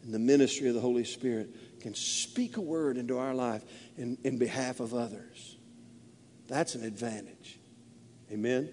and 0.03 0.13
the 0.13 0.19
ministry 0.19 0.69
of 0.69 0.73
the 0.73 0.81
Holy 0.81 1.03
Spirit 1.03 1.53
can 1.81 1.93
speak 1.93 2.57
a 2.57 2.61
word 2.61 2.97
into 2.97 3.17
our 3.19 3.33
life 3.33 3.63
in, 3.97 4.17
in 4.23 4.37
behalf 4.37 4.79
of 4.79 4.93
others. 4.93 5.57
That's 6.47 6.75
an 6.75 6.83
advantage. 6.85 7.59
Amen? 8.31 8.69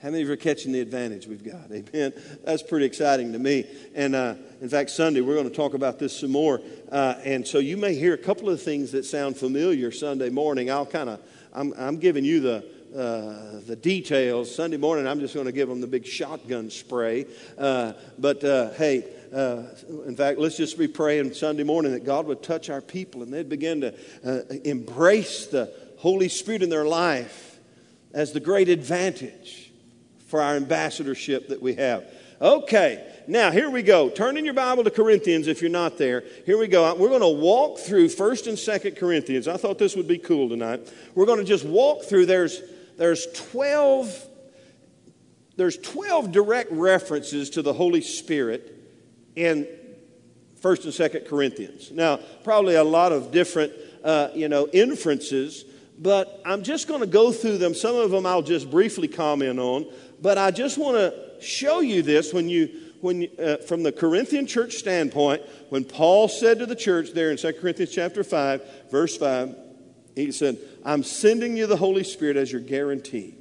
How 0.00 0.08
many 0.10 0.22
of 0.22 0.28
you 0.28 0.32
are 0.32 0.36
catching 0.36 0.72
the 0.72 0.80
advantage 0.80 1.26
we've 1.26 1.44
got? 1.44 1.70
Amen. 1.72 2.12
That's 2.44 2.62
pretty 2.62 2.86
exciting 2.86 3.32
to 3.32 3.38
me. 3.38 3.66
And 3.94 4.14
uh, 4.14 4.36
in 4.60 4.68
fact, 4.68 4.90
Sunday 4.90 5.20
we're 5.20 5.34
going 5.34 5.48
to 5.48 5.54
talk 5.54 5.74
about 5.74 5.98
this 5.98 6.18
some 6.18 6.30
more. 6.30 6.60
Uh, 6.90 7.16
and 7.24 7.46
so 7.46 7.58
you 7.58 7.76
may 7.76 7.94
hear 7.94 8.14
a 8.14 8.18
couple 8.18 8.48
of 8.48 8.62
things 8.62 8.92
that 8.92 9.04
sound 9.04 9.36
familiar 9.36 9.90
Sunday 9.90 10.30
morning. 10.30 10.70
I'll 10.70 10.86
kind 10.86 11.10
of, 11.10 11.20
I'm, 11.52 11.74
I'm 11.76 11.98
giving 11.98 12.24
you 12.24 12.40
the 12.40 12.64
uh, 12.94 13.60
the 13.66 13.76
details. 13.76 14.54
Sunday 14.54 14.76
morning, 14.76 15.06
I'm 15.06 15.20
just 15.20 15.34
going 15.34 15.46
to 15.46 15.52
give 15.52 15.68
them 15.68 15.80
the 15.80 15.86
big 15.86 16.06
shotgun 16.06 16.70
spray. 16.70 17.26
Uh, 17.56 17.92
but 18.18 18.42
uh, 18.42 18.70
hey, 18.72 19.04
uh, 19.32 19.62
in 20.06 20.16
fact, 20.16 20.38
let's 20.38 20.56
just 20.56 20.76
be 20.76 20.88
praying 20.88 21.32
Sunday 21.34 21.62
morning 21.62 21.92
that 21.92 22.04
God 22.04 22.26
would 22.26 22.42
touch 22.42 22.68
our 22.68 22.80
people 22.80 23.22
and 23.22 23.32
they'd 23.32 23.48
begin 23.48 23.80
to 23.82 23.94
uh, 24.24 24.40
embrace 24.64 25.46
the 25.46 25.72
Holy 25.98 26.28
Spirit 26.28 26.62
in 26.62 26.70
their 26.70 26.84
life 26.84 27.58
as 28.12 28.32
the 28.32 28.40
great 28.40 28.68
advantage 28.68 29.70
for 30.26 30.40
our 30.40 30.56
ambassadorship 30.56 31.48
that 31.48 31.62
we 31.62 31.74
have. 31.74 32.04
Okay, 32.40 33.06
now 33.28 33.50
here 33.50 33.68
we 33.68 33.82
go. 33.82 34.08
Turn 34.08 34.36
in 34.36 34.44
your 34.44 34.54
Bible 34.54 34.82
to 34.82 34.90
Corinthians 34.90 35.46
if 35.46 35.60
you're 35.60 35.70
not 35.70 35.98
there. 35.98 36.24
Here 36.46 36.56
we 36.56 36.68
go. 36.68 36.94
We're 36.94 37.10
going 37.10 37.20
to 37.20 37.28
walk 37.28 37.78
through 37.78 38.08
1st 38.08 38.46
and 38.46 38.56
2nd 38.56 38.98
Corinthians. 38.98 39.46
I 39.46 39.58
thought 39.58 39.78
this 39.78 39.94
would 39.94 40.08
be 40.08 40.18
cool 40.18 40.48
tonight. 40.48 40.90
We're 41.14 41.26
going 41.26 41.38
to 41.38 41.44
just 41.44 41.66
walk 41.66 42.04
through. 42.04 42.26
There's 42.26 42.62
there's 43.00 43.26
12 43.32 44.26
there's 45.56 45.78
12 45.78 46.32
direct 46.32 46.70
references 46.70 47.50
to 47.50 47.62
the 47.62 47.72
Holy 47.72 48.02
Spirit 48.02 48.76
in 49.36 49.66
1st 50.60 50.84
and 50.84 51.12
2nd 51.12 51.26
Corinthians. 51.26 51.90
Now, 51.90 52.20
probably 52.44 52.74
a 52.74 52.84
lot 52.84 53.12
of 53.12 53.30
different 53.30 53.72
uh, 54.04 54.28
you 54.34 54.48
know 54.50 54.68
inferences, 54.68 55.64
but 55.98 56.42
I'm 56.44 56.62
just 56.62 56.88
going 56.88 57.00
to 57.00 57.06
go 57.06 57.32
through 57.32 57.56
them. 57.56 57.74
Some 57.74 57.96
of 57.96 58.10
them 58.10 58.26
I'll 58.26 58.42
just 58.42 58.70
briefly 58.70 59.08
comment 59.08 59.58
on, 59.58 59.90
but 60.20 60.36
I 60.36 60.50
just 60.50 60.76
want 60.76 60.96
to 60.96 61.42
show 61.42 61.80
you 61.80 62.02
this 62.02 62.34
when 62.34 62.50
you 62.50 62.68
when 63.00 63.28
uh, 63.42 63.56
from 63.66 63.82
the 63.82 63.92
Corinthian 63.92 64.46
church 64.46 64.74
standpoint, 64.74 65.40
when 65.70 65.84
Paul 65.84 66.28
said 66.28 66.58
to 66.58 66.66
the 66.66 66.76
church 66.76 67.12
there 67.12 67.30
in 67.30 67.38
2 67.38 67.54
Corinthians 67.54 67.92
chapter 67.94 68.22
5, 68.22 68.90
verse 68.90 69.16
5, 69.16 69.56
he 70.14 70.32
said, 70.32 70.58
I'm 70.84 71.02
sending 71.02 71.56
you 71.56 71.66
the 71.66 71.76
Holy 71.76 72.04
Spirit 72.04 72.36
as 72.36 72.50
your 72.50 72.60
guarantee. 72.60 73.34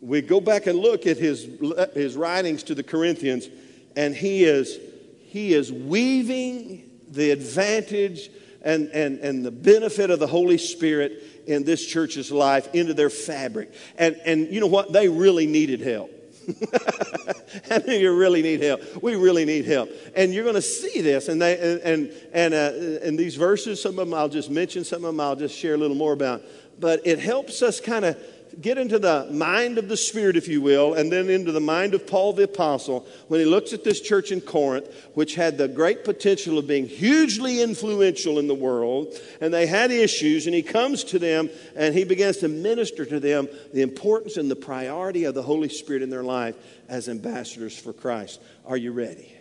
We 0.00 0.20
go 0.20 0.40
back 0.40 0.66
and 0.66 0.78
look 0.78 1.06
at 1.06 1.16
his, 1.16 1.48
his 1.94 2.16
writings 2.16 2.62
to 2.64 2.74
the 2.74 2.82
Corinthians, 2.82 3.48
and 3.96 4.14
he 4.14 4.44
is, 4.44 4.78
he 5.26 5.54
is 5.54 5.72
weaving 5.72 6.88
the 7.08 7.30
advantage 7.30 8.30
and, 8.62 8.88
and, 8.88 9.18
and 9.20 9.44
the 9.44 9.50
benefit 9.50 10.10
of 10.10 10.18
the 10.18 10.26
Holy 10.26 10.58
Spirit 10.58 11.22
in 11.46 11.64
this 11.64 11.84
church's 11.86 12.32
life 12.32 12.74
into 12.74 12.94
their 12.94 13.10
fabric. 13.10 13.72
And, 13.96 14.16
and 14.24 14.52
you 14.52 14.60
know 14.60 14.66
what? 14.66 14.92
They 14.92 15.08
really 15.08 15.46
needed 15.46 15.80
help. 15.80 16.10
Many 17.70 18.00
you 18.00 18.16
really 18.16 18.42
need 18.42 18.62
help? 18.62 18.80
We 19.02 19.16
really 19.16 19.44
need 19.44 19.64
help. 19.66 19.90
And 20.14 20.32
you're 20.32 20.44
going 20.44 20.54
to 20.54 20.62
see 20.62 21.00
this. 21.00 21.28
And, 21.28 21.40
they, 21.40 21.80
and, 21.82 22.12
and, 22.32 22.54
uh, 22.54 23.06
and 23.06 23.18
these 23.18 23.36
verses, 23.36 23.80
some 23.82 23.98
of 23.98 24.08
them 24.08 24.14
I'll 24.14 24.28
just 24.28 24.50
mention, 24.50 24.84
some 24.84 25.04
of 25.04 25.14
them 25.14 25.20
I'll 25.20 25.36
just 25.36 25.56
share 25.56 25.74
a 25.74 25.76
little 25.76 25.96
more 25.96 26.12
about. 26.12 26.42
But 26.78 27.06
it 27.06 27.18
helps 27.18 27.62
us 27.62 27.80
kind 27.80 28.04
of 28.04 28.18
get 28.60 28.78
into 28.78 28.98
the 28.98 29.28
mind 29.30 29.78
of 29.78 29.88
the 29.88 29.96
Spirit, 29.96 30.36
if 30.36 30.48
you 30.48 30.60
will, 30.60 30.94
and 30.94 31.12
then 31.12 31.28
into 31.28 31.52
the 31.52 31.60
mind 31.60 31.94
of 31.94 32.06
Paul 32.06 32.32
the 32.32 32.44
Apostle 32.44 33.06
when 33.28 33.40
he 33.40 33.46
looks 33.46 33.72
at 33.72 33.84
this 33.84 34.00
church 34.00 34.32
in 34.32 34.40
Corinth, 34.40 34.88
which 35.14 35.34
had 35.34 35.58
the 35.58 35.68
great 35.68 36.04
potential 36.04 36.58
of 36.58 36.66
being 36.66 36.86
hugely 36.86 37.60
influential 37.60 38.38
in 38.38 38.46
the 38.48 38.54
world, 38.54 39.14
and 39.40 39.52
they 39.52 39.66
had 39.66 39.90
issues, 39.90 40.46
and 40.46 40.54
he 40.54 40.62
comes 40.62 41.04
to 41.04 41.18
them 41.18 41.50
and 41.74 41.94
he 41.94 42.04
begins 42.04 42.38
to 42.38 42.48
minister 42.48 43.04
to 43.04 43.20
them 43.20 43.48
the 43.74 43.82
importance 43.82 44.36
and 44.36 44.50
the 44.50 44.56
priority 44.56 45.24
of 45.24 45.34
the 45.34 45.42
Holy 45.42 45.68
Spirit 45.68 46.02
in 46.02 46.10
their 46.10 46.24
life 46.24 46.56
as 46.88 47.08
ambassadors 47.08 47.78
for 47.78 47.92
Christ. 47.92 48.40
Are 48.64 48.76
you 48.76 48.92
ready? 48.92 49.32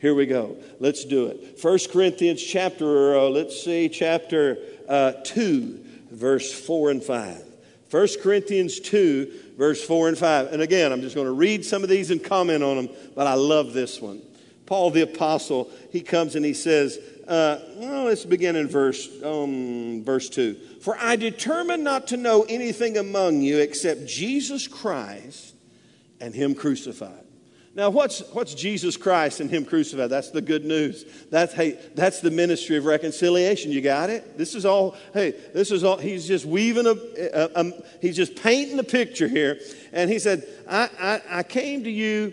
Here 0.00 0.14
we 0.14 0.26
go. 0.26 0.58
Let's 0.80 1.04
do 1.04 1.28
it. 1.28 1.58
First 1.58 1.90
Corinthians 1.90 2.42
chapter, 2.42 3.16
uh, 3.16 3.22
let's 3.22 3.62
see, 3.62 3.88
chapter 3.88 4.58
uh, 4.86 5.12
2, 5.24 5.82
verse 6.10 6.52
4 6.52 6.90
and 6.90 7.02
5. 7.02 7.43
1 7.94 8.08
Corinthians 8.24 8.80
2, 8.80 9.52
verse 9.56 9.80
4 9.84 10.08
and 10.08 10.18
5. 10.18 10.52
And 10.52 10.60
again, 10.60 10.90
I'm 10.90 11.00
just 11.00 11.14
going 11.14 11.28
to 11.28 11.32
read 11.32 11.64
some 11.64 11.84
of 11.84 11.88
these 11.88 12.10
and 12.10 12.22
comment 12.22 12.64
on 12.64 12.74
them, 12.74 12.88
but 13.14 13.28
I 13.28 13.34
love 13.34 13.72
this 13.72 14.00
one. 14.00 14.20
Paul 14.66 14.90
the 14.90 15.02
Apostle, 15.02 15.70
he 15.92 16.00
comes 16.00 16.34
and 16.34 16.44
he 16.44 16.54
says, 16.54 16.98
uh, 17.28 17.60
well, 17.76 18.06
let's 18.06 18.24
begin 18.24 18.56
in 18.56 18.66
verse, 18.66 19.08
um, 19.22 20.02
verse 20.02 20.28
2. 20.28 20.54
For 20.80 20.96
I 20.98 21.14
determined 21.14 21.84
not 21.84 22.08
to 22.08 22.16
know 22.16 22.44
anything 22.48 22.96
among 22.96 23.42
you 23.42 23.58
except 23.58 24.06
Jesus 24.06 24.66
Christ 24.66 25.54
and 26.20 26.34
Him 26.34 26.56
crucified. 26.56 27.23
Now, 27.76 27.90
what's, 27.90 28.20
what's 28.32 28.54
Jesus 28.54 28.96
Christ 28.96 29.40
and 29.40 29.50
Him 29.50 29.64
crucified? 29.64 30.08
That's 30.08 30.30
the 30.30 30.40
good 30.40 30.64
news. 30.64 31.04
That's, 31.30 31.52
hey, 31.52 31.78
that's 31.96 32.20
the 32.20 32.30
ministry 32.30 32.76
of 32.76 32.84
reconciliation. 32.84 33.72
You 33.72 33.80
got 33.80 34.10
it? 34.10 34.38
This 34.38 34.54
is 34.54 34.64
all, 34.64 34.94
hey, 35.12 35.32
this 35.52 35.72
is 35.72 35.82
all, 35.82 35.96
he's 35.96 36.28
just 36.28 36.46
weaving 36.46 36.86
a, 36.86 36.90
a, 36.90 37.50
a 37.56 37.72
he's 38.00 38.14
just 38.14 38.36
painting 38.36 38.78
a 38.78 38.84
picture 38.84 39.26
here. 39.26 39.58
And 39.92 40.08
he 40.08 40.20
said, 40.20 40.46
I, 40.68 40.88
I, 41.00 41.38
I 41.38 41.42
came 41.42 41.82
to 41.84 41.90
you 41.90 42.32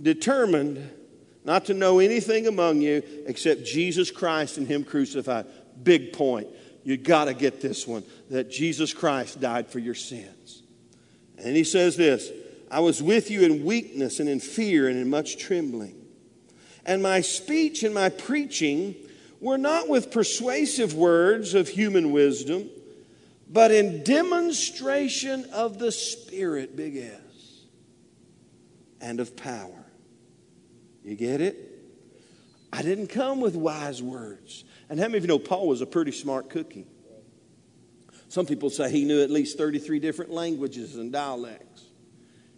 determined 0.00 0.90
not 1.44 1.66
to 1.66 1.74
know 1.74 1.98
anything 1.98 2.46
among 2.46 2.80
you 2.80 3.02
except 3.26 3.64
Jesus 3.64 4.10
Christ 4.10 4.56
and 4.58 4.66
Him 4.66 4.84
crucified. 4.84 5.46
Big 5.82 6.12
point. 6.12 6.48
You 6.82 6.96
got 6.96 7.26
to 7.26 7.34
get 7.34 7.60
this 7.60 7.86
one 7.86 8.04
that 8.30 8.50
Jesus 8.50 8.94
Christ 8.94 9.40
died 9.40 9.68
for 9.68 9.78
your 9.78 9.94
sins. 9.94 10.62
And 11.38 11.54
he 11.54 11.64
says 11.64 11.96
this 11.96 12.30
I 12.70 12.80
was 12.80 13.02
with 13.02 13.30
you 13.30 13.42
in 13.42 13.64
weakness 13.64 14.20
and 14.20 14.28
in 14.28 14.40
fear 14.40 14.88
and 14.88 14.98
in 14.98 15.08
much 15.08 15.38
trembling. 15.38 16.04
And 16.84 17.02
my 17.02 17.20
speech 17.20 17.82
and 17.82 17.94
my 17.94 18.08
preaching 18.08 18.94
were 19.40 19.58
not 19.58 19.88
with 19.88 20.10
persuasive 20.10 20.94
words 20.94 21.54
of 21.54 21.68
human 21.68 22.12
wisdom, 22.12 22.70
but 23.48 23.70
in 23.70 24.02
demonstration 24.02 25.44
of 25.52 25.78
the 25.78 25.92
Spirit, 25.92 26.76
big 26.76 26.96
S, 26.96 27.20
and 29.00 29.20
of 29.20 29.36
power. 29.36 29.84
You 31.04 31.14
get 31.14 31.40
it? 31.40 31.72
I 32.72 32.82
didn't 32.82 33.08
come 33.08 33.40
with 33.40 33.54
wise 33.54 34.02
words. 34.02 34.64
And 34.88 34.98
how 34.98 35.06
many 35.06 35.18
of 35.18 35.24
you 35.24 35.28
know 35.28 35.38
Paul 35.38 35.68
was 35.68 35.80
a 35.80 35.86
pretty 35.86 36.12
smart 36.12 36.50
cookie? 36.50 36.86
Some 38.28 38.46
people 38.46 38.70
say 38.70 38.90
he 38.90 39.04
knew 39.04 39.22
at 39.22 39.30
least 39.30 39.56
33 39.56 40.00
different 40.00 40.32
languages 40.32 40.96
and 40.96 41.12
dialects. 41.12 41.65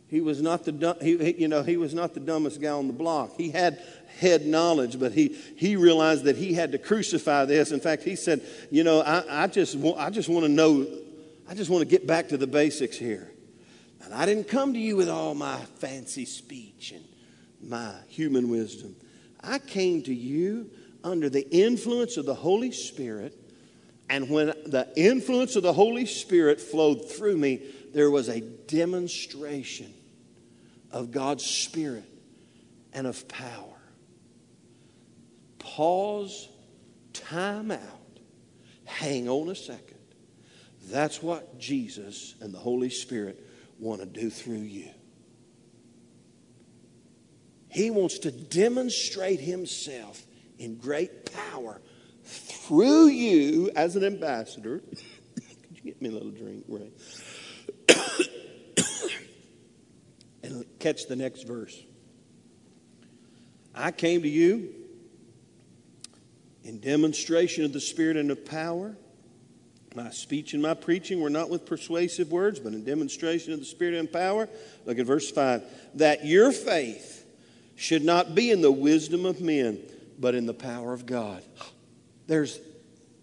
He 0.08 0.22
was 0.22 0.40
not 0.40 0.64
the 0.64 0.96
he, 1.02 1.34
you 1.38 1.48
know 1.48 1.62
he 1.62 1.76
was 1.76 1.92
not 1.92 2.14
the 2.14 2.20
dumbest 2.20 2.60
guy 2.60 2.70
on 2.70 2.86
the 2.86 2.94
block. 2.94 3.34
He 3.36 3.50
had 3.50 3.82
head 4.18 4.46
knowledge, 4.46 4.98
but 4.98 5.12
he 5.12 5.36
he 5.56 5.76
realized 5.76 6.24
that 6.24 6.36
he 6.36 6.54
had 6.54 6.72
to 6.72 6.78
crucify 6.78 7.44
this. 7.44 7.72
In 7.72 7.80
fact, 7.80 8.04
he 8.04 8.16
said, 8.16 8.40
you 8.70 8.84
know, 8.84 9.00
I, 9.02 9.44
I 9.44 9.46
just 9.48 9.76
I 9.98 10.08
just 10.08 10.30
want 10.30 10.46
to 10.46 10.48
know, 10.50 10.86
I 11.48 11.54
just 11.54 11.68
want 11.68 11.82
to 11.82 11.86
get 11.86 12.06
back 12.06 12.28
to 12.28 12.38
the 12.38 12.46
basics 12.46 12.96
here. 12.96 13.30
And 14.02 14.14
I 14.14 14.24
didn't 14.24 14.48
come 14.48 14.72
to 14.72 14.78
you 14.78 14.96
with 14.96 15.10
all 15.10 15.34
my 15.34 15.58
fancy 15.78 16.24
speech 16.24 16.92
and 16.92 17.04
my 17.60 17.92
human 18.08 18.48
wisdom. 18.48 18.96
I 19.42 19.58
came 19.58 20.02
to 20.04 20.14
you 20.14 20.70
under 21.04 21.28
the 21.28 21.48
influence 21.50 22.16
of 22.16 22.24
the 22.24 22.34
Holy 22.34 22.72
Spirit. 22.72 23.34
And 24.08 24.30
when 24.30 24.46
the 24.64 24.88
influence 24.96 25.54
of 25.54 25.62
the 25.62 25.72
Holy 25.74 26.06
Spirit 26.06 26.62
flowed 26.62 27.10
through 27.10 27.36
me, 27.36 27.60
there 27.92 28.10
was 28.10 28.30
a 28.30 28.40
demonstration 28.40 29.92
of 30.90 31.10
God's 31.10 31.44
Spirit 31.44 32.08
and 32.92 33.06
of 33.06 33.28
power. 33.28 33.64
Pause, 35.58 36.48
time 37.12 37.70
out, 37.70 38.20
hang 38.84 39.28
on 39.28 39.48
a 39.48 39.54
second. 39.54 39.98
That's 40.90 41.22
what 41.22 41.58
Jesus 41.58 42.34
and 42.40 42.52
the 42.52 42.58
Holy 42.58 42.90
Spirit 42.90 43.46
want 43.78 44.00
to 44.00 44.06
do 44.06 44.30
through 44.30 44.56
you. 44.56 44.88
He 47.68 47.90
wants 47.90 48.20
to 48.20 48.30
demonstrate 48.30 49.40
Himself 49.40 50.26
in 50.58 50.76
great 50.76 51.30
power 51.32 51.80
through 52.24 53.06
you 53.06 53.70
as 53.76 53.94
an 53.96 54.04
ambassador. 54.04 54.78
Could 55.34 55.76
you 55.76 55.82
get 55.82 56.00
me 56.00 56.08
a 56.08 56.12
little 56.12 56.30
drink, 56.30 56.64
Ray? 56.68 56.90
And 60.48 60.64
catch 60.78 61.06
the 61.06 61.16
next 61.16 61.42
verse. 61.42 61.84
I 63.74 63.90
came 63.90 64.22
to 64.22 64.28
you 64.28 64.74
in 66.64 66.80
demonstration 66.80 67.64
of 67.64 67.72
the 67.72 67.80
Spirit 67.80 68.16
and 68.16 68.30
of 68.30 68.44
power. 68.44 68.96
My 69.94 70.10
speech 70.10 70.52
and 70.52 70.62
my 70.62 70.74
preaching 70.74 71.20
were 71.20 71.30
not 71.30 71.48
with 71.48 71.64
persuasive 71.64 72.30
words, 72.30 72.60
but 72.60 72.72
in 72.72 72.84
demonstration 72.84 73.52
of 73.52 73.58
the 73.58 73.64
Spirit 73.64 73.94
and 73.94 74.12
power. 74.12 74.48
Look 74.84 74.98
at 74.98 75.06
verse 75.06 75.30
5. 75.30 75.62
That 75.94 76.26
your 76.26 76.52
faith 76.52 77.24
should 77.76 78.04
not 78.04 78.34
be 78.34 78.50
in 78.50 78.60
the 78.60 78.72
wisdom 78.72 79.24
of 79.24 79.40
men, 79.40 79.78
but 80.18 80.34
in 80.34 80.46
the 80.46 80.54
power 80.54 80.92
of 80.92 81.06
God. 81.06 81.42
There's 82.26 82.58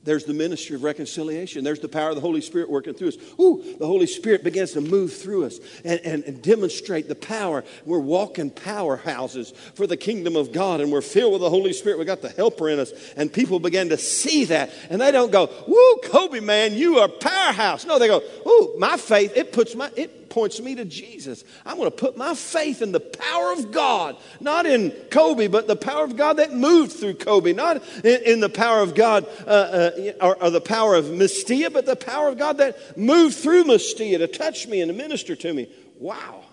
there's 0.06 0.24
the 0.24 0.34
ministry 0.34 0.76
of 0.76 0.84
reconciliation. 0.84 1.64
There's 1.64 1.80
the 1.80 1.90
power 1.90 2.10
of 2.10 2.16
the 2.16 2.22
Holy 2.22 2.42
Spirit 2.42 2.70
working 2.70 2.94
through 2.94 3.10
us. 3.10 3.18
Ooh, 3.40 3.76
the 3.78 3.88
Holy 3.88 4.06
Spirit 4.06 4.44
begins 4.44 4.72
to 4.74 4.82
move 4.82 5.12
through 5.12 5.46
us 5.46 5.60
and, 5.84 6.00
and, 6.02 6.24
and, 6.24 6.42
demonstrate 6.42 7.08
the 7.08 7.16
power. 7.16 7.64
We're 7.86 8.00
walking 8.00 8.52
powerhouses 8.52 9.56
for 9.74 9.88
the 9.88 9.98
kingdom 9.98 10.36
of 10.36 10.52
God, 10.52 10.80
and 10.80 10.92
we're 10.92 11.02
filled 11.02 11.34
with 11.34 11.42
the 11.42 11.50
Holy 11.50 11.74
Spirit. 11.74 11.98
We 11.98 12.06
got 12.06 12.22
the 12.22 12.30
helper 12.30 12.70
in 12.70 12.80
us, 12.80 12.94
and 13.18 13.34
people 13.34 13.60
begin 13.60 13.90
to 13.90 13.98
see 13.98 14.46
that, 14.46 14.72
and 14.92 15.02
they 15.02 15.12
don't 15.12 15.32
go, 15.32 15.50
"Woo, 15.68 15.98
Kobe, 16.04 16.40
man, 16.40 16.76
you 16.76 17.00
are 17.00 17.08
powerhouse." 17.08 17.84
No, 17.86 17.98
they 17.98 18.08
go, 18.08 18.22
"Ooh, 18.48 18.76
my 18.78 18.98
faith 18.98 19.36
it 19.36 19.52
puts 19.52 19.74
my 19.74 19.90
it 19.96 20.25
points 20.36 20.60
me 20.60 20.76
to 20.76 20.84
Jesus. 20.84 21.46
I'm 21.66 21.78
going 21.78 21.90
to 21.90 21.96
put 21.96 22.18
my 22.18 22.36
faith 22.36 22.82
in 22.82 22.92
the 22.92 23.00
power 23.00 23.54
of 23.54 23.72
God, 23.72 24.18
not 24.42 24.66
in 24.66 24.92
Kobe, 25.10 25.48
but 25.48 25.66
the 25.66 25.78
power 25.78 26.04
of 26.04 26.18
God 26.18 26.34
that 26.38 26.52
moved 26.52 26.92
through 26.92 27.14
Kobe, 27.14 27.54
not 27.54 27.82
in, 28.04 28.22
in 28.24 28.40
the 28.42 28.50
power 28.50 28.82
of 28.82 28.96
God 28.96 29.26
uh, 29.48 29.50
uh, 29.50 30.12
or, 30.20 30.44
or, 30.44 30.50
the 30.50 30.60
power 30.60 30.94
of 30.94 31.06
Mestia, 31.06 31.70
but 31.72 31.86
the 31.86 31.96
power 31.96 32.28
of 32.28 32.38
God 32.38 32.58
that 32.58 32.98
moved 32.98 33.38
through 33.38 33.64
Mestia 33.64 34.18
to 34.18 34.28
touch 34.28 34.68
me 34.68 34.82
and 34.82 34.92
to 34.92 34.94
minister 34.94 35.38
to 35.38 35.54
me. 35.54 35.70
Wow. 35.98 36.44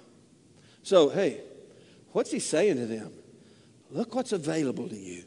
So, 0.84 1.08
hey, 1.08 1.40
what's 2.12 2.30
he 2.30 2.38
saying 2.38 2.76
to 2.76 2.86
them? 2.86 3.12
Look 3.90 4.14
what's 4.14 4.30
available 4.30 4.88
to 4.88 4.96
you. 4.96 5.24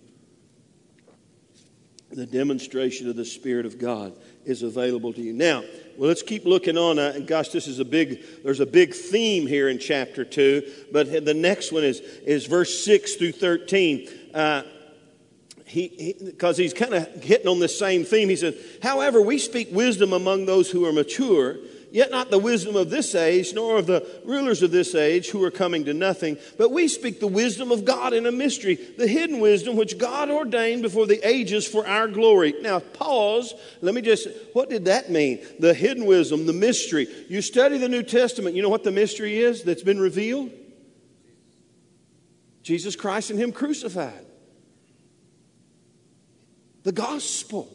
The 2.09 2.25
demonstration 2.25 3.09
of 3.09 3.17
the 3.17 3.25
Spirit 3.25 3.65
of 3.65 3.79
God 3.79 4.15
is 4.45 4.63
available 4.63 5.13
to 5.13 5.21
you. 5.21 5.33
Now, 5.33 5.63
well, 5.97 6.07
let's 6.07 6.21
keep 6.21 6.45
looking 6.45 6.77
on. 6.77 6.99
Uh, 6.99 7.19
gosh, 7.25 7.49
this 7.49 7.67
is 7.67 7.79
a 7.79 7.85
big, 7.85 8.21
there's 8.43 8.59
a 8.59 8.65
big 8.65 8.93
theme 8.93 9.47
here 9.47 9.69
in 9.69 9.79
chapter 9.79 10.25
2, 10.25 10.87
but 10.91 11.25
the 11.25 11.33
next 11.33 11.71
one 11.71 11.83
is, 11.83 11.99
is 11.99 12.45
verse 12.45 12.83
6 12.83 13.15
through 13.15 13.31
13. 13.33 14.09
Uh, 14.33 14.63
he 15.65 16.15
because 16.23 16.57
he, 16.57 16.63
he's 16.63 16.73
kind 16.73 16.93
of 16.93 17.23
hitting 17.23 17.47
on 17.47 17.59
the 17.59 17.67
same 17.67 18.05
theme. 18.05 18.29
He 18.29 18.35
says, 18.35 18.55
However, 18.83 19.21
we 19.21 19.39
speak 19.39 19.69
wisdom 19.71 20.13
among 20.13 20.45
those 20.45 20.69
who 20.69 20.85
are 20.85 20.93
mature 20.93 21.57
Yet 21.95 22.11
not 22.11 22.29
the 22.29 22.39
wisdom 22.39 22.75
of 22.75 22.89
this 22.89 23.15
age, 23.15 23.53
nor 23.53 23.77
of 23.77 23.87
the 23.87 24.05
rulers 24.25 24.61
of 24.61 24.69
this 24.69 24.93
age 24.93 25.29
who 25.29 25.41
are 25.45 25.49
coming 25.49 25.85
to 25.85 25.93
nothing, 25.93 26.37
but 26.57 26.73
we 26.73 26.89
speak 26.89 27.21
the 27.21 27.25
wisdom 27.25 27.71
of 27.71 27.85
God 27.85 28.11
in 28.11 28.25
a 28.25 28.33
mystery, 28.33 28.75
the 28.75 29.07
hidden 29.07 29.39
wisdom 29.39 29.77
which 29.77 29.97
God 29.97 30.29
ordained 30.29 30.81
before 30.81 31.07
the 31.07 31.25
ages 31.25 31.65
for 31.65 31.87
our 31.87 32.09
glory. 32.09 32.53
Now, 32.59 32.79
pause. 32.79 33.53
Let 33.79 33.95
me 33.95 34.01
just, 34.01 34.27
what 34.51 34.69
did 34.69 34.83
that 34.85 35.09
mean? 35.09 35.39
The 35.59 35.73
hidden 35.73 36.05
wisdom, 36.05 36.45
the 36.45 36.51
mystery. 36.51 37.07
You 37.29 37.41
study 37.41 37.77
the 37.77 37.87
New 37.87 38.03
Testament, 38.03 38.57
you 38.57 38.61
know 38.61 38.67
what 38.67 38.83
the 38.83 38.91
mystery 38.91 39.37
is 39.37 39.63
that's 39.63 39.81
been 39.81 40.01
revealed? 40.01 40.51
Jesus 42.61 42.97
Christ 42.97 43.29
and 43.29 43.39
Him 43.39 43.53
crucified. 43.53 44.25
The 46.83 46.91
gospel 46.91 47.73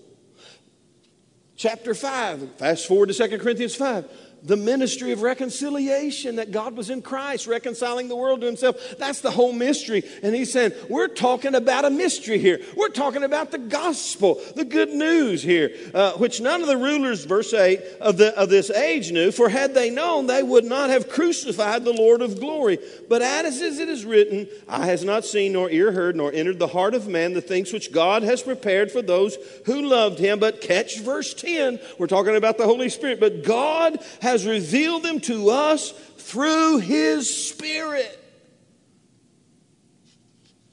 chapter 1.60 1.92
5, 1.92 2.54
fast 2.56 2.88
forward 2.88 3.10
to 3.10 3.28
2 3.28 3.38
Corinthians 3.38 3.76
5 3.76 4.06
the 4.42 4.56
ministry 4.56 5.12
of 5.12 5.22
reconciliation 5.22 6.36
that 6.36 6.50
God 6.50 6.76
was 6.76 6.90
in 6.90 7.02
Christ, 7.02 7.46
reconciling 7.46 8.08
the 8.08 8.16
world 8.16 8.40
to 8.40 8.46
himself. 8.46 8.76
That's 8.98 9.20
the 9.20 9.30
whole 9.30 9.52
mystery. 9.52 10.02
And 10.22 10.34
he's 10.34 10.52
saying, 10.52 10.72
we're 10.88 11.08
talking 11.08 11.54
about 11.54 11.84
a 11.84 11.90
mystery 11.90 12.38
here. 12.38 12.60
We're 12.76 12.88
talking 12.88 13.22
about 13.22 13.50
the 13.50 13.58
gospel, 13.58 14.40
the 14.56 14.64
good 14.64 14.90
news 14.90 15.42
here, 15.42 15.72
uh, 15.94 16.12
which 16.12 16.40
none 16.40 16.62
of 16.62 16.68
the 16.68 16.76
rulers, 16.76 17.24
verse 17.24 17.52
8, 17.52 17.80
of, 18.00 18.16
the, 18.16 18.36
of 18.38 18.48
this 18.48 18.70
age 18.70 19.12
knew. 19.12 19.30
For 19.30 19.48
had 19.48 19.74
they 19.74 19.90
known, 19.90 20.26
they 20.26 20.42
would 20.42 20.64
not 20.64 20.90
have 20.90 21.08
crucified 21.08 21.84
the 21.84 21.92
Lord 21.92 22.22
of 22.22 22.40
glory. 22.40 22.78
But 23.08 23.22
as 23.22 23.60
it 23.60 23.88
is 23.88 24.04
written, 24.04 24.48
eye 24.68 24.86
has 24.86 25.04
not 25.04 25.24
seen, 25.24 25.52
nor 25.52 25.70
ear 25.70 25.92
heard, 25.92 26.16
nor 26.16 26.32
entered 26.32 26.58
the 26.58 26.68
heart 26.68 26.94
of 26.94 27.08
man 27.08 27.34
the 27.34 27.40
things 27.40 27.72
which 27.72 27.92
God 27.92 28.22
has 28.22 28.42
prepared 28.42 28.90
for 28.90 29.02
those 29.02 29.36
who 29.66 29.82
loved 29.82 30.18
him. 30.18 30.38
But 30.38 30.60
catch 30.60 31.00
verse 31.00 31.34
10. 31.34 31.78
We're 31.98 32.06
talking 32.06 32.36
about 32.36 32.58
the 32.58 32.64
Holy 32.64 32.88
Spirit. 32.88 33.20
But 33.20 33.44
God 33.44 33.98
has 34.22 34.29
has 34.30 34.46
revealed 34.46 35.02
them 35.02 35.20
to 35.20 35.50
us 35.50 35.92
through 36.18 36.78
His 36.78 37.48
Spirit. 37.48 38.16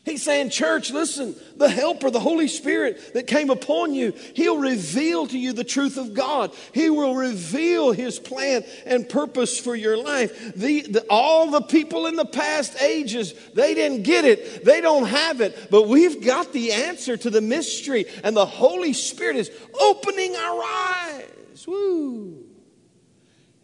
He's 0.06 0.24
saying, 0.24 0.52
Church, 0.52 0.90
listen, 0.90 1.36
the 1.58 1.68
helper, 1.68 2.10
the 2.10 2.20
Holy 2.20 2.48
Spirit 2.48 3.14
that 3.14 3.28
came 3.28 3.50
upon 3.50 3.94
you, 3.94 4.14
He'll 4.36 4.58
reveal 4.58 5.28
to 5.28 5.38
you 5.38 5.52
the 5.52 5.66
truth 5.66 5.98
of 5.98 6.14
God. 6.14 6.54
He 6.74 6.90
will 6.90 7.14
reveal 7.14 7.92
His 7.92 8.18
plan 8.18 8.64
and 8.86 9.10
purpose 9.10 9.60
for 9.60 9.76
your 9.76 9.98
life. 9.98 10.54
The, 10.56 10.84
the, 10.84 11.06
all 11.10 11.52
the 11.52 11.62
people 11.62 12.06
in 12.06 12.16
the 12.16 12.26
past 12.26 12.82
ages, 12.82 13.34
they 13.54 13.74
didn't 13.74 14.04
get 14.04 14.24
it, 14.24 14.64
they 14.64 14.80
don't 14.80 15.08
have 15.08 15.42
it, 15.42 15.70
but 15.70 15.90
we've 15.90 16.24
got 16.24 16.54
the 16.54 16.72
answer 16.72 17.18
to 17.18 17.30
the 17.30 17.42
mystery, 17.42 18.06
and 18.24 18.34
the 18.34 18.46
Holy 18.46 18.94
Spirit 18.94 19.36
is 19.36 19.52
opening 19.82 20.36
our 20.38 20.64
eyes. 20.64 21.68
Woo! 21.68 22.47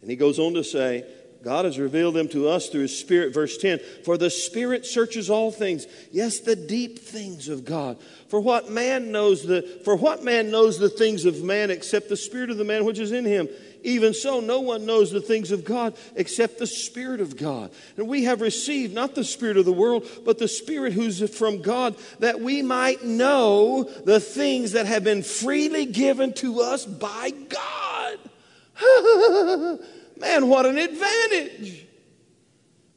And 0.03 0.09
he 0.09 0.17
goes 0.17 0.37
on 0.37 0.53
to 0.55 0.65
say, 0.65 1.05
God 1.43 1.63
has 1.63 1.79
revealed 1.79 2.15
them 2.15 2.27
to 2.29 2.49
us 2.49 2.67
through 2.67 2.81
his 2.81 2.97
Spirit, 2.97 3.33
verse 3.33 3.57
10. 3.57 3.79
For 4.03 4.17
the 4.17 4.29
Spirit 4.29 4.85
searches 4.85 5.29
all 5.29 5.49
things, 5.49 5.87
yes, 6.11 6.39
the 6.39 6.57
deep 6.57 6.99
things 6.99 7.47
of 7.47 7.63
God. 7.63 7.97
For 8.27 8.41
what 8.41 8.69
man 8.69 9.13
knows 9.13 9.45
the 9.45 9.61
for 9.83 9.95
what 9.95 10.23
man 10.23 10.51
knows 10.51 10.77
the 10.77 10.89
things 10.89 11.25
of 11.25 11.41
man 11.43 11.69
except 11.69 12.09
the 12.09 12.17
Spirit 12.17 12.49
of 12.49 12.57
the 12.57 12.63
man 12.65 12.85
which 12.85 12.99
is 12.99 13.11
in 13.13 13.23
him? 13.23 13.47
Even 13.83 14.13
so, 14.13 14.39
no 14.39 14.61
one 14.61 14.85
knows 14.85 15.11
the 15.11 15.21
things 15.21 15.51
of 15.51 15.65
God 15.65 15.95
except 16.15 16.59
the 16.59 16.67
Spirit 16.67 17.21
of 17.21 17.35
God. 17.35 17.71
And 17.97 18.07
we 18.07 18.23
have 18.23 18.41
received 18.41 18.93
not 18.93 19.15
the 19.15 19.25
Spirit 19.25 19.57
of 19.57 19.65
the 19.65 19.73
world, 19.73 20.07
but 20.25 20.37
the 20.37 20.47
Spirit 20.47 20.93
who's 20.93 21.29
from 21.37 21.61
God, 21.61 21.95
that 22.19 22.39
we 22.41 22.61
might 22.61 23.03
know 23.03 23.83
the 23.83 24.19
things 24.21 24.73
that 24.73 24.85
have 24.85 25.03
been 25.03 25.23
freely 25.23 25.85
given 25.85 26.33
to 26.35 26.61
us 26.61 26.85
by 26.85 27.31
God. 27.31 28.19
Man, 30.19 30.47
what 30.47 30.65
an 30.65 30.77
advantage. 30.77 31.87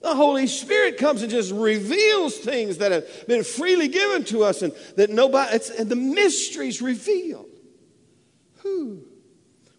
The 0.01 0.15
Holy 0.15 0.47
Spirit 0.47 0.99
comes 0.99 1.23
and 1.23 1.31
just 1.31 1.53
reveals 1.53 2.37
things 2.37 2.79
that 2.79 2.93
have 2.93 3.27
been 3.27 3.43
freely 3.43 3.89
given 3.89 4.25
to 4.27 4.45
us 4.45 4.63
and 4.63 4.73
that 4.97 5.11
nobody, 5.11 5.59
and 5.79 5.89
the 5.89 5.97
mysteries 5.97 6.81
revealed. 6.81 7.49
Whew. 8.63 9.05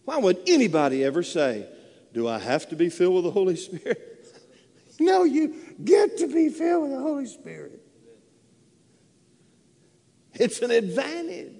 Why 0.05 0.17
would 0.17 0.39
anybody 0.47 1.03
ever 1.03 1.23
say, 1.23 1.67
Do 2.13 2.27
I 2.27 2.39
have 2.39 2.67
to 2.69 2.75
be 2.75 2.89
filled 2.89 3.15
with 3.15 3.23
the 3.23 3.31
Holy 3.31 3.55
Spirit? 3.55 4.27
no, 4.99 5.23
you 5.23 5.55
get 5.83 6.17
to 6.17 6.27
be 6.27 6.49
filled 6.49 6.83
with 6.83 6.91
the 6.91 7.01
Holy 7.01 7.25
Spirit. 7.25 7.81
It's 10.33 10.61
an 10.61 10.71
advantage. 10.71 11.53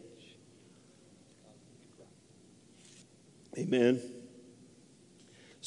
Amen. 3.57 4.01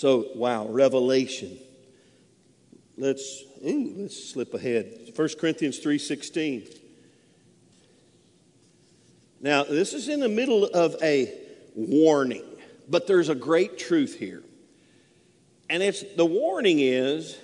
So, 0.01 0.29
wow, 0.35 0.67
revelation. 0.67 1.59
Let's 2.97 3.45
ooh, 3.63 3.93
let's 3.99 4.33
slip 4.33 4.55
ahead. 4.55 5.13
1 5.15 5.29
Corinthians 5.39 5.79
3:16. 5.79 6.75
Now, 9.43 9.63
this 9.63 9.93
is 9.93 10.09
in 10.09 10.21
the 10.21 10.29
middle 10.31 10.65
of 10.65 10.97
a 11.03 11.31
warning, 11.75 12.47
but 12.89 13.07
there's 13.07 13.29
a 13.29 13.35
great 13.35 13.77
truth 13.77 14.19
here. 14.19 14.43
And 15.69 15.83
it's 15.83 16.03
the 16.17 16.25
warning 16.25 16.81
is 16.81 17.37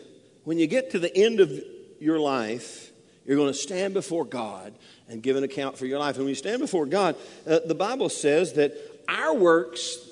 when 0.44 0.58
you 0.58 0.66
get 0.66 0.92
to 0.92 0.98
the 0.98 1.14
end 1.14 1.40
of 1.40 1.52
your 2.00 2.18
life, 2.18 2.90
you're 3.26 3.36
going 3.36 3.52
to 3.52 3.58
stand 3.58 3.92
before 3.92 4.24
God 4.24 4.72
and 5.10 5.22
give 5.22 5.36
an 5.36 5.44
account 5.44 5.76
for 5.76 5.84
your 5.84 5.98
life. 5.98 6.14
And 6.14 6.24
when 6.24 6.30
you 6.30 6.34
stand 6.34 6.60
before 6.60 6.86
God, 6.86 7.16
uh, 7.46 7.58
the 7.66 7.74
Bible 7.74 8.08
says 8.08 8.54
that 8.54 8.72
our 9.10 9.34
works, 9.34 10.05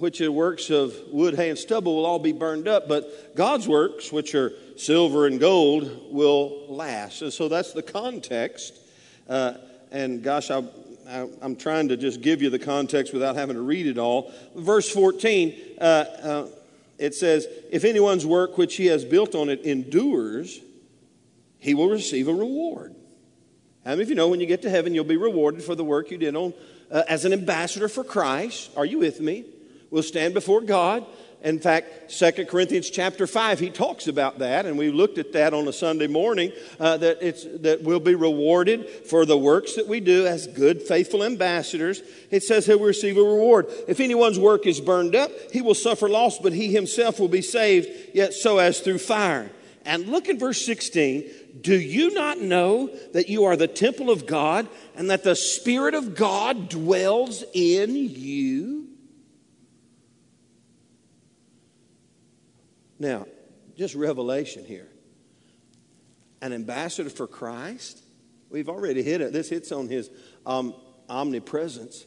which 0.00 0.20
are 0.20 0.30
works 0.30 0.70
of 0.70 0.94
wood, 1.10 1.34
hay, 1.34 1.50
and 1.50 1.58
stubble, 1.58 1.96
will 1.96 2.06
all 2.06 2.18
be 2.18 2.32
burned 2.32 2.68
up, 2.68 2.88
but 2.88 3.34
God's 3.34 3.68
works, 3.68 4.12
which 4.12 4.34
are 4.34 4.52
silver 4.76 5.26
and 5.26 5.40
gold, 5.40 6.12
will 6.12 6.66
last. 6.68 7.22
And 7.22 7.32
so 7.32 7.48
that's 7.48 7.72
the 7.72 7.82
context. 7.82 8.78
Uh, 9.28 9.54
and 9.90 10.22
gosh, 10.22 10.50
I, 10.50 10.64
I, 11.08 11.26
am 11.42 11.56
trying 11.56 11.88
to 11.88 11.96
just 11.96 12.20
give 12.20 12.42
you 12.42 12.50
the 12.50 12.58
context 12.58 13.12
without 13.12 13.36
having 13.36 13.56
to 13.56 13.62
read 13.62 13.86
it 13.86 13.98
all. 13.98 14.32
Verse 14.54 14.88
14, 14.90 15.54
uh, 15.80 15.82
uh, 15.82 16.46
it 16.98 17.14
says, 17.14 17.46
If 17.70 17.84
anyone's 17.84 18.26
work 18.26 18.58
which 18.58 18.76
he 18.76 18.86
has 18.86 19.04
built 19.04 19.34
on 19.34 19.48
it 19.48 19.62
endures, 19.62 20.60
he 21.58 21.74
will 21.74 21.88
receive 21.88 22.28
a 22.28 22.34
reward. 22.34 22.94
How 23.84 23.92
many 23.92 24.02
of 24.02 24.08
you 24.10 24.14
know 24.14 24.28
when 24.28 24.40
you 24.40 24.46
get 24.46 24.62
to 24.62 24.70
heaven, 24.70 24.94
you'll 24.94 25.04
be 25.04 25.16
rewarded 25.16 25.62
for 25.62 25.74
the 25.74 25.84
work 25.84 26.10
you 26.10 26.18
did 26.18 26.36
on 26.36 26.52
uh, 26.90 27.04
as 27.08 27.24
an 27.24 27.32
ambassador 27.32 27.88
for 27.88 28.04
Christ? 28.04 28.70
Are 28.76 28.84
you 28.84 28.98
with 28.98 29.20
me? 29.20 29.44
We'll 29.90 30.02
stand 30.02 30.34
before 30.34 30.60
God. 30.60 31.06
In 31.42 31.60
fact, 31.60 32.10
Second 32.10 32.48
Corinthians 32.48 32.90
chapter 32.90 33.24
5, 33.24 33.60
he 33.60 33.70
talks 33.70 34.08
about 34.08 34.40
that, 34.40 34.66
and 34.66 34.76
we 34.76 34.90
looked 34.90 35.18
at 35.18 35.32
that 35.34 35.54
on 35.54 35.68
a 35.68 35.72
Sunday 35.72 36.08
morning, 36.08 36.50
uh, 36.80 36.96
that, 36.96 37.18
it's, 37.22 37.44
that 37.60 37.82
we'll 37.82 38.00
be 38.00 38.16
rewarded 38.16 38.88
for 38.88 39.24
the 39.24 39.38
works 39.38 39.76
that 39.76 39.86
we 39.86 40.00
do 40.00 40.26
as 40.26 40.48
good, 40.48 40.82
faithful 40.82 41.22
ambassadors. 41.22 42.02
It 42.32 42.42
says 42.42 42.66
he'll 42.66 42.80
receive 42.80 43.16
a 43.16 43.22
reward. 43.22 43.66
If 43.86 44.00
anyone's 44.00 44.38
work 44.38 44.66
is 44.66 44.80
burned 44.80 45.14
up, 45.14 45.30
he 45.52 45.62
will 45.62 45.76
suffer 45.76 46.08
loss, 46.08 46.40
but 46.40 46.52
he 46.52 46.72
himself 46.72 47.20
will 47.20 47.28
be 47.28 47.42
saved, 47.42 47.88
yet 48.14 48.34
so 48.34 48.58
as 48.58 48.80
through 48.80 48.98
fire. 48.98 49.52
And 49.84 50.08
look 50.08 50.28
at 50.28 50.40
verse 50.40 50.66
16. 50.66 51.30
Do 51.60 51.78
you 51.78 52.12
not 52.14 52.40
know 52.40 52.88
that 53.12 53.28
you 53.28 53.44
are 53.44 53.56
the 53.56 53.68
temple 53.68 54.10
of 54.10 54.26
God 54.26 54.68
and 54.96 55.08
that 55.10 55.22
the 55.22 55.36
Spirit 55.36 55.94
of 55.94 56.16
God 56.16 56.68
dwells 56.68 57.44
in 57.54 57.94
you? 57.94 58.87
Now, 62.98 63.26
just 63.76 63.94
revelation 63.94 64.64
here. 64.64 64.88
An 66.42 66.52
ambassador 66.52 67.10
for 67.10 67.26
Christ? 67.26 68.02
We've 68.50 68.68
already 68.68 69.02
hit 69.02 69.20
it. 69.20 69.32
This 69.32 69.48
hits 69.48 69.72
on 69.72 69.88
his 69.88 70.10
um, 70.46 70.74
omnipresence. 71.08 72.04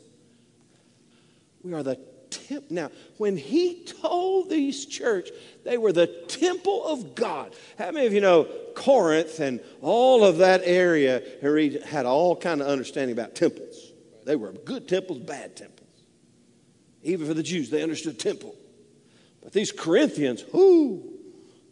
We 1.64 1.74
are 1.74 1.84
the 1.84 2.00
temple. 2.30 2.68
Now, 2.70 2.92
when 3.18 3.38
he 3.38 3.84
told 3.84 4.50
these 4.50 4.86
church 4.86 5.30
they 5.64 5.78
were 5.78 5.92
the 5.92 6.08
temple 6.08 6.86
of 6.88 7.14
God, 7.16 7.56
how 7.78 7.92
many 7.92 8.08
of 8.08 8.14
you 8.14 8.22
know 8.22 8.48
Corinth 8.76 9.40
and 9.40 9.60
all 9.82 10.24
of 10.24 10.38
that 10.38 10.62
area 10.64 11.22
had 11.86 12.06
all 12.06 12.36
kind 12.36 12.62
of 12.62 12.68
understanding 12.68 13.14
about 13.14 13.36
temples? 13.36 13.92
They 14.26 14.36
were 14.36 14.52
good 14.52 14.88
temples, 14.88 15.20
bad 15.20 15.56
temples. 15.56 15.90
Even 17.04 17.28
for 17.28 17.34
the 17.34 17.44
Jews, 17.44 17.70
they 17.70 17.84
understood 17.84 18.20
temple. 18.20 18.56
But 19.42 19.54
these 19.54 19.72
Corinthians, 19.72 20.44
whoo, 20.54 21.04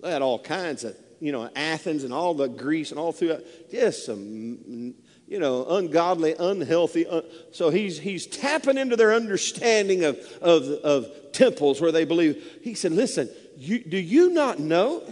they 0.02 0.12
had 0.12 0.22
all 0.22 0.40
kinds 0.40 0.84
of, 0.84 0.96
you 1.20 1.32
know, 1.32 1.50
Athens 1.56 2.04
and 2.04 2.14
all 2.14 2.34
the 2.34 2.48
Greece 2.48 2.92
and 2.92 3.00
all 3.00 3.12
throughout, 3.12 3.44
just 3.72 4.06
some 4.06 4.96
you 5.30 5.38
know, 5.38 5.64
ungodly, 5.70 6.36
unhealthy. 6.38 7.06
Un- 7.06 7.24
so 7.52 7.70
he's, 7.70 8.00
he's 8.00 8.26
tapping 8.26 8.80
into 8.80 8.96
their 8.96 9.14
understanding 9.14 10.04
of, 10.04 10.18
of, 10.42 10.64
of 10.64 11.32
temples 11.32 11.80
where 11.80 11.92
they 11.92 12.04
believe. 12.04 12.60
He 12.64 12.74
said, 12.74 12.92
Listen, 12.92 13.30
you, 13.56 13.84
do 13.84 13.98
you 13.98 14.32
not 14.32 14.58
know 14.58 15.04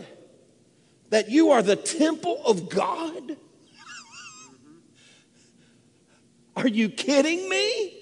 that 1.12 1.30
you 1.30 1.52
are 1.52 1.62
the 1.62 1.76
temple 1.76 2.42
of 2.44 2.68
God? 2.68 3.38
Are 6.56 6.68
you 6.68 6.90
kidding 6.90 7.48
me? 7.48 7.94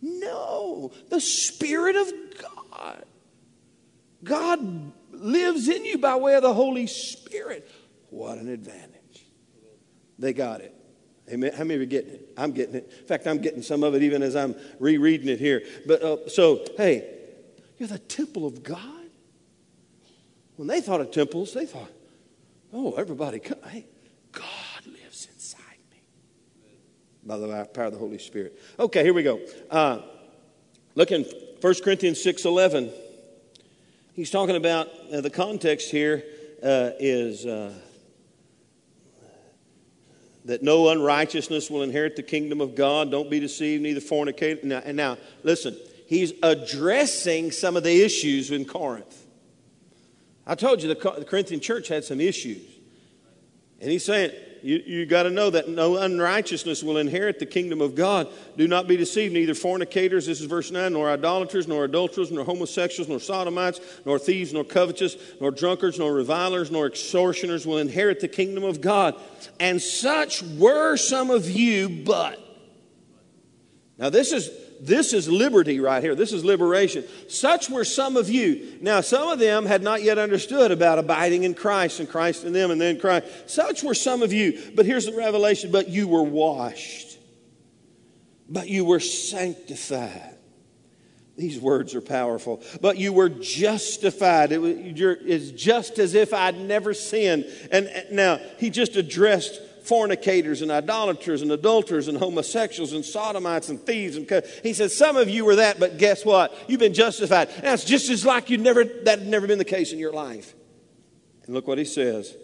No, 0.00 0.92
the 1.08 1.20
Spirit 1.20 1.96
of 1.96 2.12
God. 2.40 3.04
God 4.24 4.92
lives 5.10 5.68
in 5.68 5.84
you 5.84 5.98
by 5.98 6.16
way 6.16 6.34
of 6.34 6.42
the 6.42 6.54
Holy 6.54 6.86
Spirit. 6.86 7.70
What 8.10 8.38
an 8.38 8.48
advantage. 8.48 9.26
They 10.18 10.32
got 10.32 10.60
it. 10.60 10.74
Amen. 11.30 11.52
How 11.52 11.64
many 11.64 11.74
of 11.74 11.80
you 11.80 11.86
getting 11.86 12.14
it? 12.14 12.32
I'm 12.36 12.52
getting 12.52 12.74
it. 12.74 12.92
In 13.00 13.06
fact, 13.06 13.26
I'm 13.26 13.38
getting 13.38 13.62
some 13.62 13.82
of 13.82 13.94
it 13.94 14.02
even 14.02 14.22
as 14.22 14.36
I'm 14.36 14.54
rereading 14.78 15.28
it 15.28 15.38
here. 15.38 15.62
But 15.86 16.02
uh, 16.02 16.28
so, 16.28 16.64
hey, 16.76 17.08
you're 17.78 17.88
the 17.88 17.98
temple 17.98 18.46
of 18.46 18.62
God. 18.62 18.78
When 20.56 20.68
they 20.68 20.80
thought 20.80 21.00
of 21.00 21.10
temples, 21.10 21.54
they 21.54 21.66
thought, 21.66 21.90
oh, 22.72 22.92
everybody, 22.92 23.38
come. 23.38 23.58
hey, 23.68 23.86
God 24.30 24.86
lives 24.86 25.28
inside 25.32 25.78
me 25.90 26.02
by 27.24 27.38
the 27.38 27.64
power 27.72 27.86
of 27.86 27.92
the 27.92 27.98
Holy 27.98 28.18
Spirit. 28.18 28.60
Okay, 28.78 29.02
here 29.02 29.14
we 29.14 29.22
go. 29.22 29.40
Uh, 29.70 30.00
look 30.94 31.10
in 31.10 31.24
1 31.60 31.74
Corinthians 31.82 32.22
6 32.22 32.44
11. 32.44 32.92
He's 34.14 34.30
talking 34.30 34.56
about 34.56 34.90
uh, 35.10 35.22
the 35.22 35.30
context 35.30 35.90
here 35.90 36.22
uh, 36.62 36.90
is 36.98 37.46
uh, 37.46 37.72
that 40.44 40.62
no 40.62 40.90
unrighteousness 40.90 41.70
will 41.70 41.82
inherit 41.82 42.16
the 42.16 42.22
kingdom 42.22 42.60
of 42.60 42.74
God. 42.74 43.10
Don't 43.10 43.30
be 43.30 43.40
deceived, 43.40 43.82
neither 43.82 44.00
fornicate. 44.00 44.64
Now, 44.64 44.82
and 44.84 44.98
now, 44.98 45.16
listen, 45.44 45.74
he's 46.08 46.34
addressing 46.42 47.52
some 47.52 47.74
of 47.74 47.84
the 47.84 48.02
issues 48.04 48.50
in 48.50 48.66
Corinth. 48.66 49.24
I 50.46 50.56
told 50.56 50.82
you 50.82 50.88
the 50.88 51.24
Corinthian 51.26 51.60
church 51.60 51.88
had 51.88 52.04
some 52.04 52.20
issues. 52.20 52.68
And 53.80 53.90
he's 53.90 54.04
saying, 54.04 54.32
you, 54.62 54.82
you 54.86 55.06
got 55.06 55.24
to 55.24 55.30
know 55.30 55.50
that 55.50 55.68
no 55.68 55.96
unrighteousness 55.96 56.82
will 56.82 56.96
inherit 56.96 57.38
the 57.38 57.46
kingdom 57.46 57.80
of 57.80 57.94
God. 57.94 58.28
Do 58.56 58.68
not 58.68 58.86
be 58.86 58.96
deceived, 58.96 59.34
neither 59.34 59.54
fornicators, 59.54 60.26
this 60.26 60.40
is 60.40 60.46
verse 60.46 60.70
9, 60.70 60.92
nor 60.92 61.10
idolaters, 61.10 61.66
nor 61.66 61.84
adulterers, 61.84 62.30
nor 62.30 62.44
homosexuals, 62.44 63.08
nor 63.08 63.18
sodomites, 63.18 63.80
nor 64.06 64.18
thieves, 64.18 64.52
nor 64.52 64.64
covetous, 64.64 65.16
nor 65.40 65.50
drunkards, 65.50 65.98
nor 65.98 66.14
revilers, 66.14 66.70
nor 66.70 66.86
extortioners 66.86 67.66
will 67.66 67.78
inherit 67.78 68.20
the 68.20 68.28
kingdom 68.28 68.62
of 68.62 68.80
God. 68.80 69.14
And 69.58 69.82
such 69.82 70.42
were 70.42 70.96
some 70.96 71.30
of 71.30 71.50
you, 71.50 71.88
but. 71.88 72.38
Now, 73.98 74.10
this 74.10 74.32
is 74.32 74.50
this 74.82 75.12
is 75.12 75.28
liberty 75.28 75.78
right 75.78 76.02
here. 76.02 76.16
This 76.16 76.32
is 76.32 76.44
liberation. 76.44 77.04
Such 77.28 77.70
were 77.70 77.84
some 77.84 78.16
of 78.16 78.28
you. 78.28 78.78
Now, 78.80 79.00
some 79.00 79.28
of 79.28 79.38
them 79.38 79.64
had 79.64 79.80
not 79.80 80.02
yet 80.02 80.18
understood 80.18 80.72
about 80.72 80.98
abiding 80.98 81.44
in 81.44 81.54
Christ 81.54 82.00
and 82.00 82.08
Christ 82.08 82.42
in 82.42 82.52
them 82.52 82.72
and 82.72 82.80
then 82.80 82.98
Christ. 82.98 83.48
Such 83.48 83.84
were 83.84 83.94
some 83.94 84.22
of 84.24 84.32
you. 84.32 84.60
But 84.74 84.84
here's 84.84 85.06
the 85.06 85.14
revelation 85.14 85.70
but 85.70 85.88
you 85.88 86.08
were 86.08 86.24
washed, 86.24 87.16
but 88.48 88.68
you 88.68 88.84
were 88.84 88.98
sanctified. 88.98 90.36
These 91.36 91.60
words 91.60 91.94
are 91.94 92.00
powerful. 92.00 92.60
But 92.80 92.98
you 92.98 93.12
were 93.12 93.28
justified. 93.28 94.50
It 94.50 94.58
was, 94.58 94.74
it's 94.76 95.52
just 95.52 96.00
as 96.00 96.16
if 96.16 96.34
I'd 96.34 96.58
never 96.58 96.92
sinned. 96.92 97.46
And 97.70 97.88
now, 98.10 98.40
he 98.58 98.68
just 98.68 98.96
addressed 98.96 99.60
fornicators 99.84 100.62
and 100.62 100.70
idolaters 100.70 101.42
and 101.42 101.52
adulterers 101.52 102.08
and 102.08 102.18
homosexuals 102.18 102.92
and 102.92 103.04
sodomites 103.04 103.68
and 103.68 103.80
thieves. 103.80 104.16
And 104.16 104.28
co- 104.28 104.42
he 104.62 104.72
says, 104.72 104.96
Some 104.96 105.16
of 105.16 105.28
you 105.28 105.44
were 105.44 105.56
that, 105.56 105.78
but 105.78 105.98
guess 105.98 106.24
what? 106.24 106.56
You've 106.68 106.80
been 106.80 106.94
justified. 106.94 107.48
It's 107.58 107.84
just 107.84 108.10
as 108.10 108.24
like 108.24 108.50
you 108.50 108.58
never, 108.58 108.84
that 108.84 109.20
had 109.20 109.28
never 109.28 109.46
been 109.46 109.58
the 109.58 109.64
case 109.64 109.92
in 109.92 109.98
your 109.98 110.12
life. 110.12 110.54
And 111.44 111.54
look 111.54 111.66
what 111.66 111.78
he 111.78 111.84
says. 111.84 112.36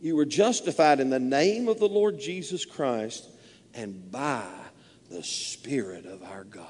You 0.00 0.16
were 0.16 0.24
justified 0.24 1.00
in 1.00 1.10
the 1.10 1.20
name 1.20 1.68
of 1.68 1.78
the 1.78 1.88
Lord 1.88 2.18
Jesus 2.18 2.64
Christ 2.64 3.28
and 3.74 4.10
by 4.10 4.46
the 5.10 5.22
Spirit 5.22 6.06
of 6.06 6.22
our 6.22 6.44
God. 6.44 6.66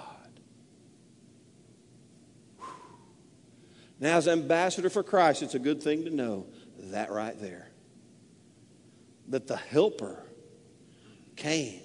Now, 4.00 4.16
as 4.16 4.26
ambassador 4.26 4.88
for 4.88 5.02
Christ, 5.02 5.42
it's 5.42 5.54
a 5.54 5.58
good 5.58 5.82
thing 5.82 6.04
to 6.04 6.10
know 6.10 6.46
that 6.78 7.10
right 7.10 7.38
there. 7.38 7.69
That 9.30 9.46
the 9.46 9.56
helper 9.56 10.22
came 11.36 11.80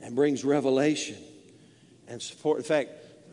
and 0.00 0.16
brings 0.16 0.44
revelation 0.44 1.18
and 2.08 2.22
support. 2.22 2.58
In 2.58 2.64
fact, 2.64 2.90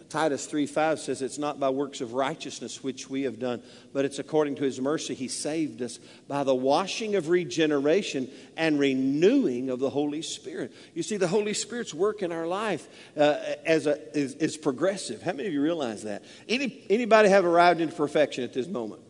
Titus 0.10 0.46
3 0.46 0.68
5 0.68 1.00
says, 1.00 1.22
It's 1.22 1.38
not 1.38 1.60
by 1.60 1.70
works 1.70 2.00
of 2.02 2.14
righteousness 2.14 2.84
which 2.84 3.10
we 3.10 3.24
have 3.24 3.40
done, 3.40 3.62
but 3.94 4.06
it's 4.06 4.20
according 4.20 4.56
to 4.56 4.64
his 4.64 4.80
mercy. 4.80 5.14
He 5.14 5.28
saved 5.28 5.82
us 5.82 6.00
by 6.28 6.44
the 6.44 6.56
washing 6.56 7.16
of 7.16 7.30
regeneration 7.30 8.30
and 8.56 8.80
renewing 8.80 9.70
of 9.70 9.80
the 9.80 9.90
Holy 9.90 10.22
Spirit. 10.22 10.72
You 10.94 11.04
see, 11.04 11.18
the 11.18 11.28
Holy 11.28 11.54
Spirit's 11.54 11.94
work 11.94 12.22
in 12.22 12.32
our 12.32 12.48
life 12.48 12.88
uh, 13.18 13.38
as 13.66 13.86
a, 13.86 14.18
is, 14.18 14.36
is 14.36 14.56
progressive. 14.56 15.22
How 15.22 15.34
many 15.34 15.48
of 15.48 15.54
you 15.54 15.62
realize 15.62 16.04
that? 16.04 16.24
Any, 16.48 16.86
anybody 16.90 17.30
have 17.30 17.44
arrived 17.44 17.82
into 17.82 17.96
perfection 17.96 18.44
at 18.44 18.54
this 18.54 18.68
moment? 18.68 19.02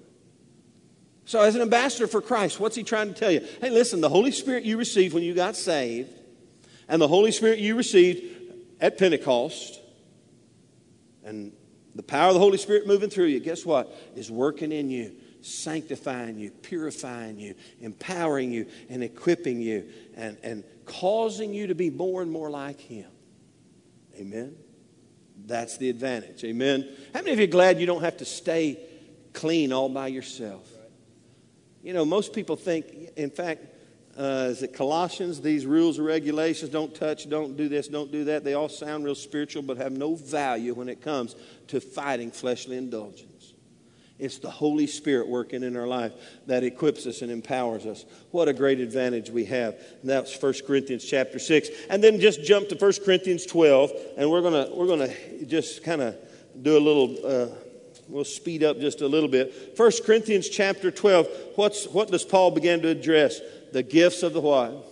So, 1.27 1.41
as 1.41 1.55
an 1.55 1.61
ambassador 1.61 2.07
for 2.07 2.21
Christ, 2.21 2.57
what's 2.57 2.77
he 2.77 2.83
trying 2.83 3.13
to 3.13 3.13
tell 3.13 3.29
you? 3.29 3.45
Hey, 3.59 3.69
listen, 3.69 3.99
the 3.99 4.07
Holy 4.07 4.31
Spirit 4.31 4.63
you 4.63 4.77
received 4.77 5.13
when 5.13 5.23
you 5.23 5.33
got 5.33 5.57
saved, 5.57 6.09
and 6.87 7.01
the 7.01 7.07
Holy 7.09 7.33
Spirit 7.33 7.59
you 7.59 7.75
received 7.75 8.23
at 8.79 8.97
Pentecost, 8.97 9.81
and 11.25 11.51
the 11.95 12.01
power 12.01 12.29
of 12.29 12.33
the 12.33 12.39
Holy 12.39 12.57
Spirit 12.57 12.87
moving 12.87 13.09
through 13.09 13.25
you, 13.25 13.41
guess 13.41 13.65
what? 13.65 13.93
Is 14.15 14.31
working 14.31 14.71
in 14.71 14.89
you, 14.89 15.11
sanctifying 15.41 16.39
you, 16.39 16.49
purifying 16.49 17.37
you, 17.37 17.55
empowering 17.81 18.53
you, 18.53 18.67
and 18.89 19.03
equipping 19.03 19.59
you, 19.59 19.83
and, 20.15 20.37
and 20.43 20.63
causing 20.85 21.53
you 21.53 21.67
to 21.67 21.75
be 21.75 21.89
more 21.89 22.21
and 22.21 22.31
more 22.31 22.49
like 22.49 22.79
Him. 22.79 23.11
Amen? 24.17 24.55
That's 25.45 25.77
the 25.77 25.89
advantage. 25.89 26.45
Amen? 26.45 26.87
How 27.13 27.19
many 27.19 27.33
of 27.33 27.39
you 27.39 27.43
are 27.43 27.51
glad 27.51 27.81
you 27.81 27.85
don't 27.85 28.03
have 28.03 28.15
to 28.17 28.25
stay 28.25 28.79
clean 29.33 29.73
all 29.73 29.89
by 29.89 30.07
yourself? 30.07 30.76
You 31.83 31.93
know, 31.93 32.05
most 32.05 32.33
people 32.33 32.55
think, 32.55 33.11
in 33.15 33.29
fact, 33.29 33.65
uh, 34.17 34.47
is 34.49 34.63
it 34.63 34.73
Colossians? 34.73 35.41
These 35.41 35.65
rules 35.65 35.99
and 35.99 36.07
regulations 36.07 36.71
don't 36.71 36.93
touch, 36.93 37.29
don't 37.29 37.55
do 37.55 37.69
this, 37.69 37.87
don't 37.87 38.11
do 38.11 38.23
that. 38.25 38.43
They 38.43 38.55
all 38.55 38.69
sound 38.69 39.05
real 39.05 39.15
spiritual, 39.15 39.61
but 39.61 39.77
have 39.77 39.91
no 39.91 40.15
value 40.15 40.73
when 40.73 40.89
it 40.89 41.01
comes 41.01 41.35
to 41.67 41.79
fighting 41.79 42.31
fleshly 42.31 42.77
indulgence. 42.77 43.53
It's 44.19 44.39
the 44.39 44.49
Holy 44.49 44.87
Spirit 44.87 45.27
working 45.27 45.61
in 45.61 45.77
our 45.77 45.85
life 45.85 46.13
that 46.47 46.63
equips 46.63 47.05
us 47.05 47.21
and 47.21 47.31
empowers 47.31 47.85
us. 47.85 48.05
What 48.31 48.47
a 48.47 48.53
great 48.53 48.79
advantage 48.79 49.29
we 49.29 49.45
have. 49.45 49.75
And 50.01 50.09
that's 50.09 50.41
1 50.41 50.53
Corinthians 50.65 51.05
chapter 51.05 51.37
6. 51.37 51.69
And 51.91 52.03
then 52.03 52.19
just 52.19 52.43
jump 52.43 52.69
to 52.69 52.75
1 52.75 52.93
Corinthians 53.05 53.45
12, 53.45 53.91
and 54.17 54.31
we're 54.31 54.41
going 54.41 54.65
to 54.65 54.73
we're 54.73 54.87
gonna 54.87 55.13
just 55.45 55.83
kind 55.83 56.01
of 56.01 56.15
do 56.59 56.75
a 56.77 56.79
little. 56.79 57.15
Uh, 57.23 57.47
we'll 58.09 58.23
speed 58.23 58.63
up 58.63 58.79
just 58.79 59.01
a 59.01 59.07
little 59.07 59.29
bit. 59.29 59.73
1 59.77 59.91
Corinthians 60.05 60.49
chapter 60.49 60.91
12, 60.91 61.27
what's, 61.55 61.85
what 61.87 62.09
does 62.09 62.23
Paul 62.23 62.51
begin 62.51 62.81
to 62.81 62.89
address? 62.89 63.39
the 63.71 63.83
gifts 63.83 64.23
of 64.23 64.33
the 64.33 64.41
what? 64.41 64.85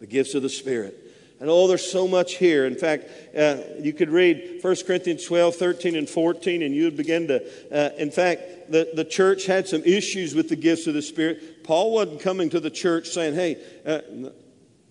The 0.00 0.06
gifts 0.06 0.34
of 0.34 0.42
the 0.42 0.48
Spirit. 0.48 1.00
And 1.40 1.50
oh, 1.50 1.66
there's 1.66 1.90
so 1.90 2.06
much 2.06 2.36
here. 2.36 2.64
In 2.64 2.76
fact, 2.76 3.10
uh, 3.36 3.58
you 3.78 3.92
could 3.92 4.08
read 4.08 4.60
1 4.62 4.76
Corinthians 4.86 5.24
12, 5.24 5.56
13, 5.56 5.96
and 5.96 6.08
14, 6.08 6.62
and 6.62 6.74
you 6.74 6.84
would 6.84 6.96
begin 6.96 7.28
to. 7.28 7.42
Uh, 7.72 7.90
in 7.98 8.10
fact, 8.10 8.70
the, 8.70 8.90
the 8.94 9.04
church 9.04 9.46
had 9.46 9.66
some 9.68 9.82
issues 9.82 10.34
with 10.34 10.48
the 10.48 10.56
gifts 10.56 10.86
of 10.86 10.94
the 10.94 11.02
Spirit. 11.02 11.64
Paul 11.64 11.92
wasn't 11.92 12.20
coming 12.20 12.50
to 12.50 12.60
the 12.60 12.70
church 12.70 13.08
saying, 13.08 13.34
hey, 13.34 13.62
uh, 13.84 14.00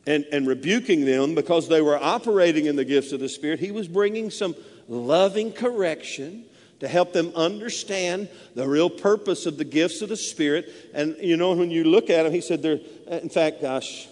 and, 0.05 0.25
and 0.31 0.47
rebuking 0.47 1.05
them 1.05 1.33
because 1.33 1.69
they 1.69 1.81
were 1.81 1.97
operating 1.97 2.65
in 2.65 2.75
the 2.75 2.85
gifts 2.85 3.13
of 3.13 3.21
the 3.21 3.29
Spirit. 3.29 3.59
He 3.59 3.71
was 3.71 3.87
bringing 3.87 4.29
some 4.29 4.53
loving 4.89 5.53
correction 5.53 6.43
to 6.83 6.89
help 6.89 7.13
them 7.13 7.31
understand 7.33 8.27
the 8.55 8.67
real 8.67 8.89
purpose 8.89 9.45
of 9.45 9.57
the 9.57 9.63
gifts 9.63 10.01
of 10.01 10.09
the 10.09 10.17
Spirit. 10.17 10.69
And 10.93 11.15
you 11.21 11.37
know, 11.37 11.53
when 11.53 11.71
you 11.71 11.85
look 11.85 12.09
at 12.09 12.23
them, 12.23 12.33
he 12.33 12.41
said, 12.41 12.61
"There." 12.61 12.77
In 13.07 13.29
fact, 13.29 13.61
gosh, 13.61 14.09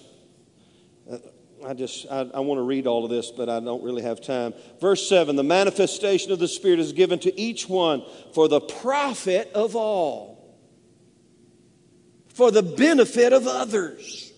uh, 1.12 1.18
I 1.68 1.74
just 1.74 2.06
I, 2.10 2.30
I 2.34 2.40
want 2.40 2.60
to 2.60 2.64
read 2.64 2.88
all 2.88 3.04
of 3.04 3.12
this, 3.12 3.30
but 3.30 3.50
I 3.50 3.60
don't 3.60 3.84
really 3.84 4.04
have 4.04 4.22
time. 4.22 4.54
Verse 4.80 5.06
seven: 5.10 5.36
The 5.36 5.44
manifestation 5.44 6.32
of 6.32 6.40
the 6.40 6.48
Spirit 6.48 6.80
is 6.80 6.94
given 6.94 7.20
to 7.20 7.38
each 7.38 7.68
one 7.68 8.06
for 8.34 8.48
the 8.48 8.62
profit 8.62 9.52
of 9.54 9.76
all, 9.76 10.58
for 12.30 12.52
the 12.52 12.64
benefit 12.64 13.34
of 13.34 13.48
others. 13.48 14.31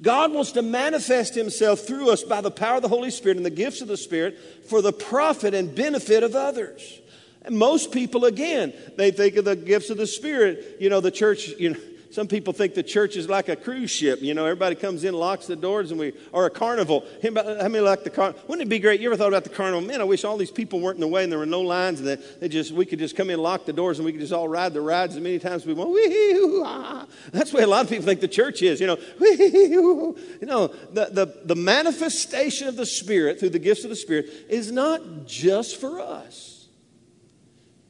God 0.00 0.32
wants 0.32 0.52
to 0.52 0.62
manifest 0.62 1.34
Himself 1.34 1.80
through 1.80 2.10
us 2.10 2.22
by 2.22 2.40
the 2.40 2.50
power 2.50 2.76
of 2.76 2.82
the 2.82 2.88
Holy 2.88 3.10
Spirit 3.10 3.36
and 3.36 3.46
the 3.46 3.50
gifts 3.50 3.80
of 3.80 3.88
the 3.88 3.96
Spirit 3.96 4.38
for 4.68 4.80
the 4.80 4.92
profit 4.92 5.54
and 5.54 5.74
benefit 5.74 6.22
of 6.22 6.36
others. 6.36 7.00
And 7.42 7.58
most 7.58 7.92
people, 7.92 8.24
again, 8.24 8.72
they 8.96 9.10
think 9.10 9.36
of 9.36 9.44
the 9.44 9.56
gifts 9.56 9.90
of 9.90 9.96
the 9.96 10.06
Spirit. 10.06 10.76
You 10.80 10.90
know, 10.90 11.00
the 11.00 11.10
church, 11.10 11.48
you 11.58 11.70
know, 11.70 11.80
some 12.10 12.26
people 12.26 12.54
think 12.54 12.72
the 12.74 12.82
church 12.82 13.16
is 13.16 13.28
like 13.28 13.48
a 13.50 13.56
cruise 13.56 13.90
ship. 13.90 14.22
You 14.22 14.32
know, 14.32 14.46
everybody 14.46 14.74
comes 14.74 15.04
in, 15.04 15.12
locks 15.12 15.46
the 15.46 15.56
doors, 15.56 15.90
and 15.90 16.00
we, 16.00 16.14
or 16.32 16.46
a 16.46 16.50
carnival. 16.50 17.04
How 17.22 17.30
many 17.30 17.80
like 17.80 18.02
the 18.02 18.10
carnival? 18.10 18.40
Wouldn't 18.48 18.66
it 18.66 18.70
be 18.70 18.78
great? 18.78 19.00
You 19.00 19.08
ever 19.08 19.16
thought 19.16 19.28
about 19.28 19.44
the 19.44 19.50
carnival? 19.50 19.82
Man, 19.82 20.00
I 20.00 20.04
wish 20.04 20.24
all 20.24 20.38
these 20.38 20.50
people 20.50 20.80
weren't 20.80 20.96
in 20.96 21.02
the 21.02 21.08
way 21.08 21.22
and 21.22 21.30
there 21.30 21.38
were 21.38 21.46
no 21.46 21.60
lines 21.60 22.00
and 22.00 22.08
that 22.08 22.40
they 22.40 22.48
just, 22.48 22.72
we 22.72 22.86
could 22.86 22.98
just 22.98 23.14
come 23.14 23.28
in, 23.28 23.38
lock 23.38 23.66
the 23.66 23.74
doors, 23.74 23.98
and 23.98 24.06
we 24.06 24.12
could 24.12 24.22
just 24.22 24.32
all 24.32 24.48
ride 24.48 24.72
the 24.72 24.80
rides 24.80 25.16
as 25.16 25.22
many 25.22 25.38
times 25.38 25.62
as 25.62 25.66
we 25.66 25.74
want. 25.74 27.10
That's 27.32 27.50
the 27.50 27.58
way 27.58 27.62
a 27.62 27.66
lot 27.66 27.84
of 27.84 27.90
people 27.90 28.06
think 28.06 28.20
the 28.20 28.28
church 28.28 28.62
is, 28.62 28.80
you 28.80 28.86
know. 28.86 28.96
You 29.20 30.46
know, 30.46 30.68
the, 30.68 31.08
the, 31.10 31.40
the 31.44 31.56
manifestation 31.56 32.68
of 32.68 32.76
the 32.76 32.86
Spirit 32.86 33.38
through 33.38 33.50
the 33.50 33.58
gifts 33.58 33.84
of 33.84 33.90
the 33.90 33.96
Spirit 33.96 34.30
is 34.48 34.72
not 34.72 35.26
just 35.26 35.78
for 35.78 36.00
us. 36.00 36.68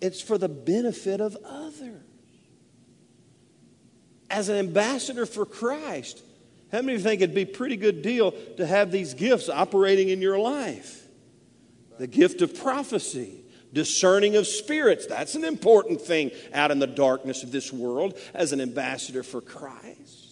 It's 0.00 0.20
for 0.20 0.38
the 0.38 0.48
benefit 0.48 1.20
of 1.20 1.36
others 1.44 1.97
as 4.30 4.48
an 4.48 4.56
ambassador 4.56 5.26
for 5.26 5.44
Christ. 5.44 6.22
How 6.70 6.82
many 6.82 6.94
of 6.94 7.00
you 7.00 7.04
think 7.04 7.22
it'd 7.22 7.34
be 7.34 7.42
a 7.42 7.46
pretty 7.46 7.76
good 7.76 8.02
deal 8.02 8.32
to 8.56 8.66
have 8.66 8.90
these 8.90 9.14
gifts 9.14 9.48
operating 9.48 10.10
in 10.10 10.20
your 10.20 10.38
life? 10.38 11.06
The 11.98 12.06
gift 12.06 12.42
of 12.42 12.56
prophecy, 12.56 13.42
discerning 13.72 14.36
of 14.36 14.46
spirits. 14.46 15.06
That's 15.06 15.34
an 15.34 15.44
important 15.44 16.00
thing 16.00 16.30
out 16.52 16.70
in 16.70 16.78
the 16.78 16.86
darkness 16.86 17.42
of 17.42 17.52
this 17.52 17.72
world 17.72 18.18
as 18.34 18.52
an 18.52 18.60
ambassador 18.60 19.22
for 19.22 19.40
Christ. 19.40 20.28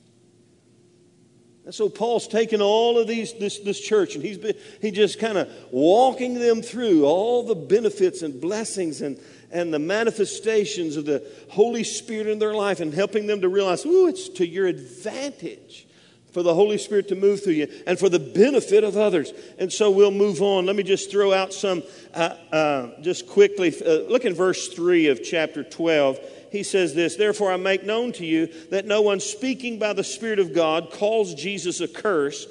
And 1.65 1.75
so 1.75 1.89
Paul's 1.89 2.29
taken 2.29 2.63
all 2.63 2.97
of 2.97 3.09
these 3.09 3.33
this, 3.35 3.59
this 3.59 3.81
church 3.81 4.15
and 4.15 4.25
he's 4.25 4.39
been 4.39 4.55
he 4.81 4.93
just 4.93 5.19
kind 5.19 5.37
of 5.37 5.51
walking 5.73 6.35
them 6.35 6.63
through 6.63 7.05
all 7.05 7.43
the 7.43 7.57
benefits 7.57 8.23
and 8.23 8.41
blessings 8.41 9.03
and 9.03 9.19
and 9.57 9.73
the 9.73 9.79
manifestations 9.79 10.99
of 10.99 11.07
the 11.07 11.27
Holy 11.49 11.83
Spirit 11.83 12.27
in 12.27 12.39
their 12.39 12.53
life 12.53 12.81
and 12.81 12.93
helping 12.93 13.27
them 13.27 13.41
to 13.41 13.49
realize, 13.49 13.87
ooh, 13.87 14.07
it's 14.07 14.29
to 14.29 14.47
your 14.47 14.67
advantage 14.67 15.87
for 16.31 16.43
the 16.43 16.53
Holy 16.53 16.77
Spirit 16.77 17.09
to 17.09 17.15
move 17.15 17.43
through 17.43 17.55
you 17.55 17.83
and 17.87 17.99
for 17.99 18.11
the 18.11 18.19
benefit 18.19 18.85
of 18.85 18.99
others. 18.99 19.33
And 19.59 19.73
so 19.73 19.91
we'll 19.91 20.11
move 20.11 20.43
on. 20.43 20.67
Let 20.67 20.77
me 20.77 20.83
just 20.83 21.11
throw 21.11 21.33
out 21.33 21.55
some, 21.55 21.83
uh, 22.13 22.37
uh, 22.53 23.01
just 23.01 23.27
quickly. 23.27 23.75
Uh, 23.81 24.01
look 24.11 24.27
in 24.27 24.35
verse 24.35 24.69
3 24.69 25.07
of 25.07 25.23
chapter 25.25 25.65
12. 25.65 26.19
He 26.53 26.63
says 26.63 26.95
this 26.95 27.17
Therefore, 27.17 27.51
I 27.51 27.57
make 27.57 27.83
known 27.83 28.13
to 28.13 28.27
you 28.27 28.49
that 28.71 28.85
no 28.85 29.01
one 29.01 29.21
speaking 29.21 29.79
by 29.79 29.95
the 29.95 30.05
Spirit 30.05 30.39
of 30.39 30.53
God 30.53 30.91
calls 30.91 31.33
Jesus 31.35 31.81
a 31.81 31.89
curse 31.89 32.47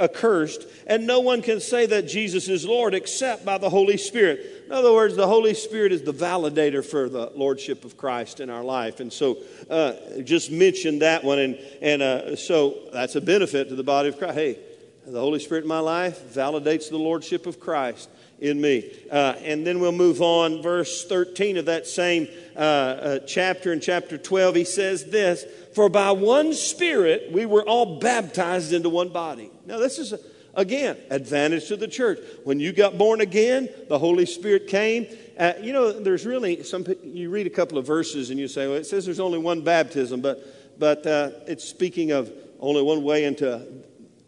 accursed, 0.00 0.66
and 0.86 1.06
no 1.06 1.20
one 1.20 1.42
can 1.42 1.60
say 1.60 1.86
that 1.86 2.08
Jesus 2.08 2.48
is 2.48 2.64
Lord 2.64 2.94
except 2.94 3.44
by 3.44 3.58
the 3.58 3.70
Holy 3.70 3.96
Spirit. 3.96 4.64
In 4.66 4.72
other 4.72 4.92
words, 4.92 5.16
the 5.16 5.26
Holy 5.26 5.54
Spirit 5.54 5.92
is 5.92 6.02
the 6.02 6.14
validator 6.14 6.84
for 6.84 7.08
the 7.08 7.30
Lordship 7.34 7.84
of 7.84 7.96
Christ 7.96 8.40
in 8.40 8.50
our 8.50 8.64
life. 8.64 9.00
And 9.00 9.12
so 9.12 9.38
uh, 9.68 9.94
just 10.22 10.50
mention 10.50 11.00
that 11.00 11.22
one. 11.22 11.38
And, 11.38 11.58
and 11.82 12.02
uh, 12.02 12.36
so 12.36 12.88
that's 12.92 13.14
a 13.14 13.20
benefit 13.20 13.68
to 13.68 13.74
the 13.74 13.82
body 13.82 14.08
of 14.08 14.18
Christ. 14.18 14.34
Hey, 14.34 14.58
the 15.06 15.20
Holy 15.20 15.38
Spirit 15.38 15.64
in 15.64 15.68
my 15.68 15.80
life 15.80 16.18
validates 16.32 16.88
the 16.88 16.96
Lordship 16.96 17.46
of 17.46 17.60
Christ 17.60 18.08
in 18.40 18.60
me. 18.60 18.90
Uh, 19.10 19.34
and 19.42 19.66
then 19.66 19.80
we'll 19.80 19.92
move 19.92 20.22
on. 20.22 20.62
Verse 20.62 21.04
13 21.04 21.58
of 21.58 21.66
that 21.66 21.86
same 21.86 22.26
uh, 22.56 22.58
uh, 22.58 23.18
chapter, 23.20 23.72
in 23.72 23.80
chapter 23.80 24.16
12, 24.16 24.54
he 24.54 24.64
says 24.64 25.04
this 25.06 25.44
For 25.74 25.90
by 25.90 26.12
one 26.12 26.54
Spirit 26.54 27.30
we 27.32 27.44
were 27.44 27.62
all 27.62 27.98
baptized 28.00 28.72
into 28.72 28.88
one 28.88 29.10
body. 29.10 29.50
Now, 29.66 29.78
this 29.78 29.98
is, 29.98 30.14
again, 30.54 30.96
advantage 31.10 31.68
to 31.68 31.76
the 31.76 31.88
church. 31.88 32.18
When 32.44 32.60
you 32.60 32.72
got 32.72 32.98
born 32.98 33.20
again, 33.20 33.68
the 33.88 33.98
Holy 33.98 34.26
Spirit 34.26 34.68
came. 34.68 35.06
Uh, 35.38 35.54
you 35.60 35.72
know, 35.72 35.92
there's 35.92 36.26
really 36.26 36.62
some, 36.62 36.84
you 37.02 37.30
read 37.30 37.46
a 37.46 37.50
couple 37.50 37.78
of 37.78 37.86
verses 37.86 38.30
and 38.30 38.38
you 38.38 38.48
say, 38.48 38.66
well, 38.66 38.76
it 38.76 38.84
says 38.84 39.04
there's 39.04 39.20
only 39.20 39.38
one 39.38 39.62
baptism, 39.62 40.20
but, 40.20 40.78
but 40.78 41.06
uh, 41.06 41.30
it's 41.46 41.64
speaking 41.64 42.12
of 42.12 42.32
only 42.60 42.82
one 42.82 43.02
way 43.02 43.24
into, 43.24 43.66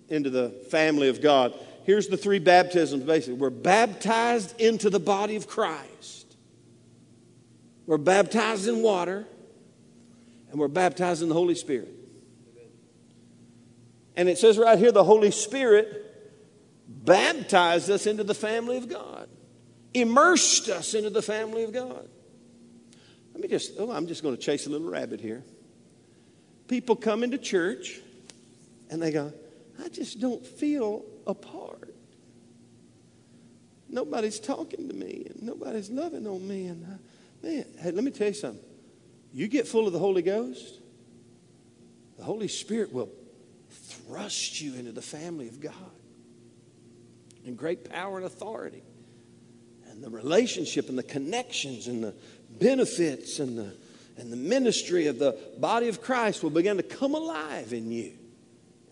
into 0.09 0.31
the 0.31 0.51
family 0.71 1.09
of 1.09 1.21
God 1.21 1.55
here's 1.87 2.09
the 2.09 2.17
three 2.17 2.41
baptisms 2.41 3.05
basically. 3.05 3.35
We're 3.35 3.51
baptized 3.51 4.61
into 4.61 4.91
the 4.91 5.01
body 5.01 5.37
of 5.37 5.47
Christ, 5.47 6.37
we're 7.87 7.97
baptized 7.97 8.69
in 8.69 8.83
water, 8.83 9.25
and 10.51 10.61
we're 10.61 10.69
baptized 10.69 11.23
in 11.23 11.29
the 11.29 11.35
Holy 11.35 11.55
Spirit. 11.55 11.95
And 14.17 14.29
it 14.29 14.39
says 14.39 14.59
right 14.59 14.79
here 14.79 14.93
the 14.93 15.05
Holy 15.05 15.31
Spirit 15.31 16.03
baptized 16.89 17.91
us 17.91 18.07
into 18.07 18.25
the 18.25 18.35
family 18.35 18.77
of 18.79 18.89
God. 18.89 19.29
immersed 19.95 20.69
us 20.69 20.93
into 20.95 21.09
the 21.09 21.23
family 21.23 21.65
of 21.65 21.73
God. 21.73 22.09
Let 23.33 23.43
me 23.43 23.49
just, 23.49 23.73
oh, 23.79 23.91
I'm 23.91 24.07
just 24.07 24.23
going 24.23 24.37
to 24.37 24.41
chase 24.41 24.67
a 24.67 24.71
little 24.71 24.91
rabbit 24.91 25.21
here. 25.21 25.43
People 26.69 26.97
come 26.97 27.23
into 27.23 27.39
church 27.39 28.01
and 28.91 29.01
they 29.01 29.11
go, 29.11 29.33
I 29.83 29.89
just 29.89 30.21
don't 30.21 30.45
feel 30.45 31.05
a 31.27 31.35
part. 31.35 31.95
Nobody's 33.89 34.41
talking 34.41 34.89
to 34.89 34.95
me 34.95 35.27
and 35.31 35.43
nobody's 35.43 35.91
loving 35.91 36.27
on 36.27 36.47
me. 36.47 36.67
And 36.67 36.85
I, 36.85 37.47
man, 37.47 37.65
hey, 37.79 37.91
let 37.91 38.05
me 38.05 38.11
tell 38.11 38.29
you 38.29 38.35
something. 38.35 38.65
You 39.33 39.49
get 39.49 39.69
full 39.69 39.87
of 39.87 39.93
the 39.93 39.99
Holy 39.99 40.23
Ghost, 40.23 40.81
the 42.19 42.25
Holy 42.25 42.49
Spirit 42.49 42.93
will 42.93 43.11
thrust 43.77 44.61
you 44.61 44.75
into 44.75 44.93
the 44.93 45.03
family 45.03 45.49
of 45.49 45.61
God 45.61 45.75
in 47.45 47.55
great 47.55 47.89
power 47.89 48.17
and 48.17 48.27
authority. 48.27 48.83
And 49.89 50.03
the 50.03 50.11
relationship 50.11 50.89
and 50.89 50.99
the 50.99 51.03
connections 51.03 51.87
and 51.87 52.03
the 52.03 52.15
benefits 52.51 53.39
and 53.39 53.57
the, 53.57 53.73
and 54.19 54.33
the 54.33 54.37
ministry 54.37 55.07
of 55.07 55.19
the 55.19 55.39
body 55.59 55.89
of 55.89 56.03
Christ 56.03 56.43
will 56.43 56.51
begin 56.51 56.77
to 56.77 56.83
come 56.83 57.15
alive 57.15 57.73
in 57.73 57.91
you. 57.91 58.13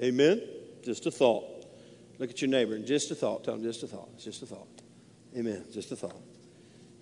Amen? 0.03 0.41
Just 0.83 1.07
a 1.07 1.11
thought. 1.11 1.45
Look 2.19 2.31
at 2.31 2.41
your 2.41 2.51
neighbor 2.51 2.75
and 2.75 2.87
just 2.87 3.11
a 3.11 3.15
thought. 3.15 3.45
Tell 3.45 3.55
him 3.55 3.63
just 3.63 3.83
a 3.83 3.87
thought. 3.87 4.09
It's 4.15 4.25
just 4.25 4.43
a 4.43 4.47
thought. 4.47 4.69
Amen. 5.37 5.65
Just 5.73 5.91
a 5.91 5.97
thought. 5.97 6.23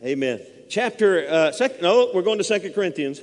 Amen. 0.02 0.40
Chapter, 0.68 1.28
uh, 1.28 1.52
second, 1.52 1.82
no, 1.82 2.10
we're 2.14 2.22
going 2.22 2.38
to 2.38 2.44
Second 2.44 2.74
Corinthians. 2.74 3.20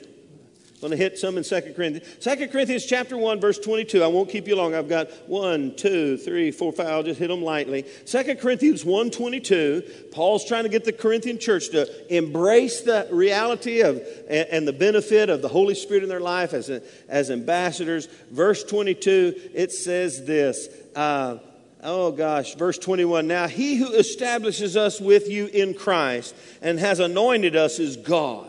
I'm 0.82 0.88
going 0.88 0.97
to 0.97 1.03
hit 1.03 1.19
some 1.19 1.38
in 1.38 1.43
2 1.43 1.73
Corinthians. 1.75 2.07
2 2.21 2.47
Corinthians 2.47 2.86
chapter 2.86 3.17
1, 3.17 3.41
verse 3.41 3.59
22. 3.59 4.01
I 4.01 4.07
won't 4.07 4.30
keep 4.30 4.47
you 4.47 4.55
long. 4.55 4.73
I've 4.73 4.88
got 4.88 5.11
one, 5.27 5.75
two, 5.75 6.15
three, 6.15 6.51
four, 6.51 6.71
five. 6.71 6.88
I'll 6.88 7.03
just 7.03 7.19
hit 7.19 7.27
them 7.27 7.43
lightly. 7.43 7.84
2 8.05 8.36
Corinthians 8.36 8.86
1, 8.86 9.11
22. 9.11 9.84
Paul's 10.13 10.45
trying 10.45 10.63
to 10.63 10.69
get 10.69 10.86
the 10.86 10.93
Corinthian 10.93 11.38
church 11.38 11.71
to 11.71 12.15
embrace 12.15 12.80
the 12.80 13.09
reality 13.11 13.82
of 13.82 14.01
and 14.30 14.65
the 14.65 14.71
benefit 14.71 15.30
of 15.30 15.41
the 15.41 15.49
Holy 15.49 15.75
Spirit 15.75 16.03
in 16.03 16.09
their 16.09 16.21
life 16.21 16.53
as, 16.53 16.69
a, 16.69 16.82
as 17.09 17.30
ambassadors. 17.30 18.07
Verse 18.32 18.63
22, 18.63 19.51
it 19.53 19.73
says 19.73 20.25
this. 20.25 20.69
Uh, 20.95 21.39
Oh 21.82 22.11
gosh, 22.11 22.55
verse 22.55 22.77
21. 22.77 23.25
Now 23.25 23.47
he 23.47 23.77
who 23.77 23.93
establishes 23.93 24.75
us 24.75 24.99
with 24.99 25.30
you 25.30 25.45
in 25.45 25.73
Christ 25.73 26.36
and 26.61 26.77
has 26.77 26.99
anointed 26.99 27.55
us 27.55 27.80
is 27.80 27.95
God 27.95 28.49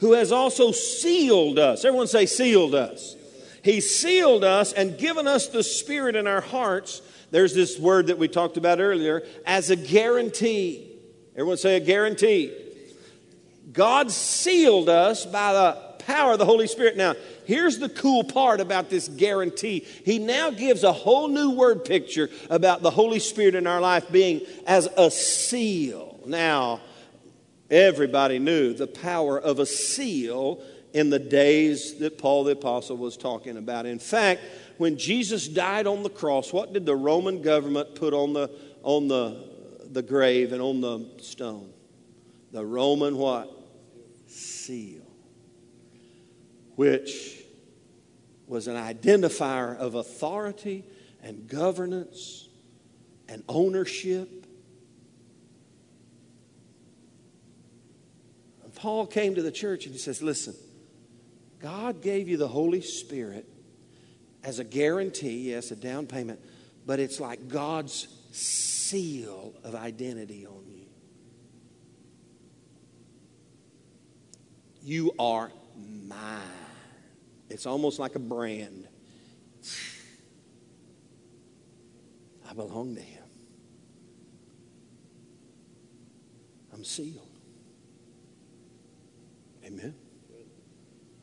who 0.00 0.12
has 0.12 0.32
also 0.32 0.72
sealed 0.72 1.58
us. 1.58 1.84
Everyone 1.84 2.06
say, 2.06 2.26
sealed 2.26 2.74
us. 2.74 3.16
He 3.62 3.80
sealed 3.80 4.44
us 4.44 4.72
and 4.72 4.96
given 4.98 5.26
us 5.26 5.48
the 5.48 5.62
Spirit 5.62 6.16
in 6.16 6.26
our 6.26 6.40
hearts. 6.40 7.02
There's 7.30 7.54
this 7.54 7.78
word 7.78 8.06
that 8.06 8.18
we 8.18 8.28
talked 8.28 8.56
about 8.56 8.80
earlier 8.80 9.22
as 9.44 9.70
a 9.70 9.76
guarantee. 9.76 10.90
Everyone 11.34 11.56
say 11.56 11.76
a 11.76 11.80
guarantee. 11.80 12.52
God 13.72 14.10
sealed 14.10 14.88
us 14.88 15.26
by 15.26 15.52
the 15.52 15.88
power 16.04 16.32
of 16.32 16.38
the 16.38 16.46
Holy 16.46 16.66
Spirit. 16.66 16.96
Now, 16.96 17.14
here's 17.44 17.78
the 17.78 17.88
cool 17.88 18.24
part 18.24 18.60
about 18.60 18.88
this 18.88 19.08
guarantee. 19.08 19.80
He 20.04 20.18
now 20.18 20.50
gives 20.50 20.82
a 20.82 20.92
whole 20.92 21.28
new 21.28 21.50
word 21.50 21.84
picture 21.84 22.30
about 22.48 22.80
the 22.80 22.90
Holy 22.90 23.18
Spirit 23.18 23.54
in 23.54 23.66
our 23.66 23.80
life 23.80 24.10
being 24.10 24.40
as 24.66 24.88
a 24.96 25.10
seal. 25.10 26.18
Now, 26.24 26.80
Everybody 27.70 28.38
knew 28.38 28.72
the 28.72 28.86
power 28.86 29.38
of 29.38 29.58
a 29.58 29.66
seal 29.66 30.62
in 30.92 31.10
the 31.10 31.18
days 31.18 31.98
that 31.98 32.18
Paul 32.18 32.44
the 32.44 32.52
Apostle 32.52 32.96
was 32.96 33.16
talking 33.16 33.56
about. 33.56 33.84
In 33.84 33.98
fact, 33.98 34.40
when 34.78 34.96
Jesus 34.96 35.46
died 35.46 35.86
on 35.86 36.02
the 36.02 36.08
cross, 36.08 36.52
what 36.52 36.72
did 36.72 36.86
the 36.86 36.96
Roman 36.96 37.42
government 37.42 37.94
put 37.94 38.14
on 38.14 38.32
the, 38.32 38.50
on 38.82 39.08
the, 39.08 39.44
the 39.90 40.02
grave 40.02 40.52
and 40.52 40.62
on 40.62 40.80
the 40.80 41.10
stone? 41.20 41.70
The 42.52 42.64
Roman 42.64 43.18
what? 43.18 43.50
Seal. 44.26 45.02
Which 46.76 47.42
was 48.46 48.66
an 48.66 48.76
identifier 48.76 49.76
of 49.76 49.94
authority 49.94 50.84
and 51.22 51.46
governance 51.46 52.48
and 53.28 53.42
ownership 53.46 54.37
Paul 58.78 59.06
came 59.06 59.34
to 59.34 59.42
the 59.42 59.50
church 59.50 59.86
and 59.86 59.92
he 59.92 59.98
says, 59.98 60.22
Listen, 60.22 60.54
God 61.58 62.00
gave 62.00 62.28
you 62.28 62.36
the 62.36 62.46
Holy 62.46 62.80
Spirit 62.80 63.48
as 64.44 64.60
a 64.60 64.64
guarantee, 64.64 65.50
yes, 65.50 65.72
a 65.72 65.76
down 65.76 66.06
payment, 66.06 66.38
but 66.86 67.00
it's 67.00 67.18
like 67.18 67.48
God's 67.48 68.06
seal 68.30 69.52
of 69.64 69.74
identity 69.74 70.46
on 70.46 70.64
you. 70.68 70.86
You 74.80 75.12
are 75.18 75.50
mine. 75.76 76.40
It's 77.50 77.66
almost 77.66 77.98
like 77.98 78.14
a 78.14 78.20
brand. 78.20 78.86
I 82.48 82.54
belong 82.54 82.94
to 82.94 83.00
Him. 83.02 83.24
I'm 86.72 86.84
sealed. 86.84 87.27
Amen. 89.68 89.94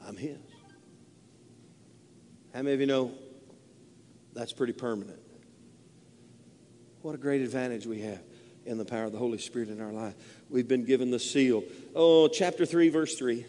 I'm 0.07 0.15
His. 0.17 0.37
How 2.53 2.61
many 2.61 2.73
of 2.73 2.79
you 2.79 2.85
know 2.85 3.11
that's 4.33 4.53
pretty 4.53 4.73
permanent? 4.73 5.19
What 7.01 7.15
a 7.15 7.17
great 7.17 7.41
advantage 7.41 7.87
we 7.87 8.01
have 8.01 8.21
in 8.65 8.77
the 8.77 8.85
power 8.85 9.05
of 9.05 9.11
the 9.11 9.17
Holy 9.17 9.39
Spirit 9.39 9.69
in 9.69 9.81
our 9.81 9.91
life. 9.91 10.13
We've 10.49 10.67
been 10.67 10.85
given 10.85 11.09
the 11.09 11.19
seal. 11.19 11.63
Oh, 11.95 12.27
chapter 12.27 12.67
3, 12.67 12.89
verse 12.89 13.15
3. 13.15 13.45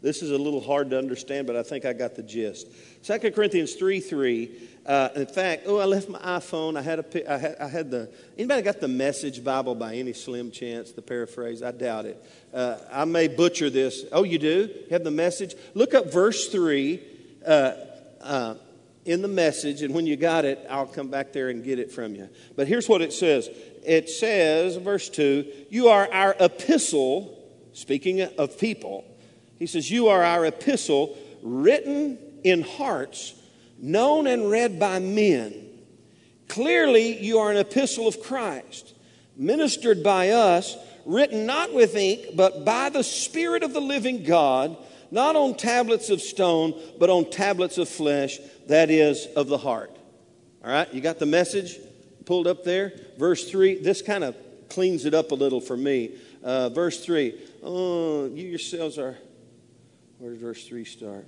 This 0.00 0.22
is 0.22 0.30
a 0.30 0.38
little 0.38 0.62
hard 0.62 0.90
to 0.90 0.98
understand, 0.98 1.46
but 1.46 1.54
I 1.54 1.62
think 1.62 1.84
I 1.84 1.92
got 1.92 2.14
the 2.14 2.22
gist. 2.22 2.68
2 3.04 3.30
Corinthians 3.32 3.74
3 3.74 4.00
3. 4.00 4.68
Uh, 4.88 5.10
in 5.16 5.26
fact, 5.26 5.64
oh, 5.66 5.76
I 5.76 5.84
left 5.84 6.08
my 6.08 6.18
iPhone. 6.18 6.78
I 6.78 6.80
had, 6.80 6.98
a, 6.98 7.32
I, 7.32 7.36
had, 7.36 7.56
I 7.60 7.68
had 7.68 7.90
the, 7.90 8.10
anybody 8.38 8.62
got 8.62 8.80
the 8.80 8.88
Message 8.88 9.44
Bible 9.44 9.74
by 9.74 9.94
any 9.96 10.14
slim 10.14 10.50
chance, 10.50 10.92
the 10.92 11.02
paraphrase? 11.02 11.62
I 11.62 11.72
doubt 11.72 12.06
it. 12.06 12.24
Uh, 12.54 12.78
I 12.90 13.04
may 13.04 13.28
butcher 13.28 13.68
this. 13.68 14.06
Oh, 14.12 14.22
you 14.22 14.38
do? 14.38 14.70
You 14.72 14.86
have 14.92 15.04
the 15.04 15.10
message? 15.10 15.54
Look 15.74 15.92
up 15.92 16.10
verse 16.10 16.48
3 16.48 17.02
uh, 17.46 17.72
uh, 18.22 18.54
in 19.04 19.20
the 19.20 19.28
message, 19.28 19.82
and 19.82 19.94
when 19.94 20.06
you 20.06 20.16
got 20.16 20.46
it, 20.46 20.66
I'll 20.70 20.86
come 20.86 21.08
back 21.08 21.34
there 21.34 21.50
and 21.50 21.62
get 21.62 21.78
it 21.78 21.92
from 21.92 22.14
you. 22.14 22.30
But 22.56 22.66
here's 22.66 22.88
what 22.88 23.02
it 23.02 23.12
says 23.12 23.50
it 23.84 24.08
says, 24.08 24.76
verse 24.76 25.10
2, 25.10 25.66
You 25.68 25.88
are 25.88 26.10
our 26.10 26.34
epistle, 26.40 27.38
speaking 27.74 28.22
of 28.22 28.58
people. 28.58 29.04
He 29.58 29.66
says, 29.66 29.90
You 29.90 30.08
are 30.08 30.22
our 30.22 30.46
epistle 30.46 31.18
written 31.42 32.18
in 32.42 32.62
hearts, 32.62 33.34
known 33.78 34.26
and 34.26 34.50
read 34.50 34.78
by 34.78 34.98
men. 34.98 35.54
Clearly, 36.48 37.18
you 37.22 37.38
are 37.38 37.50
an 37.50 37.56
epistle 37.56 38.08
of 38.08 38.22
Christ, 38.22 38.94
ministered 39.36 40.02
by 40.02 40.30
us 40.30 40.76
written 41.08 41.46
not 41.46 41.72
with 41.72 41.96
ink, 41.96 42.36
but 42.36 42.64
by 42.64 42.90
the 42.90 43.02
Spirit 43.02 43.62
of 43.62 43.72
the 43.72 43.80
living 43.80 44.22
God, 44.22 44.76
not 45.10 45.36
on 45.36 45.56
tablets 45.56 46.10
of 46.10 46.20
stone, 46.20 46.78
but 46.98 47.08
on 47.08 47.30
tablets 47.30 47.78
of 47.78 47.88
flesh, 47.88 48.38
that 48.66 48.90
is, 48.90 49.26
of 49.34 49.48
the 49.48 49.56
heart. 49.56 49.90
All 50.62 50.70
right, 50.70 50.92
you 50.92 51.00
got 51.00 51.18
the 51.18 51.26
message 51.26 51.78
pulled 52.26 52.46
up 52.46 52.62
there? 52.62 52.92
Verse 53.16 53.50
3, 53.50 53.80
this 53.80 54.02
kind 54.02 54.22
of 54.22 54.36
cleans 54.68 55.06
it 55.06 55.14
up 55.14 55.32
a 55.32 55.34
little 55.34 55.62
for 55.62 55.76
me. 55.76 56.14
Uh, 56.44 56.68
verse 56.68 57.02
3, 57.02 57.34
oh, 57.62 58.26
you 58.26 58.46
yourselves 58.46 58.98
are, 58.98 59.16
where 60.18 60.32
does 60.32 60.40
verse 60.40 60.68
3 60.68 60.84
start? 60.84 61.26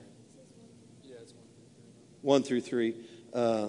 Yeah, 2.23 2.37
it's 2.37 2.43
1 2.43 2.43
through 2.43 2.61
3. 2.61 2.93
1 2.93 2.93
through 2.93 2.93
3. 2.93 2.95
Uh, 3.33 3.68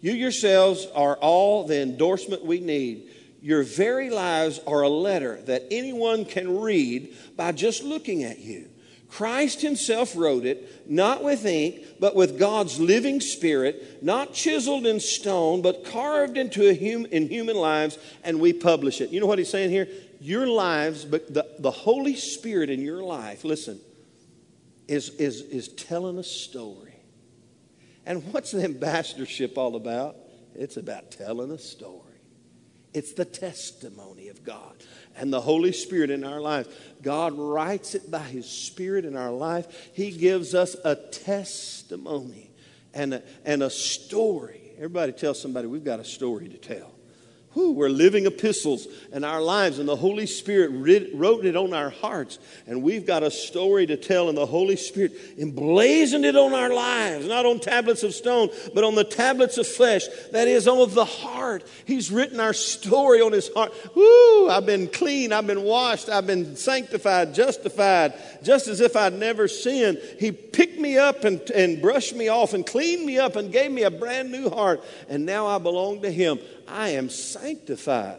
you 0.00 0.12
yourselves 0.12 0.86
are 0.94 1.16
all 1.16 1.66
the 1.66 1.80
endorsement 1.80 2.44
we 2.44 2.60
need 2.60 3.08
your 3.42 3.64
very 3.64 4.08
lives 4.08 4.60
are 4.68 4.82
a 4.82 4.88
letter 4.88 5.42
that 5.42 5.64
anyone 5.72 6.24
can 6.24 6.60
read 6.60 7.14
by 7.36 7.50
just 7.50 7.82
looking 7.82 8.22
at 8.22 8.38
you. 8.38 8.68
Christ 9.08 9.60
Himself 9.60 10.16
wrote 10.16 10.46
it, 10.46 10.88
not 10.88 11.22
with 11.22 11.44
ink, 11.44 11.84
but 12.00 12.14
with 12.14 12.38
God's 12.38 12.80
living 12.80 13.20
spirit, 13.20 14.02
not 14.02 14.32
chiseled 14.32 14.86
in 14.86 15.00
stone, 15.00 15.60
but 15.60 15.84
carved 15.84 16.38
into 16.38 16.68
a 16.68 16.74
hum, 16.74 17.04
in 17.06 17.28
human 17.28 17.56
lives, 17.56 17.98
and 18.22 18.40
we 18.40 18.52
publish 18.52 19.00
it. 19.00 19.10
You 19.10 19.20
know 19.20 19.26
what 19.26 19.38
He's 19.38 19.50
saying 19.50 19.70
here? 19.70 19.88
Your 20.20 20.46
lives, 20.46 21.04
but 21.04 21.34
the, 21.34 21.46
the 21.58 21.70
Holy 21.70 22.14
Spirit 22.14 22.70
in 22.70 22.80
your 22.80 23.02
life, 23.02 23.44
listen, 23.44 23.80
is, 24.86 25.10
is, 25.16 25.42
is 25.42 25.68
telling 25.68 26.16
a 26.16 26.24
story. 26.24 26.91
And 28.06 28.32
what's 28.32 28.50
the 28.50 28.64
ambassadorship 28.64 29.56
all 29.56 29.76
about? 29.76 30.16
It's 30.54 30.76
about 30.76 31.10
telling 31.10 31.50
a 31.50 31.58
story. 31.58 32.00
It's 32.94 33.12
the 33.12 33.24
testimony 33.24 34.28
of 34.28 34.44
God 34.44 34.74
and 35.16 35.32
the 35.32 35.40
Holy 35.40 35.72
Spirit 35.72 36.10
in 36.10 36.24
our 36.24 36.40
life. 36.40 36.68
God 37.02 37.38
writes 37.38 37.94
it 37.94 38.10
by 38.10 38.20
His 38.20 38.46
Spirit 38.46 39.04
in 39.04 39.16
our 39.16 39.30
life. 39.30 39.90
He 39.94 40.10
gives 40.10 40.54
us 40.54 40.76
a 40.84 40.96
testimony 40.96 42.50
and 42.92 43.14
a, 43.14 43.22
and 43.44 43.62
a 43.62 43.70
story. 43.70 44.60
Everybody 44.76 45.12
tell 45.12 45.34
somebody 45.34 45.68
we've 45.68 45.84
got 45.84 46.00
a 46.00 46.04
story 46.04 46.48
to 46.48 46.58
tell. 46.58 46.91
Whew, 47.54 47.72
we're 47.72 47.90
living 47.90 48.24
epistles 48.24 48.88
in 49.12 49.24
our 49.24 49.42
lives, 49.42 49.78
and 49.78 49.86
the 49.86 49.96
Holy 49.96 50.24
Spirit 50.24 50.70
wrote 51.12 51.44
it 51.44 51.54
on 51.54 51.74
our 51.74 51.90
hearts. 51.90 52.38
And 52.66 52.82
we've 52.82 53.04
got 53.04 53.22
a 53.22 53.30
story 53.30 53.84
to 53.86 53.96
tell, 53.98 54.30
and 54.30 54.38
the 54.38 54.46
Holy 54.46 54.76
Spirit 54.76 55.12
emblazoned 55.38 56.24
it 56.24 56.34
on 56.34 56.54
our 56.54 56.72
lives, 56.72 57.26
not 57.26 57.44
on 57.44 57.60
tablets 57.60 58.04
of 58.04 58.14
stone, 58.14 58.48
but 58.72 58.84
on 58.84 58.94
the 58.94 59.04
tablets 59.04 59.58
of 59.58 59.66
flesh, 59.66 60.06
that 60.30 60.48
is, 60.48 60.66
on 60.66 60.94
the 60.94 61.04
heart. 61.04 61.62
He's 61.84 62.10
written 62.10 62.40
our 62.40 62.54
story 62.54 63.20
on 63.20 63.32
his 63.32 63.52
heart. 63.52 63.72
Whoo, 63.94 64.48
I've 64.48 64.64
been 64.64 64.88
clean, 64.88 65.32
I've 65.32 65.46
been 65.46 65.62
washed, 65.62 66.08
I've 66.08 66.26
been 66.26 66.56
sanctified, 66.56 67.34
justified, 67.34 68.14
just 68.42 68.66
as 68.66 68.80
if 68.80 68.96
I'd 68.96 69.12
never 69.12 69.46
sinned. 69.46 70.00
He 70.18 70.32
picked 70.32 70.78
me 70.78 70.96
up 70.96 71.24
and, 71.24 71.38
and 71.50 71.82
brushed 71.82 72.14
me 72.14 72.28
off 72.28 72.54
and 72.54 72.66
cleaned 72.66 73.04
me 73.04 73.18
up 73.18 73.36
and 73.36 73.52
gave 73.52 73.70
me 73.70 73.82
a 73.82 73.90
brand 73.90 74.32
new 74.32 74.48
heart, 74.48 74.82
and 75.10 75.26
now 75.26 75.46
I 75.46 75.58
belong 75.58 76.00
to 76.00 76.10
him. 76.10 76.38
I 76.72 76.90
am 76.90 77.10
sanctified. 77.10 78.18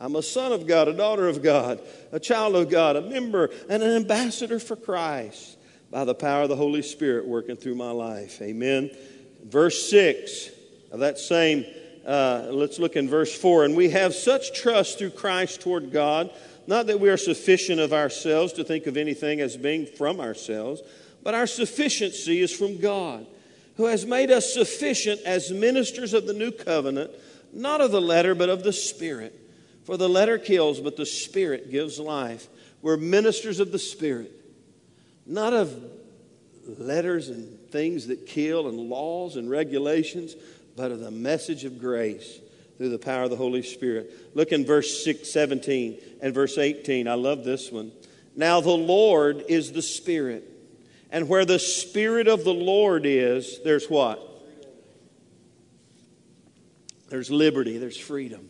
I'm 0.00 0.14
a 0.14 0.22
son 0.22 0.52
of 0.52 0.66
God, 0.66 0.86
a 0.86 0.92
daughter 0.92 1.26
of 1.26 1.42
God, 1.42 1.80
a 2.12 2.20
child 2.20 2.54
of 2.54 2.70
God, 2.70 2.96
a 2.96 3.00
member, 3.00 3.50
and 3.68 3.82
an 3.82 3.96
ambassador 3.96 4.60
for 4.60 4.76
Christ 4.76 5.58
by 5.90 6.04
the 6.04 6.14
power 6.14 6.42
of 6.42 6.48
the 6.48 6.56
Holy 6.56 6.82
Spirit 6.82 7.26
working 7.26 7.56
through 7.56 7.74
my 7.74 7.90
life. 7.90 8.40
Amen. 8.40 8.90
Verse 9.44 9.90
6 9.90 10.50
of 10.92 11.00
that 11.00 11.18
same, 11.18 11.64
uh, 12.06 12.46
let's 12.50 12.78
look 12.78 12.94
in 12.94 13.08
verse 13.08 13.36
4. 13.36 13.64
And 13.64 13.76
we 13.76 13.90
have 13.90 14.14
such 14.14 14.54
trust 14.54 14.98
through 14.98 15.10
Christ 15.10 15.60
toward 15.60 15.90
God, 15.90 16.30
not 16.68 16.86
that 16.86 17.00
we 17.00 17.08
are 17.10 17.16
sufficient 17.16 17.80
of 17.80 17.92
ourselves 17.92 18.52
to 18.54 18.64
think 18.64 18.86
of 18.86 18.96
anything 18.96 19.40
as 19.40 19.56
being 19.56 19.86
from 19.86 20.20
ourselves, 20.20 20.82
but 21.24 21.34
our 21.34 21.46
sufficiency 21.46 22.40
is 22.40 22.54
from 22.54 22.78
God, 22.78 23.26
who 23.76 23.86
has 23.86 24.06
made 24.06 24.30
us 24.30 24.54
sufficient 24.54 25.20
as 25.22 25.50
ministers 25.50 26.14
of 26.14 26.26
the 26.26 26.32
new 26.32 26.52
covenant 26.52 27.10
not 27.52 27.80
of 27.80 27.90
the 27.90 28.00
letter, 28.00 28.34
but 28.34 28.48
of 28.48 28.62
the 28.62 28.72
Spirit. 28.72 29.34
For 29.84 29.96
the 29.96 30.08
letter 30.08 30.38
kills, 30.38 30.80
but 30.80 30.96
the 30.96 31.06
Spirit 31.06 31.70
gives 31.70 31.98
life. 31.98 32.46
We're 32.82 32.96
ministers 32.96 33.60
of 33.60 33.72
the 33.72 33.78
Spirit, 33.78 34.32
not 35.26 35.52
of 35.52 35.82
letters 36.78 37.28
and 37.28 37.58
things 37.70 38.08
that 38.08 38.26
kill 38.26 38.68
and 38.68 38.78
laws 38.78 39.36
and 39.36 39.48
regulations, 39.48 40.36
but 40.76 40.90
of 40.90 41.00
the 41.00 41.10
message 41.10 41.64
of 41.64 41.80
grace 41.80 42.38
through 42.76 42.90
the 42.90 42.98
power 42.98 43.24
of 43.24 43.30
the 43.30 43.36
Holy 43.36 43.62
Spirit. 43.62 44.12
Look 44.34 44.52
in 44.52 44.64
verse 44.64 45.04
6, 45.04 45.30
17 45.30 45.98
and 46.22 46.34
verse 46.34 46.58
18. 46.58 47.08
I 47.08 47.14
love 47.14 47.44
this 47.44 47.72
one. 47.72 47.90
Now 48.36 48.60
the 48.60 48.70
Lord 48.70 49.44
is 49.48 49.72
the 49.72 49.82
Spirit. 49.82 50.44
And 51.10 51.28
where 51.28 51.44
the 51.44 51.58
Spirit 51.58 52.28
of 52.28 52.44
the 52.44 52.54
Lord 52.54 53.06
is, 53.06 53.60
there's 53.64 53.88
what? 53.88 54.27
There's 57.08 57.30
liberty, 57.30 57.78
there's 57.78 57.98
freedom. 57.98 58.48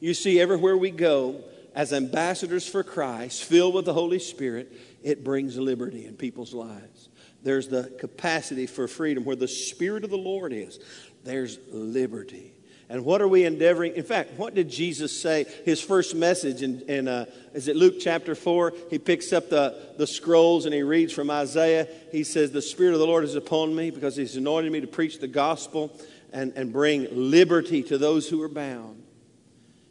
You 0.00 0.14
see, 0.14 0.40
everywhere 0.40 0.76
we 0.76 0.90
go, 0.90 1.44
as 1.74 1.92
ambassadors 1.92 2.66
for 2.66 2.82
Christ, 2.82 3.44
filled 3.44 3.74
with 3.74 3.84
the 3.84 3.94
Holy 3.94 4.18
Spirit, 4.18 4.72
it 5.02 5.24
brings 5.24 5.56
liberty 5.56 6.06
in 6.06 6.16
people's 6.16 6.52
lives. 6.52 7.08
There's 7.42 7.68
the 7.68 7.92
capacity 7.98 8.66
for 8.66 8.86
freedom. 8.86 9.24
Where 9.24 9.36
the 9.36 9.48
Spirit 9.48 10.04
of 10.04 10.10
the 10.10 10.18
Lord 10.18 10.52
is, 10.52 10.78
there's 11.24 11.58
liberty. 11.70 12.52
And 12.88 13.06
what 13.06 13.22
are 13.22 13.28
we 13.28 13.44
endeavoring? 13.46 13.94
In 13.94 14.02
fact, 14.02 14.32
what 14.36 14.54
did 14.54 14.68
Jesus 14.68 15.18
say? 15.18 15.46
His 15.64 15.80
first 15.80 16.14
message 16.14 16.62
in, 16.62 16.82
in 16.82 17.08
uh, 17.08 17.24
is 17.54 17.68
it 17.68 17.74
Luke 17.74 17.94
chapter 17.98 18.34
4? 18.34 18.74
He 18.90 18.98
picks 18.98 19.32
up 19.32 19.48
the, 19.48 19.94
the 19.96 20.06
scrolls 20.06 20.66
and 20.66 20.74
he 20.74 20.82
reads 20.82 21.12
from 21.12 21.30
Isaiah. 21.30 21.88
He 22.10 22.22
says, 22.22 22.50
The 22.50 22.60
Spirit 22.60 22.92
of 22.92 23.00
the 23.00 23.06
Lord 23.06 23.24
is 23.24 23.34
upon 23.34 23.74
me 23.74 23.90
because 23.90 24.14
he's 24.14 24.36
anointed 24.36 24.70
me 24.70 24.82
to 24.82 24.86
preach 24.86 25.20
the 25.20 25.28
gospel 25.28 25.90
and, 26.32 26.52
and 26.56 26.72
bring 26.72 27.08
liberty 27.10 27.82
to 27.84 27.98
those 27.98 28.28
who 28.28 28.42
are 28.42 28.48
bound. 28.48 29.02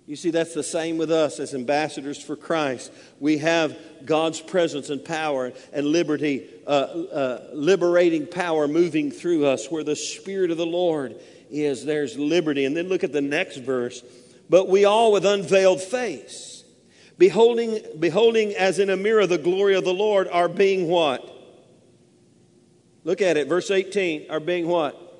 You 0.08 0.16
see, 0.16 0.32
that's 0.32 0.54
the 0.54 0.64
same 0.64 0.98
with 0.98 1.12
us 1.12 1.40
as 1.40 1.54
ambassadors 1.54 2.22
for 2.22 2.36
Christ. 2.36 2.92
We 3.20 3.38
have 3.38 3.78
God's 4.04 4.42
presence 4.42 4.90
and 4.90 5.06
power 5.06 5.54
and 5.72 5.86
liberty, 5.86 6.50
uh, 6.68 6.70
uh, 6.70 7.50
liberating 7.54 8.28
power 8.28 8.68
moving 8.68 9.12
through 9.12 9.46
us. 9.46 9.72
Where 9.72 9.84
the 9.84 9.96
Spirit 9.96 10.52
of 10.52 10.58
the 10.58 10.66
Lord 10.66 11.16
is, 11.50 11.86
there's 11.86 12.18
liberty. 12.18 12.66
And 12.66 12.76
then 12.76 12.90
look 12.90 13.04
at 13.06 13.14
the 13.14 13.22
next 13.22 13.58
verse. 13.58 14.04
But 14.50 14.68
we 14.68 14.84
all 14.84 15.14
with 15.14 15.26
unveiled 15.26 15.82
face, 15.82 16.66
beholding, 17.18 17.80
beholding 17.98 18.54
as 18.56 18.80
in 18.80 18.90
a 18.90 18.98
mirror 18.98 19.26
the 19.28 19.38
glory 19.38 19.76
of 19.76 19.86
the 19.86 19.94
Lord, 19.94 20.28
are 20.28 20.50
being 20.50 20.90
what? 20.90 21.26
Look 23.06 23.22
at 23.22 23.38
it, 23.38 23.48
verse 23.48 23.72
18, 23.72 24.30
are 24.30 24.42
being 24.42 24.68
what? 24.68 25.11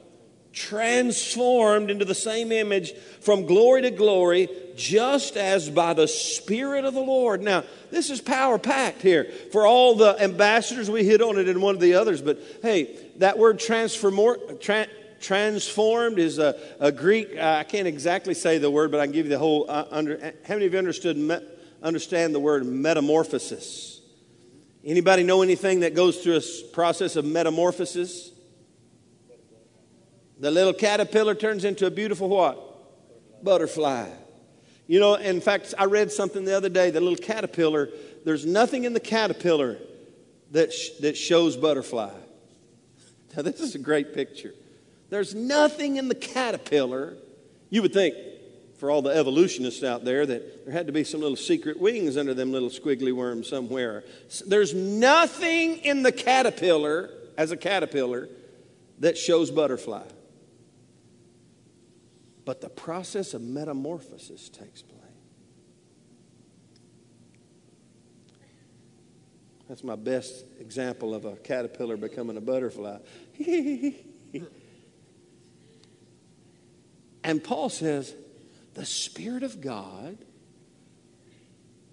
Transformed 0.54 1.90
into 1.90 2.06
the 2.06 2.16
same 2.16 2.52
image 2.52 2.94
from 3.22 3.46
glory 3.46 3.84
to 3.84 3.92
glory, 3.92 4.50
just 4.76 5.38
as 5.38 5.70
by 5.70 5.94
the 5.94 6.08
Spirit 6.08 6.86
of 6.86 6.94
the 6.94 7.02
Lord. 7.02 7.42
Now, 7.42 7.64
this 7.90 8.10
is 8.10 8.20
power 8.20 8.58
packed 8.58 9.02
here. 9.02 9.32
For 9.52 9.66
all 9.66 9.96
the 9.96 10.22
ambassadors, 10.22 10.90
we 10.90 11.04
hit 11.04 11.22
on 11.22 11.38
it 11.38 11.48
in 11.48 11.62
one 11.62 11.76
of 11.76 11.82
the 11.82 11.94
others, 11.94 12.22
but 12.22 12.40
hey, 12.62 12.98
that 13.18 13.38
word 13.38 13.60
tra- 13.60 14.88
transformed 15.22 16.20
is 16.20 16.40
a, 16.40 16.60
a 16.80 16.92
Greek, 16.92 17.38
uh, 17.38 17.58
I 17.60 17.64
can't 17.64 17.88
exactly 17.88 18.34
say 18.34 18.58
the 18.58 18.72
word, 18.72 18.92
but 18.92 19.00
I 19.00 19.06
can 19.06 19.14
give 19.14 19.26
you 19.28 19.32
the 19.32 19.40
whole. 19.40 19.66
Uh, 19.70 19.86
under, 19.90 20.34
how 20.46 20.56
many 20.56 20.66
of 20.66 20.74
you 20.74 20.80
understood, 20.80 21.18
me, 21.18 21.38
understand 21.82 22.36
the 22.36 22.40
word 22.40 22.66
metamorphosis? 22.66 24.02
Anybody 24.84 25.24
know 25.24 25.44
anything 25.44 25.82
that 25.82 25.94
goes 25.94 26.18
through 26.24 26.38
a 26.38 26.42
process 26.74 27.16
of 27.16 27.24
metamorphosis? 27.24 28.31
The 30.42 30.50
little 30.50 30.74
caterpillar 30.74 31.36
turns 31.36 31.64
into 31.66 31.86
a 31.86 31.92
beautiful 31.92 32.28
what? 32.28 33.44
Butterfly. 33.44 34.10
You 34.88 35.00
know, 35.00 35.14
in 35.14 35.40
fact, 35.40 35.76
I 35.78 35.86
read 35.86 36.12
something 36.12 36.46
the 36.46 36.58
other 36.58 36.68
day. 36.68 36.90
The 36.90 37.00
little 37.00 37.16
caterpillar, 37.16 37.90
there's 38.26 38.44
nothing 38.44 38.84
in 38.84 38.94
the 38.94 39.00
caterpillar 39.00 39.78
that, 40.50 40.74
sh- 40.74 40.98
that 41.02 41.16
shows 41.16 41.56
butterfly. 41.56 42.12
Now, 43.34 43.44
this 43.44 43.62
is 43.62 43.76
a 43.76 43.80
great 43.80 44.14
picture. 44.14 44.54
There's 45.10 45.34
nothing 45.34 45.96
in 45.96 46.10
the 46.10 46.16
caterpillar. 46.16 47.16
You 47.70 47.82
would 47.84 47.94
think, 47.94 48.14
for 48.78 48.92
all 48.92 49.02
the 49.02 49.12
evolutionists 49.12 49.86
out 49.86 50.04
there, 50.04 50.26
that 50.26 50.66
there 50.66 50.74
had 50.74 50.88
to 50.88 50.92
be 50.92 51.06
some 51.06 51.22
little 51.22 51.38
secret 51.38 51.80
wings 51.80 52.18
under 52.18 52.34
them 52.34 52.52
little 52.52 52.70
squiggly 52.70 53.14
worms 53.14 53.48
somewhere. 53.48 54.04
There's 54.46 54.74
nothing 54.74 55.78
in 55.78 56.04
the 56.04 56.12
caterpillar, 56.12 57.10
as 57.38 57.52
a 57.52 57.58
caterpillar, 57.58 58.28
that 59.00 59.18
shows 59.18 59.50
butterfly. 59.50 60.04
But 62.44 62.62
the 62.62 62.70
process 62.70 63.34
of 63.34 63.42
metamorphosis 63.42 64.50
takes 64.50 64.82
place. 64.82 64.98
That's 69.70 69.84
my 69.84 69.96
best 69.96 70.46
example 70.60 71.16
of 71.16 71.24
a 71.24 71.38
caterpillar 71.38 71.96
becoming 71.96 72.36
a 72.36 72.42
butterfly. 72.42 72.98
and 77.24 77.42
Paul 77.42 77.70
says, 77.70 78.14
the 78.74 78.86
Spirit 78.86 79.44
of 79.44 79.62
God, 79.62 80.18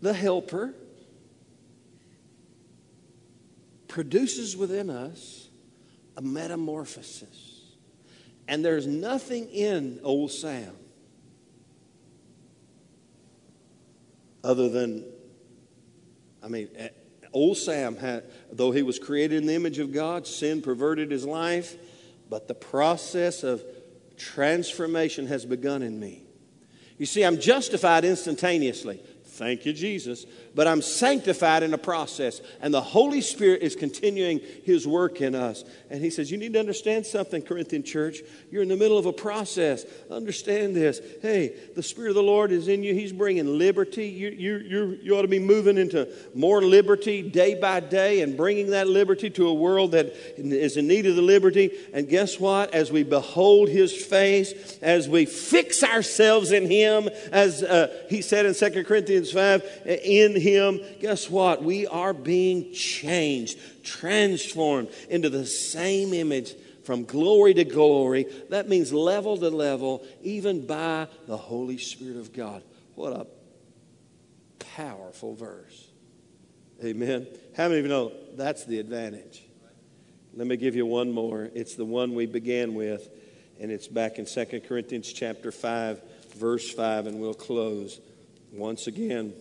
the 0.01 0.13
helper, 0.13 0.75
produces 3.87 4.57
within 4.57 4.91
us 4.91 5.49
a 6.17 6.23
metamorphosis. 6.23 7.48
And 8.49 8.65
there's 8.65 8.87
nothing 8.87 9.49
in 9.51 10.01
old 10.03 10.33
Sam 10.33 10.75
other 14.43 14.71
than, 14.71 15.05
I 16.43 16.49
mean, 16.49 16.69
eh, 16.77 16.89
old 17.35 17.59
Sam 17.59 17.97
had, 17.97 18.25
though 18.51 18.71
he 18.71 18.83
was 18.83 18.99
created 18.99 19.37
in 19.37 19.47
the 19.47 19.55
image 19.55 19.79
of 19.79 19.93
God, 19.93 20.27
sin 20.27 20.63
perverted 20.63 21.11
his 21.11 21.27
life, 21.27 21.77
but 22.31 22.49
the 22.49 22.55
process 22.55 23.43
of 23.43 23.63
transformation 24.17 25.27
has 25.27 25.45
begun 25.45 25.83
in 25.83 26.01
me. 26.01 26.23
You 26.97 27.05
see, 27.05 27.25
I'm 27.25 27.39
justified 27.39 28.07
instantaneously. 28.07 29.01
Thank 29.25 29.67
you, 29.67 29.75
Jesus. 29.75 30.25
But 30.59 30.67
I'm 30.67 30.83
sanctified 30.83 31.63
in 31.63 31.73
a 31.73 31.79
process, 31.79 32.41
and 32.61 32.75
the 32.75 32.81
Holy 32.81 33.21
Spirit 33.21 33.63
is 33.63 33.77
continuing 33.77 34.41
His 34.65 34.89
work 34.89 35.21
in 35.21 35.37
us. 35.37 35.63
And 35.89 36.03
He 36.03 36.11
says, 36.11 36.33
You 36.33 36.37
need 36.37 36.55
to 36.55 36.59
understand 36.59 37.07
something, 37.07 37.43
Corinthian 37.43 37.85
church. 37.85 38.23
You're 38.51 38.63
in 38.63 38.69
the 38.69 38.77
middle 38.77 38.99
of 38.99 39.07
a 39.07 39.13
process. 39.13 39.87
Understand 40.11 40.75
this. 40.75 41.01
Hey, 41.23 41.55
the 41.77 41.83
Spirit 41.85 42.09
of 42.09 42.17
the 42.17 42.25
Lord 42.25 42.51
is 42.51 42.67
in 42.67 42.83
you, 42.83 42.93
He's 42.93 43.13
bringing 43.13 43.57
liberty. 43.57 44.09
You, 44.09 44.31
you, 44.31 44.57
you, 44.57 44.99
you 45.01 45.17
ought 45.17 45.23
to 45.23 45.29
be 45.29 45.39
moving 45.39 45.79
into 45.79 46.09
more 46.35 46.61
liberty 46.61 47.23
day 47.23 47.55
by 47.55 47.79
day 47.79 48.23
and 48.23 48.37
bringing 48.37 48.71
that 48.71 48.89
liberty 48.89 49.31
to 49.31 49.47
a 49.47 49.55
world 49.55 49.93
that 49.93 50.07
is 50.37 50.77
in 50.77 50.89
need 50.89 51.07
of 51.07 51.15
the 51.15 51.23
liberty. 51.23 51.71
And 51.93 52.09
guess 52.09 52.41
what? 52.41 52.75
As 52.75 52.91
we 52.91 53.05
behold 53.05 53.69
His 53.69 53.95
face, 53.95 54.77
as 54.83 55.09
we 55.09 55.25
fix 55.25 55.85
ourselves 55.85 56.51
in 56.51 56.69
Him, 56.69 57.11
as 57.31 57.63
uh, 57.63 58.07
He 58.11 58.23
said 58.23 58.45
in 58.45 58.55
2 58.55 58.83
Corinthians 58.83 59.31
5, 59.31 59.63
in 60.03 60.35
Him, 60.35 60.48
guess 61.01 61.29
what? 61.31 61.63
We 61.63 61.87
are 61.87 62.13
being 62.13 62.73
changed, 62.73 63.59
transformed 63.85 64.91
into 65.09 65.31
the 65.31 65.47
same 65.47 66.13
image 66.13 66.55
from 66.85 67.05
glory 67.05 67.55
to 67.55 67.65
glory. 67.65 68.27
That 68.51 68.69
means 68.69 68.93
level 68.93 69.37
to 69.37 69.51
level, 69.51 70.07
even 70.23 70.67
by 70.67 71.09
the 71.27 71.37
Holy 71.37 71.79
Spirit 71.79 72.17
of 72.17 72.33
God. 72.33 72.63
What 72.95 73.13
a 73.13 73.27
powerful 74.59 75.35
verse. 75.35 75.89
Amen. 76.83 77.27
How 77.57 77.69
many 77.69 77.81
of 77.81 77.85
you 77.85 77.91
know 77.91 78.13
that's 78.37 78.65
the 78.65 78.79
advantage? 78.79 79.43
Let 80.35 80.47
me 80.47 80.57
give 80.57 80.77
you 80.77 80.87
one 80.87 81.11
more. 81.11 81.51
It's 81.55 81.75
the 81.75 81.85
one 81.85 82.15
we 82.15 82.27
began 82.27 82.75
with, 82.75 83.09
and 83.61 83.73
it's 83.73 83.89
back 83.89 84.19
in 84.19 84.25
2 84.25 84.63
Corinthians 84.67 85.13
chapter 85.13 85.51
5, 85.51 86.01
verse 86.37 86.73
5, 86.73 87.09
and 87.09 87.19
we'll 87.19 87.35
close 87.35 88.01
once 88.53 88.87
again. 88.87 89.35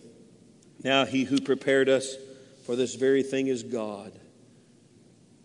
Now, 0.82 1.04
he 1.04 1.24
who 1.24 1.40
prepared 1.40 1.88
us 1.88 2.16
for 2.64 2.76
this 2.76 2.94
very 2.94 3.22
thing 3.22 3.48
is 3.48 3.62
God, 3.62 4.12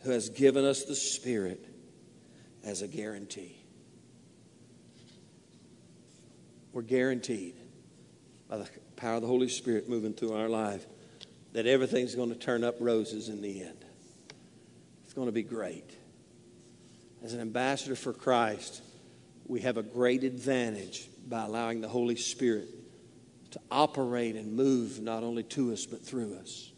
who 0.04 0.12
has 0.12 0.30
given 0.30 0.64
us 0.64 0.84
the 0.84 0.96
Spirit 0.96 1.66
as 2.64 2.82
a 2.82 2.88
guarantee. 2.88 3.58
We're 6.72 6.82
guaranteed 6.82 7.56
by 8.50 8.58
the 8.58 8.70
power 8.96 9.16
of 9.16 9.22
the 9.22 9.28
Holy 9.28 9.50
Spirit 9.50 9.90
moving 9.90 10.14
through 10.14 10.34
our 10.34 10.50
life 10.50 10.86
that 11.54 11.68
everything's 11.68 12.16
going 12.16 12.30
to 12.30 12.36
turn 12.36 12.64
up 12.64 12.76
roses 12.80 13.30
in 13.30 13.42
the 13.42 13.64
end. 13.64 13.86
It's 15.04 15.14
going 15.14 15.28
to 15.28 15.32
be 15.32 15.44
great. 15.44 15.90
As 17.24 17.34
an 17.34 17.40
ambassador 17.40 17.96
for 17.96 18.12
Christ, 18.12 18.82
we 19.48 19.62
have 19.62 19.78
a 19.78 19.84
great 19.84 20.24
advantage 20.24 21.08
by 21.28 21.46
allowing 21.46 21.82
the 21.82 21.88
Holy 21.88 22.16
Spirit 22.16 22.68
to 23.54 23.60
operate 23.72 24.36
and 24.36 24.56
move 24.56 25.00
not 25.00 25.24
only 25.24 25.44
to 25.44 25.72
us 25.72 25.86
but 25.86 26.04
through 26.04 26.36
us. 26.36 26.72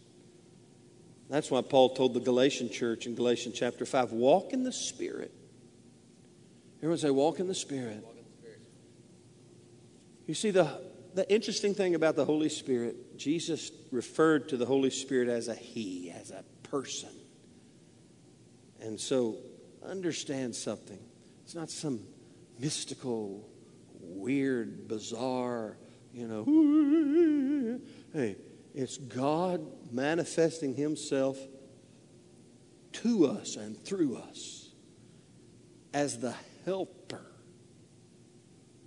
That's 1.29 1.49
why 1.49 1.61
Paul 1.61 1.95
told 1.95 2.13
the 2.13 2.19
Galatian 2.19 2.69
church 2.69 3.07
in 3.07 3.15
Galatians 3.15 3.55
chapter 3.57 3.85
5 3.85 4.11
walk 4.11 4.53
in 4.53 4.63
the 4.63 4.71
Spirit. 4.71 5.33
Everyone 6.77 6.97
say, 6.97 7.09
walk 7.09 7.39
in 7.39 7.47
the 7.47 7.55
Spirit. 7.55 8.05
You 10.27 10.33
see, 10.33 10.51
the, 10.51 10.81
the 11.13 11.31
interesting 11.31 11.73
thing 11.73 11.95
about 11.95 12.15
the 12.15 12.25
Holy 12.25 12.49
Spirit, 12.49 13.17
Jesus 13.17 13.71
referred 13.91 14.49
to 14.49 14.57
the 14.57 14.65
Holy 14.65 14.89
Spirit 14.89 15.29
as 15.29 15.47
a 15.47 15.55
He, 15.55 16.11
as 16.11 16.31
a 16.31 16.43
person. 16.63 17.09
And 18.81 18.99
so 18.99 19.37
understand 19.83 20.55
something. 20.55 20.99
It's 21.43 21.55
not 21.55 21.69
some 21.69 22.01
mystical, 22.59 23.47
weird, 24.01 24.87
bizarre, 24.87 25.77
you 26.15 26.27
know. 26.27 27.79
Hey, 28.13 28.37
it's 28.73 28.97
God 28.97 29.61
manifesting 29.91 30.73
Himself 30.73 31.37
to 32.93 33.25
us 33.25 33.57
and 33.57 33.77
through 33.83 34.15
us 34.15 34.69
as 35.93 36.19
the 36.19 36.33
helper, 36.63 37.25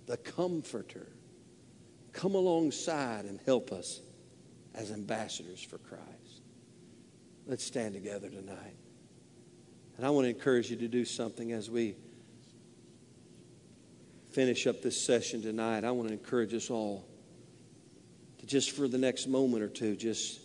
the 0.07 0.17
comforter. 0.17 1.07
Come 2.13 2.33
alongside 2.33 3.25
and 3.25 3.39
help 3.45 3.71
us 3.71 4.01
as 4.73 4.91
ambassadors 4.91 5.61
for 5.61 5.77
Christ. 5.77 6.41
Let's 7.45 7.63
stand 7.63 7.93
together 7.93 8.29
tonight. 8.29 8.75
And 9.97 10.05
I 10.05 10.09
want 10.09 10.25
to 10.25 10.29
encourage 10.29 10.71
you 10.71 10.77
to 10.77 10.87
do 10.87 11.05
something 11.05 11.51
as 11.51 11.69
we 11.69 11.95
finish 14.31 14.65
up 14.65 14.81
this 14.81 14.99
session 14.99 15.41
tonight. 15.41 15.83
I 15.83 15.91
want 15.91 16.07
to 16.07 16.13
encourage 16.13 16.53
us 16.53 16.69
all 16.69 17.08
to 18.39 18.45
just 18.45 18.71
for 18.71 18.87
the 18.87 18.97
next 18.97 19.27
moment 19.27 19.63
or 19.63 19.67
two, 19.67 19.95
just 19.95 20.39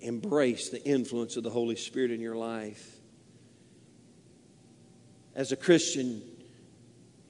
embrace 0.00 0.70
the 0.70 0.84
influence 0.84 1.36
of 1.36 1.42
the 1.42 1.50
Holy 1.50 1.76
Spirit 1.76 2.10
in 2.10 2.20
your 2.20 2.36
life. 2.36 2.96
As 5.34 5.52
a 5.52 5.56
Christian, 5.56 6.22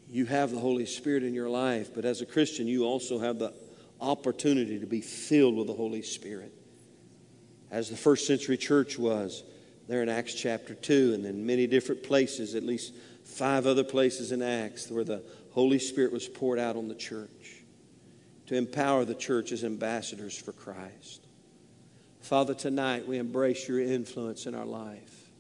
you 0.09 0.27
have 0.27 0.51
the 0.51 0.59
Holy 0.59 0.87
Spirit 0.87 1.23
in 1.23 1.35
your 1.35 1.49
life, 1.49 1.95
but 1.95 2.05
as 2.05 2.21
a 2.21 2.27
Christian, 2.27 2.67
you 2.67 2.85
also 2.85 3.19
have 3.19 3.39
the 3.39 3.55
opportunity 4.01 4.79
to 4.79 4.87
be 4.87 5.01
filled 5.01 5.57
with 5.57 5.67
the 5.67 5.75
Holy 5.75 6.03
Spirit. 6.03 6.53
As 7.71 7.89
the 7.89 7.97
first 7.97 8.27
century 8.27 8.57
church 8.57 8.99
was, 8.99 9.45
there 9.89 10.03
in 10.03 10.09
Acts 10.09 10.35
chapter 10.35 10.75
2, 10.75 11.15
and 11.15 11.25
in 11.25 11.47
many 11.47 11.67
different 11.67 12.03
places, 12.03 12.55
at 12.55 12.63
least 12.63 12.93
five 13.25 13.67
other 13.67 13.85
places 13.85 14.33
in 14.33 14.43
Acts, 14.43 14.91
where 14.91 15.05
the 15.05 15.23
Holy 15.53 15.79
Spirit 15.79 16.13
was 16.13 16.29
poured 16.29 16.59
out 16.59 16.77
on 16.77 16.89
the 16.89 16.95
church 16.95 17.62
to 18.53 18.59
empower 18.59 19.07
the 19.07 19.15
church 19.15 19.51
as 19.51 19.65
ambassadors 19.65 20.37
for 20.37 20.53
Christ. 20.53 21.27
Father, 22.21 22.53
tonight 22.53 23.09
we 23.09 23.17
embrace 23.17 23.67
your 23.67 23.81
influence 23.81 24.45
in 24.45 24.55
our 24.55 24.67
life 24.67 25.31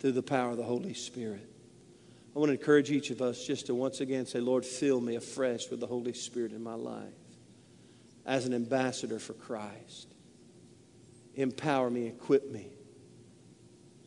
through 0.00 0.12
the 0.12 0.22
power 0.22 0.52
of 0.52 0.56
the 0.56 0.62
Holy 0.62 0.94
Spirit. 0.94 1.46
I 2.34 2.38
want 2.38 2.48
to 2.48 2.54
encourage 2.54 2.90
each 2.90 3.10
of 3.10 3.20
us 3.20 3.44
just 3.44 3.66
to 3.66 3.74
once 3.74 4.00
again 4.00 4.24
say, 4.24 4.40
Lord, 4.40 4.64
fill 4.64 4.98
me 4.98 5.16
afresh 5.16 5.68
with 5.68 5.80
the 5.80 5.86
Holy 5.86 6.14
Spirit 6.14 6.52
in 6.52 6.62
my 6.62 6.72
life 6.72 7.04
as 8.24 8.46
an 8.46 8.54
ambassador 8.54 9.18
for 9.18 9.34
Christ. 9.34 10.08
Empower 11.34 11.90
me, 11.90 12.06
equip 12.06 12.50
me 12.50 12.70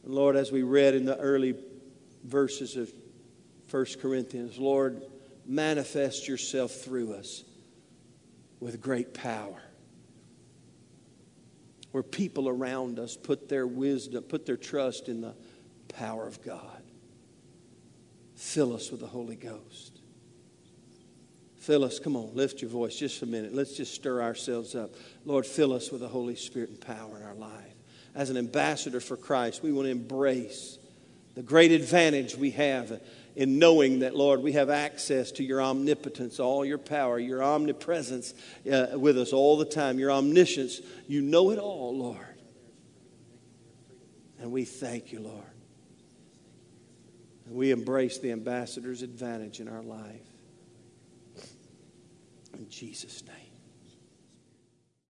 and 0.04 0.16
Lord, 0.16 0.36
as 0.36 0.52
we 0.52 0.64
read 0.64 0.96
in 0.96 1.06
the 1.06 1.18
early 1.20 1.54
verses 2.24 2.76
of 2.76 2.92
1 3.70 3.86
Corinthians, 4.02 4.58
Lord, 4.58 5.04
manifest 5.46 6.28
yourself 6.28 6.72
through 6.72 7.14
us 7.14 7.44
with 8.60 8.82
great 8.82 9.14
power. 9.14 9.62
Where 11.92 12.04
people 12.04 12.48
around 12.48 13.00
us 13.00 13.16
put 13.18 13.50
their 13.50 13.66
wisdom, 13.66 14.24
put 14.24 14.46
their 14.46 14.58
trust 14.58 15.10
in 15.10 15.22
the 15.22 15.34
power 15.88 16.28
of 16.28 16.44
God. 16.44 16.84
Fill 18.36 18.74
us 18.74 18.92
with 18.92 19.00
the 19.00 19.08
Holy 19.08 19.36
Ghost. 19.36 20.00
Fill 21.58 21.84
us, 21.84 22.00
come 22.00 22.16
on, 22.16 22.34
lift 22.36 22.62
your 22.62 22.70
voice 22.70 22.96
just 22.96 23.22
a 23.22 23.26
minute. 23.26 23.54
Let's 23.54 23.76
just 23.76 23.94
stir 23.94 24.22
ourselves 24.22 24.76
up. 24.76 24.92
Lord, 25.26 25.46
fill 25.46 25.74
us 25.74 25.92
with 25.92 26.02
the 26.02 26.08
Holy 26.08 26.36
Spirit 26.36 26.70
and 26.70 26.80
power 26.80 27.18
in 27.18 27.24
our 27.24 27.36
life 27.36 27.74
as 28.16 28.30
an 28.30 28.38
ambassador 28.38 29.00
for 29.00 29.18
Christ, 29.18 29.64
we 29.64 29.72
want 29.72 29.86
to 29.86 29.92
embrace 29.92 30.78
the 31.36 31.44
great 31.44 31.72
advantage 31.72 32.36
we 32.36 32.52
have 32.52 33.02
in 33.40 33.58
knowing 33.58 34.00
that, 34.00 34.14
Lord, 34.14 34.44
we 34.44 34.52
have 34.52 34.70
access 34.70 35.32
to 35.32 35.46
your 35.46 35.62
omnipotence, 35.62 36.42
all 36.42 36.66
your 36.66 36.78
power, 36.78 37.18
your 37.18 37.42
omnipresence 37.42 38.34
uh, 38.70 38.88
with 39.00 39.18
us 39.18 39.32
all 39.32 39.56
the 39.56 39.64
time, 39.64 39.98
your 39.98 40.12
omniscience. 40.12 40.82
You 41.08 41.22
know 41.22 41.52
it 41.52 41.58
all, 41.58 41.98
Lord. 41.98 42.36
And 44.42 44.52
we 44.52 44.66
thank 44.66 45.14
you, 45.14 45.22
Lord. 45.22 45.46
And 47.46 47.56
we 47.56 47.72
embrace 47.72 48.18
the 48.18 48.34
ambassador's 48.34 49.04
advantage 49.04 49.62
in 49.62 49.70
our 49.70 49.84
life. 49.84 50.28
In 52.58 52.70
Jesus' 52.70 53.24
name. 53.26 53.49